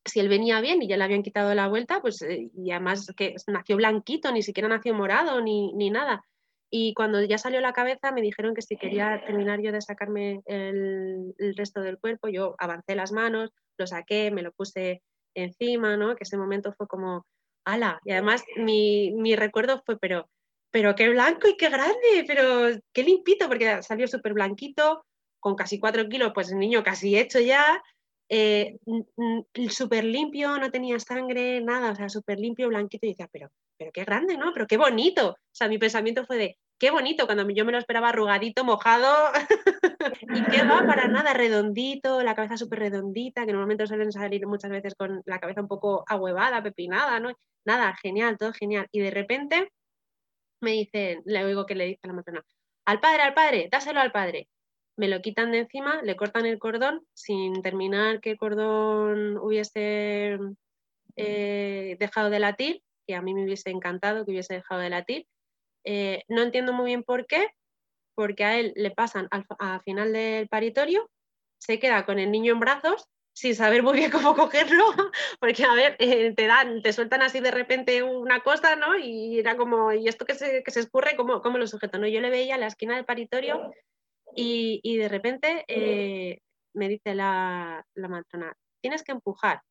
Si 0.05 0.21
él 0.21 0.29
venía 0.29 0.61
bien 0.61 0.83
y 0.83 0.89
ya 0.89 0.97
le 0.97 1.05
habían 1.05 1.23
quitado 1.23 1.55
la 1.55 1.69
vuelta, 1.69 2.01
pues 2.01 2.23
eh, 2.23 2.51
y 2.55 2.71
además 2.71 3.13
que 3.17 3.35
nació 3.47 3.77
blanquito, 3.77 4.31
ni 4.31 4.43
siquiera 4.43 4.69
nació 4.69 4.95
morado 4.95 5.41
ni, 5.41 5.73
ni 5.73 5.91
nada. 5.91 6.23
Y 6.71 6.93
cuando 6.95 7.23
ya 7.23 7.39
salió 7.39 7.61
la 7.61 7.73
cabeza 7.73 8.13
me 8.13 8.21
dijeron 8.21 8.55
que 8.55 8.63
si 8.63 8.77
quería 8.77 9.23
terminar 9.25 9.61
yo 9.61 9.73
de 9.73 9.81
sacarme 9.81 10.43
el, 10.47 11.35
resto 11.57 11.81
del 11.81 11.99
cuerpo, 11.99 12.29
yo 12.29 12.55
avancé 12.59 12.95
las 12.95 13.13
manos, 13.13 13.51
lo 13.79 13.87
saqué, 13.87 14.31
me 14.31 14.43
lo 14.43 14.53
puse 14.53 15.03
encima, 15.35 15.97
¿no? 15.97 16.15
Que 16.15 16.25
ese 16.25 16.37
momento 16.37 16.75
fue 16.75 16.87
como, 16.87 17.25
ala. 17.65 18.01
Y 18.05 18.13
además 18.13 18.45
mi, 18.57 19.13
mi 19.13 19.35
recuerdo 19.35 19.83
fue, 19.87 19.99
pero, 19.99 20.29
pero 20.71 20.95
qué 20.95 21.09
blanco 21.09 21.49
y 21.49 21.57
qué 21.57 21.71
grande, 21.71 22.25
pero 22.27 22.79
qué 22.93 23.03
limpito, 23.03 23.49
porque 23.49 23.83
salió 23.83 24.07
súper 24.07 24.35
blanquito, 24.35 25.05
con 25.41 25.55
casi 25.55 25.79
cuatro 25.79 26.09
kilos, 26.09 26.33
pues 26.35 26.51
el 26.53 26.59
niño 26.59 26.83
casi 26.83 27.17
hecho 27.17 27.41
ya, 27.41 27.83
eh, 28.29 28.79
súper 29.71 30.05
limpio, 30.05 30.59
no 30.59 30.71
tenía 30.71 30.99
sangre, 30.99 31.63
nada, 31.63 31.93
o 31.93 31.95
sea, 31.95 32.09
súper 32.09 32.39
limpio, 32.39 32.69
blanquito, 32.69 33.07
y 33.07 33.11
decía, 33.11 33.29
pero 33.33 33.51
pero 33.79 33.93
qué 33.93 34.05
grande, 34.05 34.37
¿no? 34.37 34.53
Pero 34.53 34.67
qué 34.67 34.77
bonito. 34.77 35.31
O 35.31 35.37
sea, 35.53 35.69
mi 35.69 35.79
pensamiento 35.79 36.27
fue 36.27 36.37
de, 36.37 36.59
qué 36.79 36.91
bonito, 36.91 37.27
cuando 37.27 37.49
yo 37.51 37.65
me 37.65 37.73
lo 37.73 37.79
esperaba 37.79 38.11
arrugadito, 38.11 38.65
mojado, 38.65 39.33
y 40.35 40.43
qué 40.45 40.63
va 40.65 40.85
para 40.87 41.09
nada, 41.09 41.33
redondito, 41.35 42.23
la 42.23 42.35
cabeza 42.35 42.57
súper 42.57 42.81
redondita, 42.81 43.47
que 43.47 43.53
normalmente 43.53 43.87
suelen 43.87 44.13
salir 44.13 44.47
muchas 44.47 44.71
veces 44.71 44.95
con 44.95 45.23
la 45.27 45.39
cabeza 45.41 45.61
un 45.61 45.69
poco 45.69 46.05
ahuevada, 46.07 46.63
pepinada, 46.63 47.21
¿no? 47.21 47.33
Nada, 47.65 47.95
genial, 48.03 48.39
todo 48.39 48.53
genial. 48.53 48.87
Y 48.93 49.01
de 49.01 49.11
repente 49.11 49.71
me 50.61 50.73
dicen, 50.73 51.23
le 51.25 51.45
oigo 51.45 51.67
que 51.67 51.75
le 51.75 51.87
dice 51.87 52.01
a 52.05 52.09
la 52.09 52.15
matrona, 52.15 52.45
al 52.87 53.01
padre, 53.01 53.23
al 53.23 53.35
padre, 53.35 53.69
dáselo 53.71 54.01
al 54.01 54.13
padre. 54.13 54.49
Me 54.97 55.09
lo 55.09 55.21
quitan 55.21 55.53
de 55.53 55.61
encima, 55.61 56.03
le 56.03 56.17
cortan 56.17 56.47
el 56.47 56.59
cordón, 56.59 57.07
sin 57.15 57.63
terminar 57.63 58.21
que 58.21 58.33
el 58.33 58.39
cordón 58.39 59.37
hubiese 59.39 60.39
eh, 61.17 61.97
dejado 62.01 62.31
de 62.31 62.41
latir, 62.41 62.83
que 63.09 63.15
a 63.15 63.23
mí 63.23 63.33
me 63.33 63.45
hubiese 63.45 63.71
encantado 63.71 64.25
que 64.25 64.33
hubiese 64.33 64.55
dejado 64.55 64.83
de 64.83 64.91
latir. 64.91 65.27
Eh, 65.85 66.23
no 66.29 66.43
entiendo 66.43 66.75
muy 66.75 66.87
bien 66.87 67.03
por 67.03 67.27
qué, 67.27 67.49
porque 68.15 68.45
a 68.45 68.59
él 68.59 68.75
le 68.77 68.91
pasan 68.91 69.29
al 69.31 69.81
final 69.81 70.13
del 70.13 70.49
paritorio, 70.49 71.11
se 71.59 71.79
queda 71.79 72.05
con 72.05 72.19
el 72.19 72.31
niño 72.31 72.53
en 72.53 72.61
brazos 72.61 73.09
sin 73.33 73.55
saber 73.55 73.83
muy 73.83 73.97
bien 73.97 74.11
cómo 74.11 74.35
cogerlo, 74.35 74.85
porque 75.41 75.65
a 75.65 75.73
ver, 75.73 75.97
eh, 76.01 76.35
te 76.35 76.47
dan, 76.47 76.83
te 76.83 76.93
sueltan 76.93 77.23
así 77.23 77.41
de 77.41 77.51
repente 77.51 78.03
una 78.03 78.41
cosa, 78.41 78.77
¿no? 78.77 78.99
Y 78.99 79.39
era 79.39 79.57
como, 79.57 79.93
¿y 79.93 80.09
esto 80.09 80.27
que 80.27 80.35
se, 80.35 80.63
que 80.63 80.71
se 80.71 80.81
escurre? 80.81 81.17
¿Cómo, 81.17 81.41
¿Cómo, 81.41 81.57
lo 81.57 81.67
sujeto? 81.67 81.99
¿no? 81.99 82.07
Yo 82.07 82.21
le 82.21 82.31
veía 82.31 82.57
a 82.57 82.59
la 82.59 82.67
esquina 82.67 82.97
del 82.97 83.07
paritorio 83.07 83.73
y, 84.37 84.81
y 84.83 84.99
de 84.99 85.09
repente 85.09 85.65
eh, 85.69 86.41
me 86.75 86.89
dice 86.89 87.15
la, 87.15 87.87
la 87.95 88.09
matrona, 88.09 88.53
tienes 88.83 89.03
que 89.03 89.13
empujar. 89.13 89.63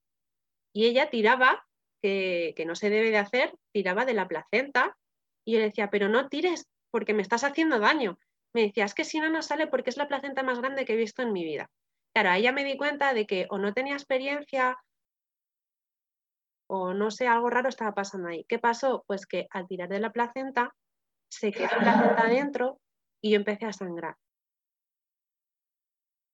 Y 0.73 0.85
ella 0.85 1.09
tiraba, 1.09 1.66
que, 2.01 2.63
no 2.65 2.75
se 2.75 2.89
debe 2.89 3.11
de 3.11 3.17
hacer, 3.17 3.53
tiraba 3.71 4.05
de 4.05 4.13
la 4.13 4.27
placenta 4.27 4.97
y 5.45 5.53
yo 5.53 5.59
le 5.59 5.65
decía, 5.65 5.89
pero 5.89 6.09
no 6.09 6.29
tires 6.29 6.67
porque 6.91 7.13
me 7.13 7.21
estás 7.21 7.43
haciendo 7.43 7.79
daño. 7.79 8.17
Me 8.53 8.61
decía, 8.61 8.85
es 8.85 8.93
que 8.93 9.03
si 9.03 9.19
no, 9.19 9.29
no 9.29 9.41
sale 9.41 9.67
porque 9.67 9.89
es 9.89 9.97
la 9.97 10.07
placenta 10.07 10.43
más 10.43 10.59
grande 10.59 10.85
que 10.85 10.93
he 10.93 10.97
visto 10.97 11.21
en 11.21 11.33
mi 11.33 11.43
vida. 11.43 11.69
Claro, 12.13 12.29
ahí 12.29 12.43
ya 12.43 12.51
me 12.51 12.63
di 12.63 12.77
cuenta 12.77 13.13
de 13.13 13.27
que 13.27 13.45
o 13.49 13.57
no 13.57 13.73
tenía 13.73 13.93
experiencia 13.93 14.77
o 16.67 16.93
no 16.93 17.11
sé, 17.11 17.27
algo 17.27 17.49
raro 17.49 17.69
estaba 17.69 17.93
pasando 17.93 18.29
ahí. 18.29 18.45
¿Qué 18.47 18.59
pasó? 18.59 19.03
Pues 19.07 19.25
que 19.25 19.47
al 19.51 19.67
tirar 19.67 19.89
de 19.89 19.99
la 19.99 20.11
placenta 20.11 20.75
se 21.29 21.51
quedó 21.51 21.67
la 21.81 21.93
placenta 21.93 22.23
adentro 22.23 22.79
y 23.21 23.31
yo 23.31 23.37
empecé 23.37 23.65
a 23.65 23.73
sangrar. 23.73 24.15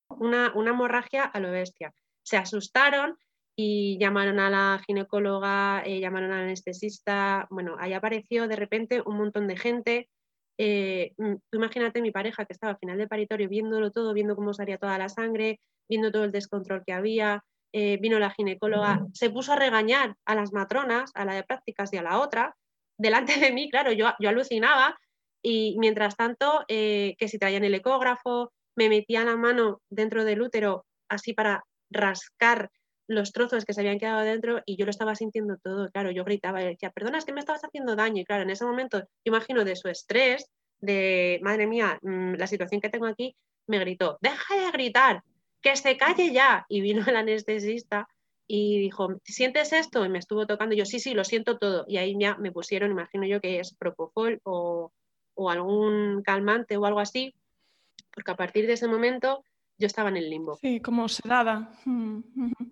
Una, 0.09 0.51
una 0.55 0.71
hemorragia 0.71 1.23
a 1.23 1.39
lo 1.39 1.51
bestia. 1.51 1.93
Se 2.23 2.37
asustaron 2.37 3.17
y 3.55 3.97
llamaron 3.99 4.39
a 4.39 4.49
la 4.49 4.81
ginecóloga, 4.85 5.83
eh, 5.85 5.99
llamaron 5.99 6.31
al 6.31 6.43
anestesista. 6.43 7.47
Bueno, 7.49 7.75
ahí 7.79 7.93
apareció 7.93 8.47
de 8.47 8.55
repente 8.55 9.01
un 9.05 9.17
montón 9.17 9.47
de 9.47 9.57
gente. 9.57 10.09
Eh, 10.57 11.13
mm, 11.17 11.35
imagínate 11.51 12.01
mi 12.01 12.11
pareja 12.11 12.45
que 12.45 12.53
estaba 12.53 12.71
al 12.71 12.79
final 12.79 12.97
del 12.97 13.07
paritorio 13.07 13.49
viéndolo 13.49 13.91
todo, 13.91 14.13
viendo 14.13 14.35
cómo 14.35 14.53
salía 14.53 14.77
toda 14.77 14.97
la 14.97 15.09
sangre, 15.09 15.59
viendo 15.87 16.11
todo 16.11 16.23
el 16.23 16.31
descontrol 16.31 16.83
que 16.85 16.93
había. 16.93 17.43
Eh, 17.75 17.97
vino 17.97 18.19
la 18.19 18.29
ginecóloga, 18.29 19.03
se 19.13 19.31
puso 19.31 19.53
a 19.53 19.55
regañar 19.55 20.15
a 20.25 20.35
las 20.35 20.53
matronas, 20.53 21.11
a 21.15 21.25
la 21.25 21.33
de 21.33 21.43
prácticas 21.43 21.91
y 21.91 21.97
a 21.97 22.03
la 22.03 22.19
otra, 22.19 22.55
delante 22.99 23.39
de 23.39 23.51
mí, 23.51 23.67
claro, 23.71 23.91
yo, 23.91 24.11
yo 24.19 24.29
alucinaba. 24.29 24.95
Y 25.41 25.75
mientras 25.79 26.15
tanto, 26.15 26.63
que 26.67 27.27
si 27.27 27.37
traían 27.37 27.63
el 27.63 27.73
ecógrafo, 27.73 28.53
me 28.77 28.89
metían 28.89 29.25
la 29.25 29.35
mano 29.35 29.81
dentro 29.89 30.23
del 30.23 30.41
útero 30.41 30.85
así 31.09 31.33
para 31.33 31.65
rascar 31.89 32.69
los 33.07 33.31
trozos 33.31 33.65
que 33.65 33.73
se 33.73 33.81
habían 33.81 33.99
quedado 33.99 34.21
dentro 34.21 34.61
y 34.65 34.77
yo 34.77 34.85
lo 34.85 34.91
estaba 34.91 35.15
sintiendo 35.15 35.57
todo. 35.57 35.89
Claro, 35.91 36.11
yo 36.11 36.23
gritaba 36.23 36.61
y 36.61 36.67
decía, 36.67 36.91
perdona, 36.91 37.17
es 37.17 37.25
que 37.25 37.33
me 37.33 37.39
estabas 37.39 37.63
haciendo 37.63 37.95
daño. 37.95 38.21
Y 38.21 38.25
claro, 38.25 38.43
en 38.43 38.49
ese 38.49 38.65
momento, 38.65 39.03
imagino 39.23 39.65
de 39.65 39.75
su 39.75 39.89
estrés, 39.89 40.49
de, 40.79 41.39
madre 41.43 41.67
mía, 41.67 41.99
mm, 42.01 42.35
la 42.35 42.47
situación 42.47 42.81
que 42.81 42.89
tengo 42.89 43.05
aquí, 43.05 43.35
me 43.67 43.79
gritó, 43.79 44.17
deja 44.21 44.55
de 44.55 44.71
gritar, 44.71 45.23
que 45.61 45.75
se 45.75 45.97
calle 45.97 46.31
ya. 46.33 46.65
Y 46.69 46.81
vino 46.81 47.03
el 47.07 47.15
anestesista 47.15 48.07
y 48.47 48.79
dijo, 48.79 49.09
¿sientes 49.23 49.73
esto? 49.73 50.05
Y 50.05 50.09
me 50.09 50.19
estuvo 50.19 50.45
tocando. 50.47 50.75
Y 50.75 50.77
yo, 50.77 50.85
sí, 50.85 50.99
sí, 50.99 51.13
lo 51.13 51.23
siento 51.23 51.57
todo. 51.57 51.85
Y 51.87 51.97
ahí 51.97 52.15
ya 52.19 52.35
me 52.37 52.51
pusieron, 52.51 52.91
imagino 52.91 53.25
yo 53.25 53.41
que 53.41 53.59
es 53.59 53.73
propofol 53.75 54.39
o, 54.43 54.91
o 55.35 55.49
algún 55.49 56.21
calmante 56.23 56.77
o 56.77 56.85
algo 56.85 56.99
así, 56.99 57.33
porque 58.11 58.31
a 58.31 58.35
partir 58.35 58.67
de 58.67 58.73
ese 58.73 58.87
momento 58.87 59.43
yo 59.77 59.87
estaba 59.87 60.09
en 60.09 60.17
el 60.17 60.29
limbo. 60.29 60.55
Sí, 60.55 60.79
como 60.79 61.07
sedada. 61.09 61.71
Mm, 61.85 62.21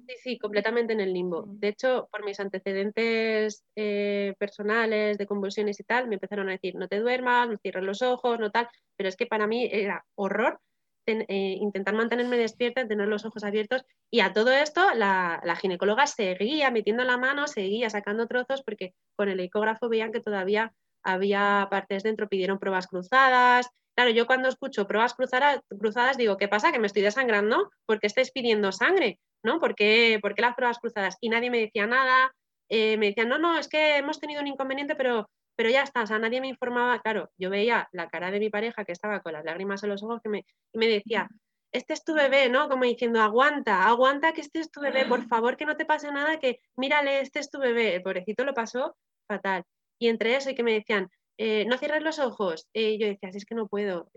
sí, 0.07 0.15
sí, 0.23 0.39
completamente 0.39 0.93
en 0.93 0.99
el 0.99 1.13
limbo. 1.13 1.45
Mm. 1.45 1.59
De 1.59 1.67
hecho, 1.69 2.07
por 2.11 2.23
mis 2.23 2.39
antecedentes 2.39 3.63
eh, 3.75 4.35
personales 4.37 5.17
de 5.17 5.25
convulsiones 5.25 5.79
y 5.79 5.83
tal, 5.83 6.07
me 6.07 6.15
empezaron 6.15 6.49
a 6.49 6.53
decir, 6.53 6.75
no 6.75 6.87
te 6.87 6.99
duermas, 6.99 7.49
no 7.49 7.57
cierres 7.57 7.83
los 7.83 8.01
ojos, 8.01 8.39
no 8.39 8.51
tal, 8.51 8.67
pero 8.95 9.09
es 9.09 9.15
que 9.15 9.25
para 9.25 9.47
mí 9.47 9.67
era 9.71 10.05
horror 10.15 10.59
eh, 11.07 11.57
intentar 11.59 11.95
mantenerme 11.95 12.37
despierta, 12.37 12.87
tener 12.87 13.07
los 13.07 13.25
ojos 13.25 13.43
abiertos 13.43 13.83
y 14.11 14.19
a 14.19 14.33
todo 14.33 14.51
esto 14.51 14.81
la, 14.93 15.41
la, 15.43 15.55
ginecóloga 15.55 16.05
seguía 16.05 16.69
metiendo 16.69 17.03
la 17.03 17.17
mano, 17.17 17.47
seguía 17.47 17.89
sacando 17.89 18.27
trozos 18.27 18.61
porque 18.61 18.93
con 19.15 19.27
el 19.27 19.39
ecógrafo 19.39 19.89
veían 19.89 20.11
que 20.11 20.19
todavía 20.19 20.73
había 21.03 21.67
partes 21.69 22.03
dentro, 22.03 22.29
pidieron 22.29 22.59
pruebas 22.59 22.87
cruzadas, 22.87 23.69
Claro, 23.95 24.11
yo 24.11 24.25
cuando 24.25 24.47
escucho 24.47 24.87
pruebas 24.87 25.13
cruzadas, 25.13 25.61
cruzadas 25.79 26.17
digo, 26.17 26.37
¿qué 26.37 26.47
pasa? 26.47 26.71
¿Que 26.71 26.79
me 26.79 26.87
estoy 26.87 27.01
desangrando? 27.01 27.71
¿Por 27.85 27.99
qué 27.99 28.07
estáis 28.07 28.31
pidiendo 28.31 28.71
sangre? 28.71 29.19
¿No? 29.43 29.59
¿Por 29.59 29.75
qué, 29.75 30.19
las 30.37 30.55
pruebas 30.55 30.79
cruzadas? 30.79 31.17
Y 31.19 31.29
nadie 31.29 31.49
me 31.49 31.59
decía 31.59 31.87
nada. 31.87 32.33
Eh, 32.69 32.97
me 32.97 33.07
decían, 33.07 33.27
no, 33.27 33.37
no, 33.37 33.59
es 33.59 33.67
que 33.67 33.97
hemos 33.97 34.19
tenido 34.19 34.41
un 34.41 34.47
inconveniente, 34.47 34.95
pero, 34.95 35.29
pero 35.55 35.69
ya 35.69 35.83
está. 35.83 36.03
O 36.03 36.07
sea, 36.07 36.19
nadie 36.19 36.39
me 36.39 36.47
informaba. 36.47 37.01
Claro, 37.01 37.31
yo 37.37 37.49
veía 37.49 37.89
la 37.91 38.07
cara 38.07 38.31
de 38.31 38.39
mi 38.39 38.49
pareja 38.49 38.85
que 38.85 38.93
estaba 38.93 39.19
con 39.19 39.33
las 39.33 39.43
lágrimas 39.43 39.83
en 39.83 39.89
los 39.89 40.03
ojos 40.03 40.21
que 40.23 40.29
me, 40.29 40.45
y 40.73 40.77
me 40.77 40.87
decía, 40.87 41.27
este 41.73 41.93
es 41.93 42.03
tu 42.03 42.13
bebé, 42.13 42.49
¿no? 42.49 42.69
Como 42.69 42.85
diciendo, 42.85 43.21
aguanta, 43.21 43.85
aguanta 43.87 44.31
que 44.33 44.41
este 44.41 44.59
es 44.59 44.71
tu 44.71 44.81
bebé, 44.81 45.05
por 45.05 45.27
favor, 45.27 45.57
que 45.57 45.65
no 45.65 45.75
te 45.75 45.85
pase 45.85 46.11
nada, 46.11 46.39
que 46.39 46.61
mírale, 46.77 47.21
este 47.21 47.39
es 47.39 47.49
tu 47.49 47.59
bebé. 47.59 47.95
El 47.95 48.03
pobrecito 48.03 48.45
lo 48.45 48.53
pasó 48.53 48.95
fatal. 49.27 49.63
Y 50.01 50.07
entre 50.07 50.35
eso 50.35 50.49
y 50.49 50.55
que 50.55 50.63
me 50.63 50.73
decían, 50.73 51.11
eh, 51.37 51.63
no 51.65 51.77
cierres 51.77 52.01
los 52.01 52.17
ojos. 52.17 52.67
Y 52.73 52.97
yo 52.97 53.05
decía, 53.05 53.29
es 53.29 53.45
que 53.45 53.53
no 53.53 53.67
puedo. 53.67 54.09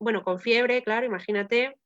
Bueno, 0.00 0.24
con 0.24 0.40
fiebre, 0.40 0.82
claro, 0.82 1.06
imagínate. 1.06 1.76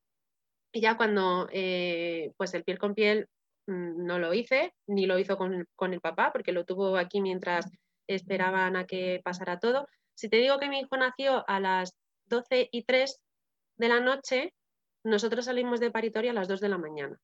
Y 0.73 0.81
ya 0.81 0.97
cuando, 0.97 1.47
eh, 1.51 2.31
pues 2.37 2.55
el 2.55 2.63
piel 2.63 2.79
con 2.79 2.95
piel 2.95 3.27
mm, 3.67 4.03
no 4.03 4.17
lo 4.17 4.33
hice, 4.33 4.73
ni 4.87 5.05
lo 5.05 5.19
hizo 5.19 5.37
con, 5.37 5.67
con, 5.75 5.93
el 5.93 6.01
papá, 6.01 6.31
porque 6.33 6.53
lo 6.53 6.65
tuvo 6.65 6.97
aquí 6.97 7.21
mientras 7.21 7.69
esperaban 8.07 8.77
a 8.77 8.87
que 8.87 9.21
pasara 9.23 9.59
todo. 9.59 9.87
Si 10.15 10.27
te 10.27 10.37
digo 10.37 10.57
que 10.57 10.67
mi 10.67 10.79
hijo 10.79 10.97
nació 10.97 11.47
a 11.47 11.59
las 11.59 11.93
12 12.25 12.69
y 12.71 12.83
3 12.83 13.21
de 13.77 13.87
la 13.89 13.99
noche, 13.99 14.53
nosotros 15.03 15.45
salimos 15.45 15.79
de 15.79 15.91
paritorio 15.91 16.31
a 16.31 16.33
las 16.33 16.47
2 16.47 16.61
de 16.61 16.69
la 16.69 16.79
mañana, 16.79 17.15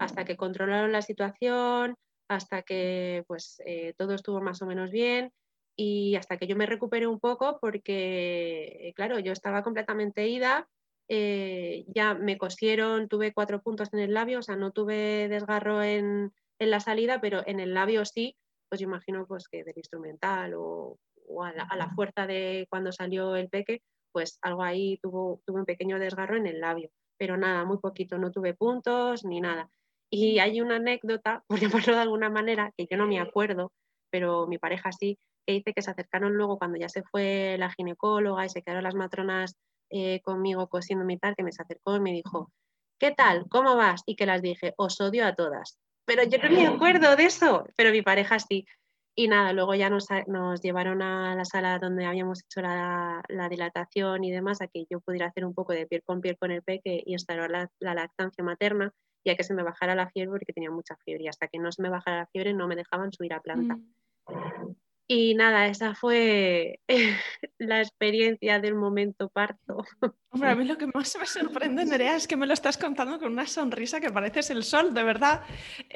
hasta 0.00 0.26
que 0.26 0.36
controlaron 0.36 0.92
la 0.92 1.00
situación, 1.00 1.96
hasta 2.28 2.62
que 2.62 3.24
pues 3.26 3.60
eh, 3.64 3.94
todo 3.96 4.14
estuvo 4.14 4.40
más 4.40 4.62
o 4.62 4.66
menos 4.66 4.90
bien 4.90 5.32
y 5.76 6.16
hasta 6.16 6.36
que 6.36 6.46
yo 6.46 6.56
me 6.56 6.66
recuperé 6.66 7.06
un 7.06 7.20
poco 7.20 7.58
porque, 7.60 8.92
claro, 8.96 9.18
yo 9.20 9.32
estaba 9.32 9.62
completamente 9.62 10.26
ida, 10.26 10.68
eh, 11.08 11.84
ya 11.94 12.14
me 12.14 12.36
cosieron, 12.36 13.08
tuve 13.08 13.32
cuatro 13.32 13.62
puntos 13.62 13.88
en 13.92 14.00
el 14.00 14.12
labio, 14.12 14.40
o 14.40 14.42
sea, 14.42 14.56
no 14.56 14.72
tuve 14.72 15.28
desgarro 15.28 15.82
en, 15.82 16.32
en 16.58 16.70
la 16.70 16.80
salida, 16.80 17.20
pero 17.20 17.42
en 17.46 17.60
el 17.60 17.74
labio 17.74 18.04
sí, 18.04 18.36
pues 18.68 18.80
yo 18.80 18.86
imagino 18.86 19.26
pues 19.26 19.48
que 19.48 19.64
del 19.64 19.76
instrumental 19.76 20.54
o, 20.54 20.98
o 21.28 21.44
a, 21.44 21.52
la, 21.52 21.62
a, 21.62 21.76
la, 21.76 21.90
fuerza 21.90 22.26
de 22.26 22.66
cuando 22.68 22.90
salió 22.90 23.36
el 23.36 23.48
peque, 23.48 23.82
pues 24.12 24.38
algo 24.42 24.64
ahí 24.64 24.98
tuvo, 25.00 25.40
tuvo 25.46 25.58
un 25.58 25.64
pequeño 25.64 25.98
desgarro 25.98 26.36
en 26.36 26.46
el 26.46 26.60
labio, 26.60 26.90
pero 27.16 27.36
nada, 27.36 27.64
muy 27.64 27.78
poquito, 27.78 28.18
no 28.18 28.32
tuve 28.32 28.54
puntos 28.54 29.24
ni 29.24 29.40
nada. 29.40 29.70
Y 30.10 30.38
hay 30.38 30.60
una 30.60 30.76
anécdota, 30.76 31.44
por 31.48 31.60
llamarlo 31.60 31.94
de 31.94 32.00
alguna 32.00 32.30
manera, 32.30 32.72
que 32.76 32.86
yo 32.90 32.96
no 32.96 33.06
me 33.06 33.20
acuerdo, 33.20 33.72
pero 34.10 34.46
mi 34.46 34.58
pareja 34.58 34.92
sí, 34.92 35.18
que 35.46 35.54
dice 35.54 35.72
que 35.74 35.82
se 35.82 35.90
acercaron 35.90 36.34
luego 36.34 36.58
cuando 36.58 36.78
ya 36.78 36.88
se 36.88 37.02
fue 37.02 37.56
la 37.58 37.70
ginecóloga 37.70 38.44
y 38.44 38.48
se 38.48 38.62
quedaron 38.62 38.84
las 38.84 38.94
matronas 38.94 39.56
eh, 39.90 40.20
conmigo 40.22 40.68
cosiendo 40.68 41.04
mi 41.04 41.18
tal, 41.18 41.34
que 41.36 41.42
me 41.42 41.52
se 41.52 41.62
acercó 41.62 41.96
y 41.96 42.00
me 42.00 42.12
dijo, 42.12 42.50
¿qué 42.98 43.12
tal? 43.12 43.46
¿Cómo 43.48 43.76
vas? 43.76 44.02
Y 44.06 44.16
que 44.16 44.26
las 44.26 44.42
dije, 44.42 44.74
os 44.76 45.00
odio 45.00 45.26
a 45.26 45.34
todas. 45.34 45.78
Pero 46.04 46.22
yo 46.24 46.38
no 46.38 46.50
me 46.50 46.66
acuerdo 46.66 47.16
de 47.16 47.24
eso, 47.24 47.66
pero 47.76 47.90
mi 47.92 48.02
pareja 48.02 48.38
sí. 48.38 48.66
Y 49.14 49.28
nada, 49.28 49.52
luego 49.52 49.74
ya 49.74 49.90
nos, 49.90 50.06
nos 50.26 50.62
llevaron 50.62 51.02
a 51.02 51.34
la 51.34 51.44
sala 51.44 51.78
donde 51.78 52.06
habíamos 52.06 52.44
hecho 52.44 52.60
la, 52.60 53.22
la, 53.28 53.48
dilatación 53.48 54.22
y 54.22 54.30
demás, 54.30 54.62
a 54.62 54.68
que 54.68 54.86
yo 54.88 55.00
pudiera 55.00 55.26
hacer 55.26 55.44
un 55.44 55.54
poco 55.54 55.72
de 55.72 55.86
piel 55.86 56.02
con 56.04 56.20
piel 56.20 56.38
con 56.38 56.52
el 56.52 56.62
peque 56.62 57.02
y 57.04 57.12
instalar 57.12 57.50
la, 57.50 57.70
la 57.80 57.94
lactancia 57.94 58.44
materna 58.44 58.92
y 59.28 59.32
a 59.32 59.36
que 59.36 59.44
se 59.44 59.54
me 59.54 59.62
bajara 59.62 59.94
la 59.94 60.08
fiebre 60.08 60.30
porque 60.30 60.52
tenía 60.52 60.70
mucha 60.70 60.96
fiebre. 60.96 61.24
Y 61.24 61.28
hasta 61.28 61.48
que 61.48 61.58
no 61.58 61.70
se 61.70 61.82
me 61.82 61.90
bajara 61.90 62.18
la 62.18 62.26
fiebre 62.26 62.54
no 62.54 62.66
me 62.66 62.76
dejaban 62.76 63.12
subir 63.12 63.34
a 63.34 63.40
planta. 63.40 63.76
Mm. 63.76 64.74
Y 65.06 65.34
nada, 65.34 65.66
esa 65.66 65.94
fue 65.94 66.80
la 67.58 67.80
experiencia 67.80 68.58
del 68.58 68.74
momento 68.74 69.28
parto. 69.28 69.84
Hombre, 70.30 70.50
a 70.50 70.54
mí 70.54 70.64
lo 70.64 70.76
que 70.78 70.86
más 70.86 71.16
me 71.18 71.26
sorprende, 71.26 71.84
Nerea, 71.84 72.16
es 72.16 72.26
que 72.26 72.36
me 72.36 72.46
lo 72.46 72.54
estás 72.54 72.78
contando 72.78 73.18
con 73.18 73.32
una 73.32 73.46
sonrisa 73.46 74.00
que 74.00 74.10
pareces 74.10 74.50
el 74.50 74.64
sol, 74.64 74.94
de 74.94 75.02
verdad. 75.02 75.42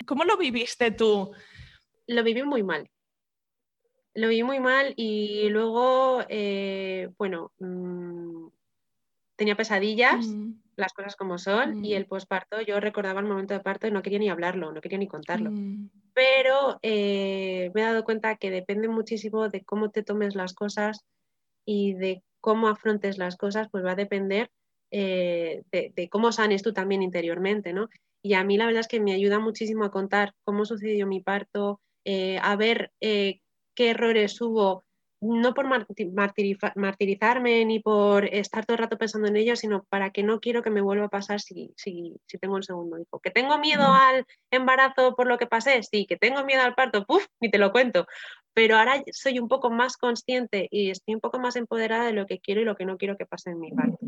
¿Cómo 0.06 0.24
lo 0.24 0.36
viviste 0.36 0.90
tú? 0.90 1.32
Lo 2.06 2.22
viví 2.22 2.42
muy 2.42 2.62
mal. 2.62 2.90
Lo 4.14 4.28
viví 4.28 4.42
muy 4.42 4.60
mal 4.60 4.92
y 4.96 5.48
luego, 5.48 6.22
eh, 6.28 7.10
bueno, 7.16 7.52
mmm, 7.58 8.48
tenía 9.36 9.56
pesadillas, 9.56 10.26
mm. 10.26 10.61
Las 10.76 10.92
cosas 10.92 11.16
como 11.16 11.38
son, 11.38 11.80
mm. 11.80 11.84
y 11.84 11.94
el 11.94 12.06
posparto, 12.06 12.60
yo 12.60 12.80
recordaba 12.80 13.20
el 13.20 13.26
momento 13.26 13.54
de 13.54 13.60
parto 13.60 13.86
y 13.86 13.90
no 13.90 14.02
quería 14.02 14.18
ni 14.18 14.30
hablarlo, 14.30 14.72
no 14.72 14.80
quería 14.80 14.98
ni 14.98 15.08
contarlo. 15.08 15.50
Mm. 15.50 15.90
Pero 16.14 16.78
eh, 16.82 17.70
me 17.74 17.82
he 17.82 17.84
dado 17.84 18.04
cuenta 18.04 18.36
que 18.36 18.50
depende 18.50 18.88
muchísimo 18.88 19.48
de 19.48 19.64
cómo 19.64 19.90
te 19.90 20.02
tomes 20.02 20.34
las 20.34 20.54
cosas 20.54 21.04
y 21.64 21.94
de 21.94 22.22
cómo 22.40 22.68
afrontes 22.68 23.18
las 23.18 23.36
cosas, 23.36 23.68
pues 23.70 23.84
va 23.84 23.92
a 23.92 23.96
depender 23.96 24.50
eh, 24.90 25.62
de, 25.70 25.92
de, 25.94 26.08
cómo 26.08 26.32
sanes 26.32 26.62
tú 26.62 26.72
también 26.72 27.02
interiormente, 27.02 27.72
¿no? 27.72 27.88
Y 28.22 28.34
a 28.34 28.44
mí 28.44 28.56
la 28.56 28.66
verdad 28.66 28.80
es 28.80 28.88
que 28.88 29.00
me 29.00 29.12
ayuda 29.12 29.38
muchísimo 29.38 29.84
a 29.84 29.90
contar 29.90 30.34
cómo 30.44 30.64
sucedió 30.64 31.06
mi 31.06 31.20
parto, 31.20 31.80
eh, 32.04 32.38
a 32.42 32.56
ver 32.56 32.92
qué 33.00 33.40
errores 33.76 34.40
hubo 34.40 34.84
no 35.22 35.54
por 35.54 35.66
martirizarme 36.74 37.64
ni 37.64 37.78
por 37.78 38.24
estar 38.24 38.66
todo 38.66 38.74
el 38.74 38.82
rato 38.82 38.98
pensando 38.98 39.28
en 39.28 39.36
ello, 39.36 39.54
sino 39.54 39.84
para 39.84 40.10
que 40.10 40.24
no 40.24 40.40
quiero 40.40 40.64
que 40.64 40.70
me 40.70 40.80
vuelva 40.80 41.04
a 41.04 41.10
pasar 41.10 41.40
si, 41.40 41.72
si, 41.76 42.16
si 42.26 42.38
tengo 42.38 42.56
un 42.56 42.64
segundo 42.64 42.98
hijo. 42.98 43.20
¿Que 43.20 43.30
tengo 43.30 43.56
miedo 43.58 43.84
al 43.86 44.26
embarazo 44.50 45.14
por 45.14 45.28
lo 45.28 45.38
que 45.38 45.46
pasé? 45.46 45.84
Sí, 45.84 46.06
que 46.06 46.16
tengo 46.16 46.44
miedo 46.44 46.62
al 46.62 46.74
parto, 46.74 47.06
¡puf! 47.06 47.24
Ni 47.40 47.52
te 47.52 47.58
lo 47.58 47.70
cuento. 47.70 48.06
Pero 48.52 48.76
ahora 48.76 49.00
soy 49.12 49.38
un 49.38 49.46
poco 49.46 49.70
más 49.70 49.96
consciente 49.96 50.66
y 50.72 50.90
estoy 50.90 51.14
un 51.14 51.20
poco 51.20 51.38
más 51.38 51.54
empoderada 51.54 52.06
de 52.06 52.14
lo 52.14 52.26
que 52.26 52.40
quiero 52.40 52.60
y 52.60 52.64
lo 52.64 52.74
que 52.74 52.84
no 52.84 52.98
quiero 52.98 53.16
que 53.16 53.24
pase 53.24 53.50
en 53.50 53.60
mi 53.60 53.70
parto. 53.70 53.98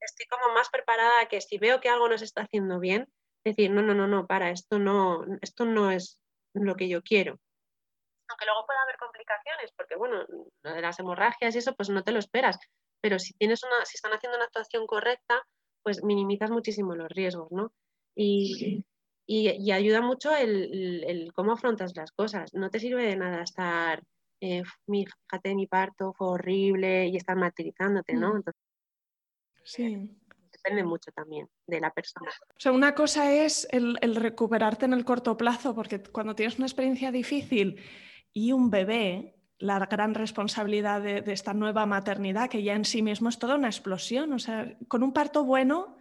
Estoy 0.00 0.26
como 0.30 0.54
más 0.54 0.70
preparada 0.70 1.20
a 1.20 1.26
que 1.26 1.42
si 1.42 1.58
veo 1.58 1.80
que 1.80 1.90
algo 1.90 2.08
no 2.08 2.16
se 2.16 2.24
está 2.24 2.42
haciendo 2.42 2.80
bien, 2.80 3.08
decir, 3.44 3.70
no, 3.70 3.82
no, 3.82 3.92
no, 3.92 4.06
no, 4.06 4.26
para, 4.26 4.50
esto 4.52 4.78
no, 4.78 5.26
esto 5.42 5.66
no 5.66 5.90
es 5.90 6.18
lo 6.54 6.76
que 6.76 6.88
yo 6.88 7.02
quiero 7.02 7.38
aunque 8.28 8.44
luego 8.44 8.66
pueda 8.66 8.82
haber 8.82 8.96
complicaciones, 8.96 9.72
porque 9.76 9.96
bueno, 9.96 10.24
lo 10.62 10.72
de 10.72 10.80
las 10.80 10.98
hemorragias 10.98 11.54
y 11.54 11.58
eso, 11.58 11.74
pues 11.74 11.88
no 11.88 12.02
te 12.04 12.12
lo 12.12 12.18
esperas. 12.18 12.58
Pero 13.00 13.18
si 13.18 13.32
tienes 13.34 13.62
una, 13.62 13.84
si 13.84 13.96
están 13.96 14.12
haciendo 14.12 14.36
una 14.36 14.46
actuación 14.46 14.86
correcta, 14.86 15.46
pues 15.82 16.02
minimizas 16.02 16.50
muchísimo 16.50 16.94
los 16.94 17.08
riesgos, 17.08 17.50
¿no? 17.52 17.72
Y, 18.14 18.84
y, 19.26 19.70
ayuda 19.70 20.02
mucho 20.02 20.34
el, 20.34 21.30
cómo 21.34 21.52
afrontas 21.52 21.92
las 21.96 22.10
cosas. 22.12 22.52
No 22.54 22.70
te 22.70 22.80
sirve 22.80 23.06
de 23.06 23.16
nada 23.16 23.42
estar, 23.42 24.02
eh, 24.40 24.62
mi, 24.86 25.06
fíjate, 25.06 25.54
mi 25.54 25.66
parto 25.66 26.12
fue 26.14 26.28
horrible 26.28 27.06
y 27.06 27.16
estar 27.16 27.36
martirizándote, 27.36 28.14
¿no? 28.14 28.34
Mm. 28.34 28.36
Entonces, 28.36 28.62
sí. 29.64 30.10
Depende 30.50 30.82
mucho 30.82 31.12
también 31.12 31.48
de 31.66 31.80
la 31.80 31.92
persona. 31.92 32.30
O 32.48 32.60
sea, 32.60 32.72
una 32.72 32.92
cosa 32.94 33.32
es 33.32 33.68
el, 33.70 33.96
el 34.00 34.16
recuperarte 34.16 34.86
en 34.86 34.92
el 34.92 35.04
corto 35.04 35.36
plazo, 35.36 35.72
porque 35.72 36.02
cuando 36.02 36.34
tienes 36.34 36.56
una 36.58 36.66
experiencia 36.66 37.12
difícil 37.12 37.80
y 38.32 38.52
un 38.52 38.70
bebé, 38.70 39.34
la 39.58 39.78
gran 39.80 40.14
responsabilidad 40.14 41.00
de, 41.00 41.24
esta 41.26 41.54
nueva 41.54 41.86
maternidad, 41.86 42.48
que 42.48 42.62
ya 42.62 42.74
en 42.74 42.84
sí 42.84 43.02
mismo 43.02 43.28
es 43.28 43.38
toda 43.38 43.56
una 43.56 43.68
explosión. 43.68 44.32
O 44.32 44.38
sea, 44.38 44.76
con 44.86 45.02
un 45.02 45.12
parto 45.12 45.44
bueno, 45.44 45.98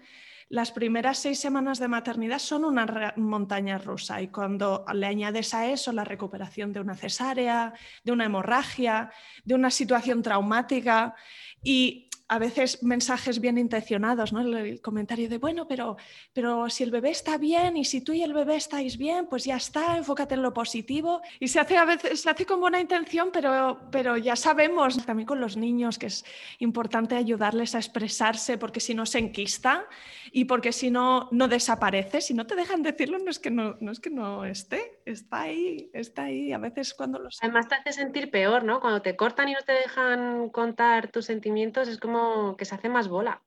las 0.49 0.71
primeras 0.71 1.17
seis 1.17 1.39
semanas 1.39 1.79
de 1.79 1.87
maternidad 1.87 2.39
son 2.39 2.63
una 2.63 3.13
montaña 3.17 3.77
rusa 3.77 4.21
y 4.21 4.29
cuando 4.29 4.85
le 4.93 5.05
añades 5.05 5.53
a 5.53 5.67
eso 5.67 5.91
la 5.91 6.05
recuperación 6.05 6.71
de 6.71 6.79
una 6.79 6.95
cesárea, 6.95 7.73
de 8.03 8.11
una 8.11 8.25
hemorragia, 8.25 9.11
de 9.43 9.55
una 9.55 9.71
situación 9.71 10.21
traumática 10.21 11.15
y 11.61 12.06
a 12.29 12.39
veces 12.39 12.83
mensajes 12.83 13.39
bien 13.39 13.57
intencionados, 13.57 14.33
¿no? 14.33 14.41
El, 14.41 14.81
comentario 14.81 15.29
de, 15.29 15.37
bueno, 15.37 15.67
pero, 15.67 15.97
pero 16.33 16.69
si 16.69 16.83
el 16.83 16.91
bebé 16.91 17.11
está 17.11 17.37
bien 17.37 17.77
y 17.77 17.85
si 17.85 18.01
tú 18.01 18.13
y 18.13 18.21
el 18.21 18.33
bebé 18.33 18.57
estáis 18.57 18.97
bien, 18.97 19.27
pues 19.27 19.45
ya 19.45 19.55
está, 19.55 19.95
enfócate 19.95 20.35
en 20.35 20.41
lo 20.41 20.53
positivo. 20.53 21.21
Y 21.39 21.47
se 21.47 21.59
hace 21.59 21.77
a 21.77 21.85
veces, 21.85 22.21
se 22.21 22.29
hace 22.29 22.45
con 22.45 22.59
buena 22.59 22.79
intención, 22.81 23.29
pero, 23.31 23.79
pero 23.91 24.17
ya 24.17 24.35
sabemos 24.35 25.05
también 25.05 25.25
con 25.25 25.39
los 25.39 25.55
niños 25.55 25.97
que 25.97 26.07
es 26.07 26.25
importante 26.59 27.15
ayudarles 27.15 27.75
a 27.75 27.79
expresarse 27.79 28.57
porque 28.57 28.79
si 28.79 28.93
no 28.93 29.05
se 29.05 29.19
enquista 29.19 29.85
y 30.31 30.45
porque 30.45 30.73
si 30.73 30.91
no, 30.91 31.29
no 31.31 31.47
desaparece. 31.47 32.19
Si 32.21 32.33
no 32.33 32.45
te 32.45 32.55
dejan 32.55 32.83
decirlo, 32.83 33.19
no 33.19 33.31
es 33.31 33.39
que 33.39 33.51
no, 33.51 33.77
no, 33.79 33.91
es 33.91 33.99
que 33.99 34.09
no 34.09 34.43
esté, 34.43 34.96
está 35.11 35.41
ahí, 35.41 35.89
está 35.93 36.25
ahí. 36.25 36.53
A 36.53 36.57
veces 36.57 36.93
cuando 36.93 37.19
los... 37.19 37.37
Además 37.41 37.67
te 37.67 37.75
hace 37.75 37.91
sentir 37.91 38.29
peor, 38.31 38.63
¿no? 38.63 38.79
Cuando 38.79 39.01
te 39.01 39.15
cortan 39.15 39.49
y 39.49 39.53
no 39.53 39.61
te 39.65 39.73
dejan 39.73 40.49
contar 40.49 41.11
tus 41.11 41.25
sentimientos, 41.25 41.87
es 41.87 41.99
como 41.99 42.55
que 42.57 42.65
se 42.65 42.75
hace 42.75 42.89
más 42.89 43.07
bola 43.07 43.43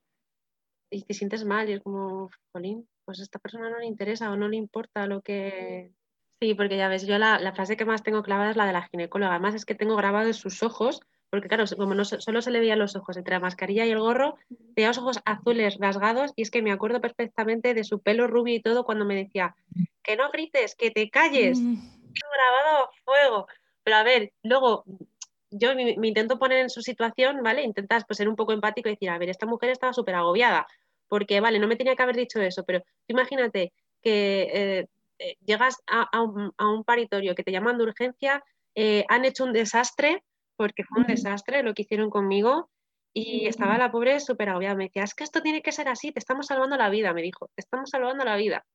y 0.90 1.02
te 1.02 1.14
sientes 1.14 1.44
mal 1.44 1.68
y 1.68 1.74
es 1.74 1.82
como, 1.82 2.30
jolín, 2.52 2.88
pues 3.04 3.20
a 3.20 3.22
esta 3.22 3.38
persona 3.38 3.70
no 3.70 3.78
le 3.78 3.86
interesa 3.86 4.30
o 4.30 4.36
no 4.36 4.48
le 4.48 4.56
importa 4.56 5.06
lo 5.06 5.22
que... 5.22 5.92
Sí, 6.40 6.54
porque 6.54 6.76
ya 6.76 6.88
ves, 6.88 7.06
yo 7.06 7.18
la, 7.18 7.52
frase 7.52 7.76
que 7.76 7.84
más 7.84 8.02
tengo 8.02 8.22
clavada 8.22 8.50
es 8.50 8.56
la 8.56 8.66
de 8.66 8.72
la 8.72 8.88
ginecóloga. 8.88 9.32
Además 9.32 9.54
es 9.54 9.66
que 9.66 9.74
tengo 9.74 9.94
grabado 9.96 10.26
en 10.26 10.34
sus 10.34 10.62
ojos, 10.62 11.00
porque 11.30 11.48
claro, 11.48 11.64
como 11.76 11.94
no, 11.94 12.04
solo 12.04 12.42
se 12.42 12.50
le 12.50 12.60
veían 12.60 12.78
los 12.78 12.96
ojos 12.96 13.16
entre 13.16 13.34
la 13.34 13.40
mascarilla 13.40 13.86
y 13.86 13.90
el 13.90 14.00
gorro, 14.00 14.36
tenía 14.74 14.88
los 14.88 14.98
ojos 14.98 15.20
azules 15.24 15.78
rasgados 15.78 16.32
y 16.34 16.42
es 16.42 16.50
que 16.50 16.60
me 16.60 16.72
acuerdo 16.72 17.00
perfectamente 17.00 17.72
de 17.72 17.84
su 17.84 18.00
pelo 18.00 18.26
rubio 18.26 18.54
y 18.54 18.60
todo 18.60 18.84
cuando 18.84 19.04
me 19.04 19.14
decía, 19.14 19.54
que 20.02 20.16
no 20.16 20.30
grites, 20.30 20.74
que 20.74 20.90
te 20.90 21.08
calles. 21.08 21.60
Mm. 21.60 21.76
Grabado 22.12 22.84
a 22.84 22.90
fuego. 23.04 23.46
Pero 23.84 23.96
a 23.96 24.02
ver, 24.02 24.32
luego 24.42 24.84
yo 25.50 25.74
me, 25.74 25.94
intento 26.02 26.38
poner 26.38 26.58
en 26.58 26.70
su 26.70 26.82
situación, 26.82 27.42
¿vale? 27.42 27.62
Intentas 27.62 28.04
pues, 28.06 28.16
ser 28.16 28.28
un 28.28 28.36
poco 28.36 28.52
empático 28.52 28.88
y 28.88 28.92
decir, 28.92 29.10
a 29.10 29.18
ver, 29.18 29.28
esta 29.28 29.46
mujer 29.46 29.70
estaba 29.70 29.92
súper 29.92 30.14
agobiada, 30.14 30.66
porque, 31.08 31.40
vale, 31.40 31.58
no 31.58 31.66
me 31.66 31.76
tenía 31.76 31.96
que 31.96 32.02
haber 32.02 32.16
dicho 32.16 32.40
eso, 32.40 32.64
pero 32.64 32.82
imagínate 33.08 33.72
que 34.02 34.42
eh, 34.52 34.86
eh, 35.18 35.36
llegas 35.44 35.82
a, 35.86 36.22
un, 36.22 36.84
paritorio 36.84 37.34
que 37.34 37.42
te 37.42 37.52
llaman 37.52 37.78
de 37.78 37.84
urgencia, 37.84 38.44
eh, 38.74 39.04
han 39.08 39.24
hecho 39.24 39.44
un 39.44 39.52
desastre, 39.52 40.22
porque 40.60 40.84
fue 40.84 41.00
un 41.00 41.06
desastre 41.06 41.62
lo 41.62 41.72
que 41.72 41.82
hicieron 41.84 42.10
conmigo, 42.10 42.68
y 43.14 43.46
estaba 43.46 43.78
la 43.78 43.90
pobre 43.90 44.20
súper 44.20 44.50
agobiada. 44.50 44.74
Me 44.74 44.84
decía, 44.84 45.04
es 45.04 45.14
que 45.14 45.24
esto 45.24 45.40
tiene 45.40 45.62
que 45.62 45.72
ser 45.72 45.88
así, 45.88 46.12
te 46.12 46.18
estamos 46.18 46.48
salvando 46.48 46.76
la 46.76 46.90
vida, 46.90 47.14
me 47.14 47.22
dijo, 47.22 47.46
te 47.54 47.62
estamos 47.62 47.88
salvando 47.88 48.26
la 48.26 48.36
vida. 48.36 48.66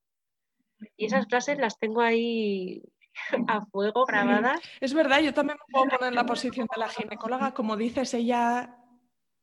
Y 0.98 1.06
esas 1.06 1.28
frases 1.28 1.60
las 1.60 1.78
tengo 1.78 2.02
ahí 2.02 2.82
a 3.48 3.64
fuego 3.68 4.04
grabada. 4.08 4.60
Es 4.82 4.96
verdad, 4.96 5.20
yo 5.20 5.32
también 5.32 5.60
me 5.60 5.72
puedo 5.72 5.86
poner 5.86 6.10
en 6.10 6.16
la 6.16 6.26
posición 6.34 6.68
de 6.74 6.80
la 6.80 6.90
ginecóloga. 6.90 7.54
Como 7.54 7.78
dices, 7.78 8.16
ella 8.16 8.76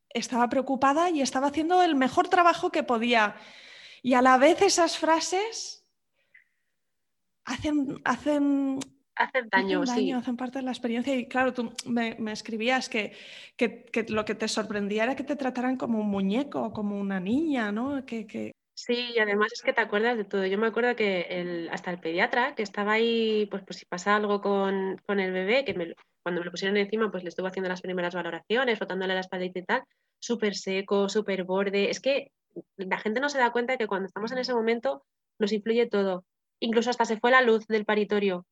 estaba 0.09 0.49
preocupada 0.49 1.11
y 1.11 1.20
estaba 1.22 1.47
haciendo 1.47 1.80
el 1.80 1.95
mejor 1.95 2.26
trabajo 2.26 2.72
que 2.72 2.82
podía. 2.82 3.36
Y 4.03 4.14
a 4.14 4.20
la 4.20 4.36
vez 4.36 4.62
esas 4.62 4.99
frases 4.99 5.86
hacen, 7.45 8.03
hacen 8.05 8.80
hacen 9.16 9.48
daño, 9.50 9.82
hacen, 9.82 10.14
hacen 10.14 10.36
parte 10.36 10.58
de 10.58 10.64
la 10.64 10.70
experiencia. 10.70 11.14
Y 11.14 11.26
claro, 11.26 11.52
tú 11.52 11.72
me, 11.86 12.16
escribías 12.32 12.88
que, 12.88 13.12
que, 13.56 14.06
lo 14.08 14.24
que 14.24 14.34
te 14.34 14.48
sorprendía 14.48 15.04
era 15.04 15.16
que 15.16 15.24
te 15.24 15.36
trataran 15.36 15.76
como 15.76 16.00
un 16.00 16.08
muñeco, 16.08 16.72
como 16.72 16.98
una 16.98 17.20
niña, 17.20 17.72
¿no? 17.72 18.04
Que, 18.04 18.26
que, 18.26 18.52
Sí, 18.74 19.12
y 19.14 19.18
además 19.20 19.52
es 19.52 19.62
que 19.62 19.72
te 19.72 19.80
acuerdas 19.80 20.16
de 20.16 20.24
todo. 20.24 20.46
Yo 20.46 20.58
me 20.58 20.66
acuerdo 20.66 20.96
que 20.96 21.20
el, 21.28 21.68
hasta 21.70 21.90
el 21.90 22.00
pediatra, 22.00 22.54
que 22.54 22.62
estaba 22.62 22.92
ahí, 22.92 23.46
pues, 23.50 23.62
pues 23.64 23.78
si 23.78 23.86
pasa 23.86 24.16
algo 24.16 24.40
con, 24.40 24.98
el 25.06 25.32
bebé, 25.32 25.64
que 25.64 25.74
cuando 26.22 26.40
me 26.40 26.44
lo 26.44 26.50
pusieron 26.50 26.76
encima, 26.76 27.10
pues 27.10 27.22
le 27.22 27.28
estuvo 27.28 27.46
haciendo 27.46 27.68
las 27.68 27.82
primeras 27.82 28.14
valoraciones, 28.14 28.78
frotándole 28.78 29.14
la 29.14 29.20
espalda 29.20 29.44
y 29.44 29.52
tal, 29.62 29.84
súper 30.18 30.56
seco, 30.56 31.08
súper 31.08 31.44
borde. 31.44 31.90
Es 31.90 32.00
que 32.00 32.32
la 32.76 32.98
gente 32.98 33.20
no 33.20 33.28
se 33.28 33.38
da 33.38 33.52
cuenta 33.52 33.74
de 33.74 33.78
que 33.78 33.86
cuando 33.86 34.06
estamos 34.06 34.32
en 34.32 34.38
ese 34.38 34.54
momento 34.54 35.04
nos 35.38 35.52
influye 35.52 35.86
todo. 35.86 36.24
Incluso 36.58 36.90
hasta 36.90 37.04
se 37.04 37.18
fue 37.18 37.30
la 37.30 37.42
luz 37.42 37.66
del 37.66 37.84
paritorio, 37.84 38.46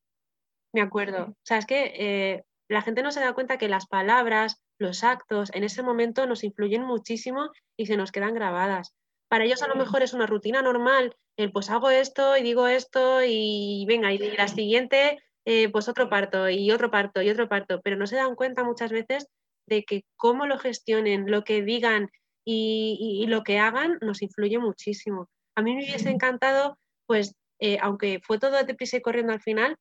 me 0.73 0.81
acuerdo. 0.81 1.25
O 1.31 1.37
sea, 1.45 1.59
es 1.59 1.67
que 1.67 1.93
eh, 1.97 2.45
la 2.69 2.83
gente 2.83 3.03
no 3.03 3.11
se 3.11 3.21
da 3.21 3.33
cuenta 3.33 3.59
que 3.59 3.69
las 3.69 3.87
palabras, 3.87 4.63
los 4.79 5.03
actos, 5.05 5.51
en 5.55 5.65
ese 5.65 5.83
momento 5.83 6.27
nos 6.27 6.45
influyen 6.45 6.83
muchísimo 6.83 7.51
y 7.77 7.87
se 7.87 7.97
nos 7.97 8.13
quedan 8.13 8.35
grabadas. 8.35 8.95
Para 9.29 9.45
ellos 9.45 9.63
a 9.63 9.69
lo 9.69 9.77
mejor 9.77 10.03
es 10.03 10.13
una 10.13 10.27
rutina 10.27 10.63
normal, 10.63 11.15
el 11.37 11.53
pues 11.53 11.71
hago 11.71 11.91
esto 11.91 12.37
y 12.37 12.43
digo 12.43 12.67
esto 12.67 13.23
y 13.25 13.85
venga, 13.87 14.13
y 14.13 14.19
la 14.19 14.49
siguiente, 14.49 15.19
eh, 15.45 15.69
pues 15.69 15.89
otro 15.89 16.09
parto 16.09 16.49
y 16.49 16.71
otro 16.71 16.91
parto 16.91 17.23
y 17.23 17.31
otro 17.31 17.49
parto, 17.49 17.81
pero 17.83 17.97
no 17.97 18.07
se 18.07 18.17
dan 18.17 18.35
cuenta 18.35 18.65
muchas 18.65 18.91
veces 18.91 19.29
de 19.67 19.85
que 19.85 20.05
cómo 20.17 20.47
lo 20.47 20.59
gestionen, 20.59 21.31
lo 21.31 21.45
que 21.45 21.63
digan 21.63 22.11
y, 22.45 23.25
lo 23.29 23.43
que 23.45 23.59
hagan 23.59 23.99
nos 24.01 24.23
influye 24.23 24.59
muchísimo. 24.59 25.29
A 25.55 25.63
mí 25.63 25.75
me 25.75 25.85
hubiese 25.85 26.11
encantado, 26.11 26.79
pues, 27.07 27.35
eh, 27.61 27.79
aunque 27.81 28.21
fue 28.23 28.39
todo 28.39 28.63
deprisa 28.65 28.97
y 28.97 29.03
corriendo 29.03 29.33
al 29.33 29.43
final, 29.43 29.77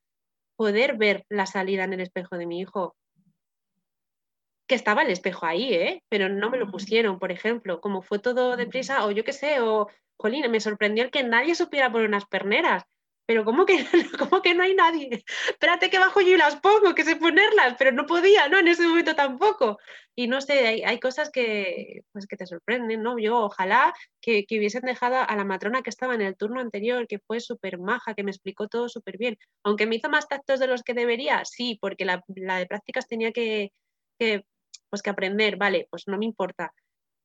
poder 0.59 0.97
ver 0.97 1.23
la 1.29 1.45
salida 1.45 1.85
en 1.85 1.93
el 1.93 2.01
espejo 2.01 2.37
de 2.37 2.45
mi 2.45 2.59
hijo, 2.59 2.93
que 4.67 4.75
estaba 4.75 5.03
el 5.03 5.09
espejo 5.09 5.45
ahí, 5.45 5.73
¿eh? 5.73 6.03
pero 6.09 6.27
no 6.27 6.49
me 6.49 6.57
lo 6.57 6.69
pusieron, 6.69 7.17
por 7.17 7.31
ejemplo, 7.31 7.79
como 7.79 8.01
fue 8.01 8.19
todo 8.19 8.57
deprisa, 8.57 9.05
o 9.05 9.11
yo 9.11 9.23
qué 9.23 9.31
sé, 9.31 9.61
o, 9.61 9.87
jolín, 10.17 10.51
me 10.51 10.59
sorprendió 10.59 11.05
el 11.05 11.11
que 11.11 11.23
nadie 11.23 11.55
supiera 11.55 11.89
poner 11.89 12.09
unas 12.09 12.25
perneras, 12.25 12.83
pero 13.29 13.45
¿cómo 13.45 13.63
que, 13.67 13.75
¿cómo 14.17 14.41
que 14.41 14.55
no 14.55 14.63
hay 14.63 14.73
nadie? 14.73 15.23
Espérate 15.47 15.91
que 15.91 15.99
bajo 15.99 16.19
yo 16.19 16.29
y 16.29 16.37
las 16.37 16.55
pongo, 16.55 16.95
que 16.95 17.03
sé 17.03 17.15
ponerlas, 17.15 17.75
pero 17.77 17.91
no 17.91 18.07
podía, 18.07 18.49
¿no? 18.49 18.57
En 18.57 18.67
ese 18.67 18.87
momento 18.87 19.13
tampoco. 19.13 19.77
Y 20.15 20.25
no 20.27 20.41
sé, 20.41 20.83
hay, 20.83 20.99
cosas 20.99 21.29
que, 21.29 22.01
pues, 22.11 22.25
que 22.25 22.37
te 22.37 22.47
sorprenden, 22.47 23.03
¿no? 23.03 23.19
Yo 23.19 23.37
ojalá 23.37 23.93
que, 24.19 24.47
que, 24.47 24.57
hubiesen 24.57 24.81
dejado 24.81 25.17
a 25.17 25.35
la 25.35 25.45
matrona 25.45 25.83
que 25.83 25.91
estaba 25.91 26.15
en 26.15 26.21
el 26.21 26.35
turno 26.37 26.59
anterior, 26.59 27.05
que 27.05 27.19
fue 27.19 27.39
súper 27.39 27.77
maja, 27.77 28.15
que 28.15 28.23
me 28.23 28.31
explicó 28.31 28.67
todo 28.67 28.89
súper 28.89 29.19
bien, 29.19 29.37
aunque 29.63 29.85
me 29.85 29.97
hizo 29.97 30.09
más 30.09 30.27
tactos 30.27 30.59
de 30.59 30.65
los 30.65 30.81
que 30.81 30.95
debería, 30.95 31.45
sí, 31.45 31.77
porque 31.79 32.05
la, 32.05 32.23
la 32.35 32.57
de 32.57 32.65
prácticas 32.65 33.07
tenía 33.07 33.31
que, 33.31 33.73
que 34.17 34.43
pues 34.89 35.03
que 35.03 35.11
aprender, 35.11 35.55
vale, 35.55 35.87
pues 35.91 36.07
no 36.07 36.17
me 36.17 36.25
importa. 36.25 36.73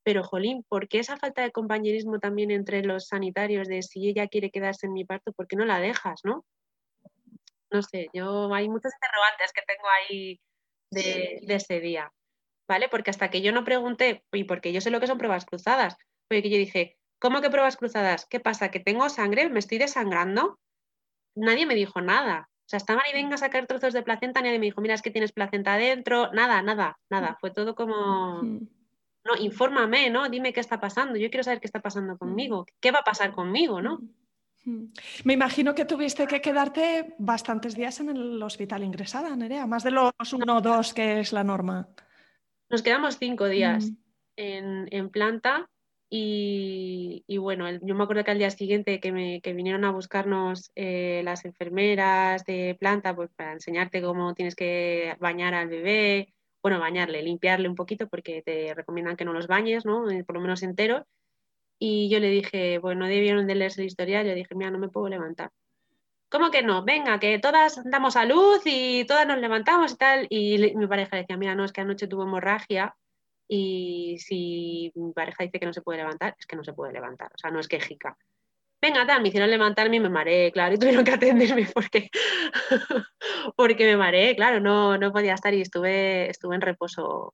Pero, 0.05 0.23
jolín, 0.23 0.65
¿por 0.69 0.87
qué 0.87 0.99
esa 0.99 1.17
falta 1.17 1.43
de 1.43 1.51
compañerismo 1.51 2.21
también 2.21 2.51
entre 2.51 2.85
los 2.85 3.09
sanitarios 3.09 3.69
de 3.69 3.83
si 3.83 4.07
ella 4.09 4.29
quiere 4.29 4.51
quedarse 4.51 4.87
en 4.87 4.93
mi 4.93 5.05
parto, 5.05 5.33
¿por 5.33 5.47
qué 5.47 5.57
no 5.57 5.65
la 5.65 5.81
dejas, 5.81 6.21
no? 6.25 6.45
No 7.71 7.83
sé, 7.83 8.09
yo 8.13 8.53
hay 8.55 8.69
muchos 8.69 8.93
interrogantes 8.95 9.53
que 9.53 9.63
tengo 9.67 9.89
ahí 9.89 10.41
de, 10.91 11.43
ese 11.49 11.81
día, 11.81 12.13
¿vale? 12.69 12.89
Porque 12.89 13.11
hasta 13.11 13.31
que 13.31 13.41
yo 13.41 13.51
no 13.51 13.65
pregunté, 13.65 14.25
y 14.33 14.45
porque 14.45 14.73
yo 14.73 14.81
sé 14.83 14.91
lo 14.91 15.01
que 15.01 15.07
son 15.07 15.19
pruebas 15.19 15.47
cruzadas, 15.47 15.97
porque 16.29 16.51
yo 16.51 16.59
dije, 16.59 16.99
¿cómo 17.19 17.41
que 17.41 17.51
pruebas 17.51 17.79
cruzadas? 17.79 18.27
¿Qué 18.27 18.41
pasa? 18.41 18.71
¿Que 18.71 18.81
tengo 18.81 19.09
sangre? 19.09 19.49
¿Me 19.49 19.59
estoy 19.59 19.79
desangrando? 19.79 20.61
Nadie 21.35 21.67
me 21.67 21.75
dijo 21.75 22.03
nada. 22.03 22.51
O 22.67 22.69
sea, 22.69 22.77
estaban 22.77 23.05
y 23.11 23.15
venga 23.15 23.35
a 23.35 23.39
sacar 23.39 23.67
trozos 23.67 23.93
de 23.93 24.03
placenta, 24.03 24.41
nadie 24.41 24.59
me 24.59 24.67
dijo, 24.67 24.81
mira, 24.81 24.95
es 24.95 25.03
que 25.03 25.11
tienes 25.11 25.33
placenta 25.33 25.75
adentro, 25.75 26.31
nada, 26.33 26.63
nada, 26.63 26.99
nada. 27.11 27.37
Fue 27.41 27.51
todo 27.51 27.75
como, 27.75 28.41
no, 29.25 29.37
infórmame, 29.41 30.11
¿no? 30.11 30.29
Dime 30.29 30.53
qué 30.53 30.61
está 30.61 30.81
pasando, 30.81 31.17
yo 31.17 31.31
quiero 31.31 31.45
saber 31.45 31.61
qué 31.61 31.67
está 31.67 31.81
pasando 31.81 32.19
conmigo, 32.19 32.67
qué 32.81 32.91
va 32.91 33.01
a 33.01 33.05
pasar 33.05 33.33
conmigo, 33.33 33.81
¿no? 33.81 34.01
Me 35.25 35.35
imagino 35.35 35.75
que 35.75 35.85
tuviste 35.85 36.27
que 36.27 36.41
quedarte 36.41 37.15
bastantes 37.19 37.75
días 37.75 38.01
en 38.01 38.11
el 38.11 38.43
hospital 38.43 38.83
ingresada, 38.83 39.37
Nerea, 39.37 39.67
más 39.67 39.85
de 39.85 39.91
los 39.91 40.13
uno 40.33 40.57
o 40.57 40.61
dos 40.61 40.95
que 40.95 41.21
es 41.21 41.33
la 41.33 41.45
norma. 41.45 41.89
Nos 42.71 42.83
quedamos 42.83 43.19
cinco 43.19 43.47
días 43.47 43.93
en, 44.37 45.11
planta 45.11 45.69
y, 46.09 47.25
bueno, 47.39 47.71
yo 47.83 47.95
me 47.95 48.05
acuerdo 48.05 48.25
que 48.25 48.31
al 48.31 48.39
día 48.39 48.51
siguiente 48.51 49.01
que, 49.01 49.13
me, 49.13 49.41
vinieron 49.45 49.85
a 49.85 49.91
buscarnos 49.91 50.71
eh, 50.75 51.21
las 51.25 51.45
enfermeras 51.45 52.45
de 52.45 52.77
planta 52.79 53.15
pues, 53.15 53.31
para 53.37 53.53
enseñarte 53.53 54.01
cómo 54.01 54.35
tienes 54.35 54.55
que 54.55 55.15
bañar 55.21 55.55
al 55.55 55.69
bebé, 55.69 56.33
bueno, 56.65 56.81
bañarle, 56.81 57.23
limpiarle 57.23 57.69
un 57.69 57.75
poquito 57.75 58.09
porque 58.09 58.41
te 58.41 58.73
recomiendan 58.73 59.17
que 59.17 59.27
no 59.27 59.35
los 59.35 59.47
bañes, 59.47 59.85
¿no? 59.85 60.11
Eh, 60.11 60.25
por 60.25 60.37
lo 60.37 60.41
menos 60.41 60.63
entero. 60.63 61.07
Y 61.79 62.09
yo 62.09 62.21
le 62.21 62.31
dije, 62.31 62.79
bueno, 62.79 63.01
no 63.01 63.07
debieron 63.07 63.47
de 63.47 63.55
leerse 63.55 63.83
la 63.83 63.87
historial, 63.87 64.27
yo 64.27 64.35
dije, 64.35 64.55
mira, 64.55 64.71
no 64.71 64.79
me 64.79 64.89
puedo 64.89 65.11
levantar. 65.11 65.51
¿Cómo 66.31 66.51
que 66.51 66.63
no? 66.63 66.83
Venga, 66.83 67.21
que 67.21 67.39
todas 67.39 67.83
damos 67.85 68.17
a 68.17 68.25
luz 68.25 68.63
y 68.65 69.05
todas 69.05 69.27
nos 69.27 69.41
levantamos 69.41 69.93
y 69.93 69.97
tal. 69.97 70.27
Y 70.31 70.75
mi 70.75 70.87
pareja 70.87 71.19
decía, 71.19 71.37
mira, 71.37 71.55
no, 71.55 71.67
es 71.67 71.73
que 71.73 71.83
anoche 71.83 72.09
tuvo 72.09 72.23
hemorragia 72.23 72.97
y 73.47 74.17
si 74.21 74.91
mi 74.95 75.13
pareja 75.13 75.45
dice 75.45 75.61
que 75.61 75.67
no 75.67 75.75
se 75.75 75.83
puede 75.83 75.99
levantar, 75.99 76.35
es 76.39 76.47
que 76.47 76.57
no 76.57 76.65
se 76.65 76.73
puede 76.73 76.95
levantar, 76.95 77.31
o 77.35 77.37
sea, 77.37 77.51
no 77.51 77.61
es 77.61 77.69
quejica. 77.69 78.17
Venga, 78.85 79.07
tal, 79.07 79.23
me 79.23 79.29
hicieron 79.29 79.49
levantarme 79.49 79.97
y 79.97 80.01
me 80.01 80.11
mareé, 80.11 80.53
claro, 80.53 80.75
y 80.75 80.79
tuvieron 80.79 81.07
que 81.07 81.13
atenderme 81.13 81.67
porque, 81.73 82.11
porque 83.57 83.87
me 83.87 83.97
mareé, 83.97 84.37
claro, 84.37 84.61
no, 84.61 84.99
no 84.99 85.11
podía 85.11 85.33
estar 85.33 85.55
y 85.55 85.63
estuve, 85.63 86.29
estuve 86.29 86.55
en 86.57 86.61
reposo 86.61 87.33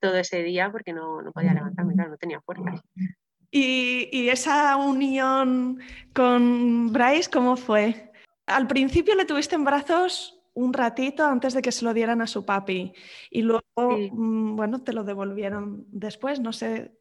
todo 0.00 0.16
ese 0.16 0.42
día 0.42 0.72
porque 0.72 0.94
no, 0.94 1.20
no 1.20 1.30
podía 1.32 1.52
levantarme, 1.52 1.92
claro, 1.92 2.12
no 2.12 2.16
tenía 2.16 2.40
fuerza. 2.40 2.82
¿Y, 3.50 4.08
¿Y, 4.10 4.30
esa 4.30 4.76
unión 4.78 5.78
con 6.14 6.90
Bryce 6.90 7.28
cómo 7.30 7.58
fue? 7.58 8.10
Al 8.46 8.66
principio 8.66 9.14
le 9.14 9.26
tuviste 9.26 9.56
en 9.56 9.64
brazos 9.64 10.40
un 10.54 10.72
ratito 10.72 11.26
antes 11.26 11.52
de 11.52 11.60
que 11.60 11.70
se 11.70 11.84
lo 11.84 11.92
dieran 11.92 12.22
a 12.22 12.26
su 12.26 12.46
papi 12.46 12.94
y 13.30 13.42
luego, 13.42 13.62
mm, 13.76 14.56
bueno, 14.56 14.82
te 14.82 14.94
lo 14.94 15.04
devolvieron 15.04 15.84
después, 15.88 16.40
no 16.40 16.54
sé 16.54 16.97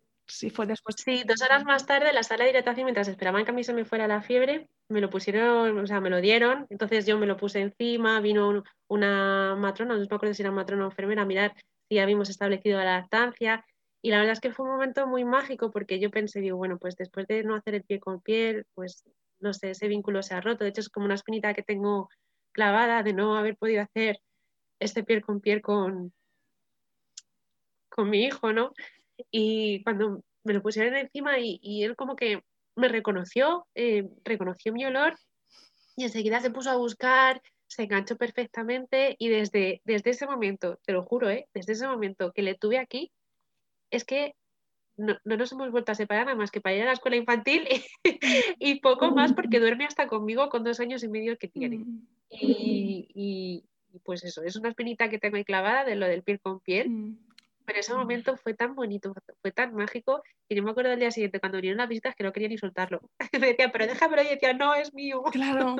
fue 0.50 0.66
después. 0.66 0.96
Sí, 0.98 1.24
dos 1.26 1.42
horas 1.42 1.64
más 1.64 1.86
tarde, 1.86 2.10
en 2.10 2.16
la 2.16 2.24
sala 2.24 2.44
de 2.44 2.52
dilatación, 2.52 2.86
mientras 2.86 3.08
esperaban 3.08 3.46
que 3.46 3.52
a 3.52 3.54
mí 3.54 3.64
se 3.64 3.74
me 3.74 3.86
fuera 3.86 4.08
la 4.08 4.22
fiebre, 4.22 4.68
me 4.90 5.02
lo 5.02 5.10
pusieron, 5.10 5.78
o 5.78 5.88
sea, 5.88 6.02
me 6.02 6.10
lo 6.10 6.22
dieron, 6.22 6.68
entonces 6.70 7.06
yo 7.06 7.18
me 7.18 7.26
lo 7.26 7.38
puse 7.38 7.62
encima, 7.62 8.20
vino 8.20 8.64
una 8.88 9.56
matrona, 9.56 9.96
no 9.96 10.00
me 10.00 10.06
acuerdo 10.06 10.34
si 10.34 10.42
era 10.42 10.52
matrona 10.52 10.86
o 10.86 10.90
enfermera, 10.90 11.22
a 11.22 11.26
mirar 11.26 11.54
si 11.90 12.00
habíamos 12.00 12.30
establecido 12.30 12.78
la 12.78 13.00
lactancia, 13.00 13.66
y 14.02 14.12
la 14.12 14.18
verdad 14.20 14.34
es 14.34 14.40
que 14.40 14.52
fue 14.52 14.66
un 14.66 14.74
momento 14.74 15.08
muy 15.08 15.26
mágico 15.26 15.72
porque 15.72 16.00
yo 16.00 16.12
pensé, 16.12 16.40
digo, 16.40 16.58
bueno, 16.58 16.78
pues 16.78 16.96
después 16.96 17.28
de 17.28 17.44
no 17.44 17.56
hacer 17.56 17.76
el 17.76 17.84
pie 17.84 18.00
con 18.00 18.22
piel, 18.22 18.66
pues 18.74 19.04
no 19.40 19.54
sé, 19.54 19.72
ese 19.72 19.88
vínculo 19.88 20.24
se 20.24 20.34
ha 20.36 20.42
roto, 20.42 20.64
de 20.64 20.70
hecho 20.70 20.82
es 20.82 20.90
como 20.90 21.06
una 21.06 21.16
espinita 21.16 21.54
que 21.54 21.64
tengo 21.64 22.10
clavada 22.52 23.04
de 23.04 23.14
no 23.14 23.38
haber 23.38 23.56
podido 23.58 23.82
hacer 23.82 24.20
este 24.80 25.04
piel 25.04 25.22
con 25.22 25.42
piel 25.42 25.62
con, 25.62 26.14
con 27.90 28.10
mi 28.10 28.26
hijo, 28.26 28.54
¿no? 28.54 28.74
Y 29.32 29.84
cuando 29.84 30.24
me 30.44 30.54
lo 30.54 30.62
pusieron 30.62 30.96
encima 30.96 31.40
y, 31.40 31.84
él 31.84 31.96
como 31.96 32.16
que 32.16 32.42
me 32.76 32.88
reconoció, 32.88 33.68
eh, 33.76 34.08
reconoció 34.24 34.72
mi 34.74 34.86
olor 34.86 35.18
y 35.96 36.04
enseguida 36.04 36.40
se 36.40 36.52
puso 36.52 36.70
a 36.70 36.78
buscar, 36.78 37.42
se 37.68 37.84
enganchó 37.84 38.18
perfectamente 38.18 39.16
y 39.20 39.30
desde, 39.30 39.82
desde 39.84 40.12
ese 40.12 40.26
momento, 40.26 40.80
te 40.86 40.94
lo 40.94 41.04
juro, 41.04 41.30
¿eh? 41.30 41.48
desde 41.54 41.74
ese 41.74 41.88
momento 41.88 42.32
que 42.32 42.44
le 42.44 42.56
tuve 42.56 42.78
aquí, 42.78 43.12
es 43.92 44.06
que 44.06 44.36
no, 44.96 45.18
nos 45.24 45.52
hemos 45.52 45.72
vuelto 45.72 45.92
a 45.92 45.96
separar 45.96 46.26
nada 46.26 46.38
más 46.38 46.52
que 46.52 46.62
para 46.62 46.76
ir 46.76 46.82
a 46.84 46.86
la 46.86 46.94
escuela 46.94 47.18
infantil 47.18 47.68
y, 48.60 48.80
poco 48.80 49.12
más 49.12 49.34
porque 49.34 49.60
duerme 49.60 49.86
hasta 49.86 50.08
conmigo 50.08 50.50
con 50.50 50.64
dos 50.64 50.80
años 50.80 51.04
y 51.04 51.08
medio 51.08 51.38
que 51.38 51.48
tiene. 51.48 51.78
Mm. 51.78 52.08
Y, 52.30 53.64
pues 54.04 54.24
eso, 54.24 54.44
es 54.44 54.56
una 54.56 54.70
espinita 54.70 55.10
que 55.10 55.18
tengo 55.18 55.38
ahí 55.38 55.44
clavada 55.44 55.84
de 55.84 55.96
lo 55.96 56.08
del 56.08 56.24
piel 56.24 56.40
con 56.40 56.60
piel. 56.60 57.18
Pero 57.68 57.80
ese 57.82 57.94
momento 57.94 58.38
fue 58.38 58.54
tan 58.54 58.76
bonito, 58.76 59.14
fue 59.42 59.52
tan 59.52 59.76
mágico, 59.76 60.24
y 60.48 60.56
yo 60.56 60.64
me 60.64 60.72
acuerdo 60.72 60.92
del 60.92 61.00
día 61.00 61.12
siguiente 61.12 61.42
cuando 61.42 61.58
vinieron 61.58 61.80
las 61.80 61.90
visitas 61.90 62.16
que 62.16 62.24
no 62.24 62.32
quería 62.32 62.48
ni 62.48 62.58
soltarlo. 62.58 63.02
me 63.34 63.48
decía, 63.48 63.72
pero 63.74 63.86
déjamelo, 63.86 64.24
y 64.24 64.30
decía, 64.30 64.54
no, 64.54 64.74
es 64.74 64.94
mío. 64.94 65.22
Claro, 65.32 65.76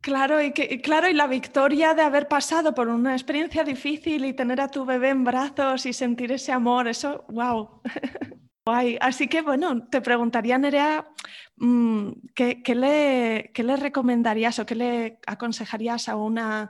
Claro 0.00 0.42
y, 0.42 0.52
que, 0.52 0.82
claro, 0.82 1.08
y 1.08 1.14
la 1.14 1.26
victoria 1.26 1.94
de 1.94 2.02
haber 2.02 2.28
pasado 2.28 2.74
por 2.74 2.88
una 2.88 3.14
experiencia 3.14 3.64
difícil 3.64 4.26
y 4.26 4.34
tener 4.34 4.60
a 4.60 4.68
tu 4.68 4.84
bebé 4.84 5.08
en 5.08 5.24
brazos 5.24 5.86
y 5.86 5.94
sentir 5.94 6.30
ese 6.30 6.52
amor, 6.52 6.88
eso, 6.88 7.24
wow. 7.30 7.80
Así 9.00 9.28
que 9.28 9.40
bueno, 9.40 9.86
te 9.88 10.02
preguntaría, 10.02 10.58
Nerea, 10.58 11.08
mm, 11.56 12.10
¿qué, 12.34 12.62
le, 12.74 13.50
le, 13.54 13.76
recomendarías 13.76 14.58
o 14.58 14.66
qué 14.66 14.74
le 14.74 15.20
aconsejarías 15.26 16.10
a 16.10 16.16
una, 16.16 16.68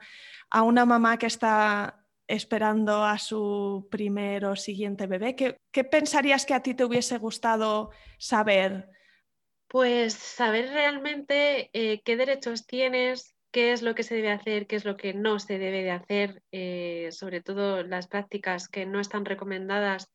a 0.50 0.62
una 0.62 0.84
mamá 0.84 1.18
que 1.18 1.26
está 1.26 2.03
esperando 2.26 3.04
a 3.04 3.18
su 3.18 3.88
primer 3.90 4.44
o 4.46 4.56
siguiente 4.56 5.06
bebé? 5.06 5.36
¿Qué, 5.36 5.56
qué 5.72 5.84
pensarías 5.84 6.46
que 6.46 6.54
a 6.54 6.62
ti 6.62 6.74
te 6.74 6.84
hubiese 6.84 7.18
gustado 7.18 7.90
saber? 8.18 8.88
Pues 9.68 10.14
saber 10.14 10.70
realmente 10.70 11.70
eh, 11.72 12.00
qué 12.04 12.16
derechos 12.16 12.66
tienes, 12.66 13.34
qué 13.50 13.72
es 13.72 13.82
lo 13.82 13.94
que 13.94 14.02
se 14.02 14.14
debe 14.14 14.30
hacer, 14.30 14.66
qué 14.66 14.76
es 14.76 14.84
lo 14.84 14.96
que 14.96 15.14
no 15.14 15.38
se 15.38 15.58
debe 15.58 15.82
de 15.82 15.90
hacer, 15.90 16.42
eh, 16.52 17.08
sobre 17.12 17.40
todo 17.40 17.82
las 17.82 18.08
prácticas 18.08 18.68
que 18.68 18.86
no 18.86 19.00
están 19.00 19.24
recomendadas 19.24 20.10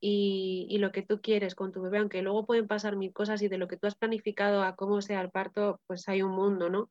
y, 0.00 0.76
lo 0.78 0.92
que 0.92 1.02
tú 1.02 1.20
quieres 1.20 1.54
con 1.54 1.72
tu 1.72 1.82
bebé, 1.82 1.98
aunque 1.98 2.22
luego 2.22 2.46
pueden 2.46 2.66
pasar 2.66 2.96
mil 2.96 3.12
cosas 3.12 3.42
y 3.42 3.48
de 3.48 3.58
lo 3.58 3.68
que 3.68 3.76
tú 3.76 3.86
has 3.86 3.96
planificado 3.96 4.62
a 4.62 4.76
cómo 4.76 5.02
sea 5.02 5.20
el 5.20 5.30
parto, 5.30 5.80
pues 5.86 6.08
hay 6.08 6.22
un 6.22 6.30
mundo, 6.30 6.70
¿no? 6.70 6.90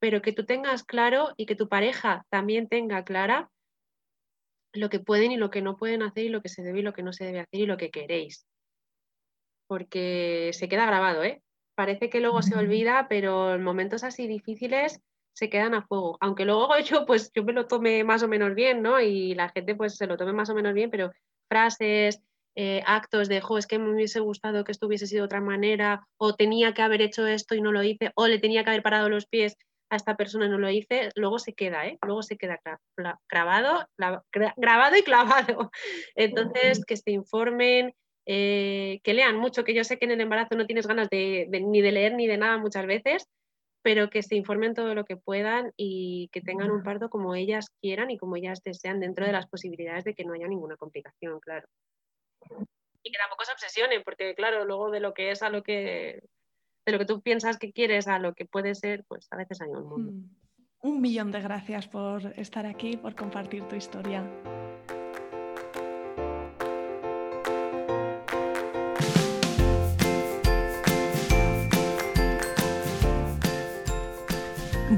Pero 0.00 0.22
que 0.22 0.32
tú 0.32 0.44
tengas 0.44 0.84
claro 0.84 1.34
y 1.36 1.46
que 1.46 1.56
tu 1.56 1.68
pareja 1.68 2.24
también 2.30 2.68
tenga 2.68 3.04
clara 3.04 3.50
lo 4.72 4.90
que 4.90 5.00
pueden 5.00 5.32
y 5.32 5.36
lo 5.36 5.50
que 5.50 5.62
no 5.62 5.76
pueden 5.76 6.02
hacer 6.02 6.24
y 6.24 6.28
lo 6.28 6.42
que 6.42 6.48
se 6.48 6.62
debe 6.62 6.80
y 6.80 6.82
lo 6.82 6.92
que 6.92 7.02
no 7.02 7.12
se 7.12 7.24
debe 7.24 7.40
hacer 7.40 7.60
y 7.60 7.66
lo 7.66 7.76
que 7.76 7.90
queréis. 7.90 8.46
Porque 9.66 10.50
se 10.54 10.68
queda 10.68 10.86
grabado, 10.86 11.22
¿eh? 11.22 11.42
parece 11.78 12.10
que 12.10 12.18
luego 12.18 12.42
se 12.42 12.56
olvida, 12.56 13.06
pero 13.08 13.54
en 13.54 13.62
momentos 13.62 14.02
así 14.02 14.26
difíciles 14.26 15.00
se 15.32 15.48
quedan 15.48 15.74
a 15.74 15.86
fuego. 15.86 16.18
Aunque 16.20 16.44
luego 16.44 16.76
yo, 16.84 17.06
pues 17.06 17.30
yo 17.32 17.44
me 17.44 17.52
lo 17.52 17.68
tome 17.68 18.02
más 18.02 18.24
o 18.24 18.28
menos 18.28 18.56
bien, 18.56 18.82
¿no? 18.82 19.00
Y 19.00 19.36
la 19.36 19.50
gente 19.50 19.76
pues 19.76 19.94
se 19.94 20.08
lo 20.08 20.16
tome 20.16 20.32
más 20.32 20.50
o 20.50 20.56
menos 20.56 20.74
bien, 20.74 20.90
pero 20.90 21.12
frases, 21.48 22.20
eh, 22.56 22.82
actos 22.84 23.28
de, 23.28 23.40
jo, 23.40 23.58
es 23.58 23.68
que 23.68 23.78
me 23.78 23.94
hubiese 23.94 24.18
gustado 24.18 24.64
que 24.64 24.72
esto 24.72 24.88
hubiese 24.88 25.06
sido 25.06 25.22
de 25.22 25.26
otra 25.26 25.40
manera, 25.40 26.04
o 26.16 26.34
tenía 26.34 26.74
que 26.74 26.82
haber 26.82 27.00
hecho 27.00 27.28
esto 27.28 27.54
y 27.54 27.60
no 27.60 27.70
lo 27.70 27.84
hice, 27.84 28.10
o 28.16 28.26
le 28.26 28.40
tenía 28.40 28.64
que 28.64 28.70
haber 28.70 28.82
parado 28.82 29.08
los 29.08 29.26
pies 29.26 29.56
a 29.90 29.96
esta 29.96 30.16
persona 30.16 30.48
no 30.48 30.58
lo 30.58 30.70
hice, 30.70 31.10
luego 31.14 31.38
se 31.38 31.54
queda, 31.54 31.86
¿eh? 31.86 31.98
Luego 32.02 32.22
se 32.22 32.36
queda 32.36 32.60
grabado, 33.28 33.88
grabado 34.56 34.96
y 34.96 35.02
clavado. 35.02 35.70
Entonces, 36.14 36.84
que 36.84 36.96
se 36.96 37.10
informen, 37.10 37.94
eh, 38.26 39.00
que 39.02 39.14
lean 39.14 39.38
mucho, 39.38 39.64
que 39.64 39.74
yo 39.74 39.84
sé 39.84 39.98
que 39.98 40.04
en 40.04 40.12
el 40.12 40.20
embarazo 40.20 40.56
no 40.56 40.66
tienes 40.66 40.86
ganas 40.86 41.08
de, 41.08 41.48
ni 41.50 41.80
de 41.80 41.92
leer 41.92 42.14
ni 42.14 42.26
de 42.26 42.36
nada 42.36 42.58
muchas 42.58 42.86
veces, 42.86 43.26
pero 43.82 44.10
que 44.10 44.22
se 44.22 44.36
informen 44.36 44.74
todo 44.74 44.94
lo 44.94 45.04
que 45.04 45.16
puedan 45.16 45.72
y 45.76 46.28
que 46.32 46.42
tengan 46.42 46.70
un 46.70 46.82
parto 46.82 47.08
como 47.08 47.34
ellas 47.34 47.70
quieran 47.80 48.10
y 48.10 48.18
como 48.18 48.36
ellas 48.36 48.60
desean 48.62 49.00
dentro 49.00 49.24
de 49.24 49.32
las 49.32 49.46
posibilidades 49.46 50.04
de 50.04 50.14
que 50.14 50.24
no 50.24 50.34
haya 50.34 50.46
ninguna 50.46 50.76
complicación, 50.76 51.40
claro. 51.40 51.66
Y 53.02 53.10
que 53.10 53.18
tampoco 53.18 53.44
se 53.44 53.52
obsesionen, 53.52 54.02
porque 54.02 54.34
claro, 54.34 54.66
luego 54.66 54.90
de 54.90 55.00
lo 55.00 55.14
que 55.14 55.30
es 55.30 55.42
a 55.42 55.48
lo 55.48 55.62
que 55.62 56.20
de 56.88 56.92
lo 56.92 56.98
que 56.98 57.04
tú 57.04 57.20
piensas 57.20 57.58
que 57.58 57.70
quieres 57.70 58.08
a 58.08 58.18
lo 58.18 58.32
que 58.32 58.46
puede 58.46 58.74
ser, 58.74 59.04
pues 59.06 59.28
a 59.30 59.36
veces 59.36 59.60
hay 59.60 59.68
un 59.68 59.86
mundo. 59.86 60.12
Hmm. 60.12 60.30
Un 60.80 61.00
millón 61.02 61.30
de 61.30 61.42
gracias 61.42 61.86
por 61.86 62.32
estar 62.38 62.64
aquí, 62.64 62.96
por 62.96 63.14
compartir 63.14 63.62
tu 63.68 63.76
historia. 63.76 64.24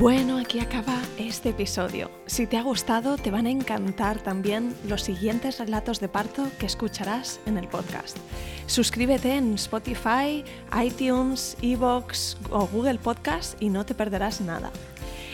Bueno, 0.00 0.38
aquí 0.38 0.58
acaba 0.60 1.02
este 1.18 1.50
episodio. 1.50 2.10
Si 2.24 2.46
te 2.46 2.56
ha 2.56 2.62
gustado, 2.62 3.18
te 3.18 3.30
van 3.30 3.44
a 3.44 3.50
encantar 3.50 4.22
también 4.22 4.74
los 4.88 5.02
siguientes 5.02 5.58
relatos 5.58 6.00
de 6.00 6.08
parto 6.08 6.46
que 6.58 6.64
escucharás 6.64 7.38
en 7.44 7.58
el 7.58 7.68
podcast. 7.68 8.16
Suscríbete 8.64 9.36
en 9.36 9.56
Spotify, 9.56 10.42
iTunes, 10.82 11.58
Evox 11.60 12.38
o 12.48 12.66
Google 12.68 12.98
Podcast 12.98 13.60
y 13.60 13.68
no 13.68 13.84
te 13.84 13.94
perderás 13.94 14.40
nada. 14.40 14.70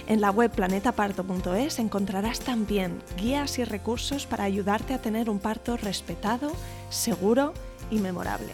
En 0.09 0.21
la 0.21 0.33
web 0.33 0.51
planetaparto.es 0.51 1.79
encontrarás 1.79 2.41
también 2.41 3.01
guías 3.17 3.61
y 3.61 3.65
recursos 3.65 4.27
para 4.27 4.43
ayudarte 4.43 4.95
a 4.95 5.01
tener 5.01 5.31
un 5.31 5.39
parto 5.39 5.77
respetado, 5.77 6.51
seguro 6.91 7.55
y 7.89 8.01
memorable. 8.01 8.53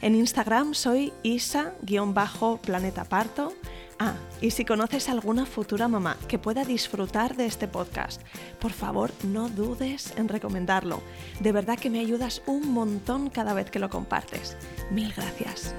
En 0.00 0.14
Instagram 0.14 0.72
soy 0.72 1.12
isa-planetaparto. 1.22 3.52
Ah, 4.02 4.14
Y 4.40 4.52
si 4.52 4.64
conoces 4.64 5.10
alguna 5.10 5.44
futura 5.44 5.86
mamá 5.86 6.16
que 6.26 6.38
pueda 6.38 6.64
disfrutar 6.64 7.36
de 7.36 7.44
este 7.44 7.68
podcast, 7.68 8.22
por 8.58 8.72
favor 8.72 9.10
no 9.24 9.50
dudes 9.50 10.14
en 10.16 10.28
recomendarlo. 10.28 11.02
De 11.40 11.52
verdad 11.52 11.78
que 11.78 11.90
me 11.90 12.00
ayudas 12.00 12.40
un 12.46 12.72
montón 12.72 13.28
cada 13.28 13.52
vez 13.52 13.70
que 13.70 13.78
lo 13.78 13.90
compartes. 13.90 14.56
Mil 14.90 15.12
gracias. 15.12 15.74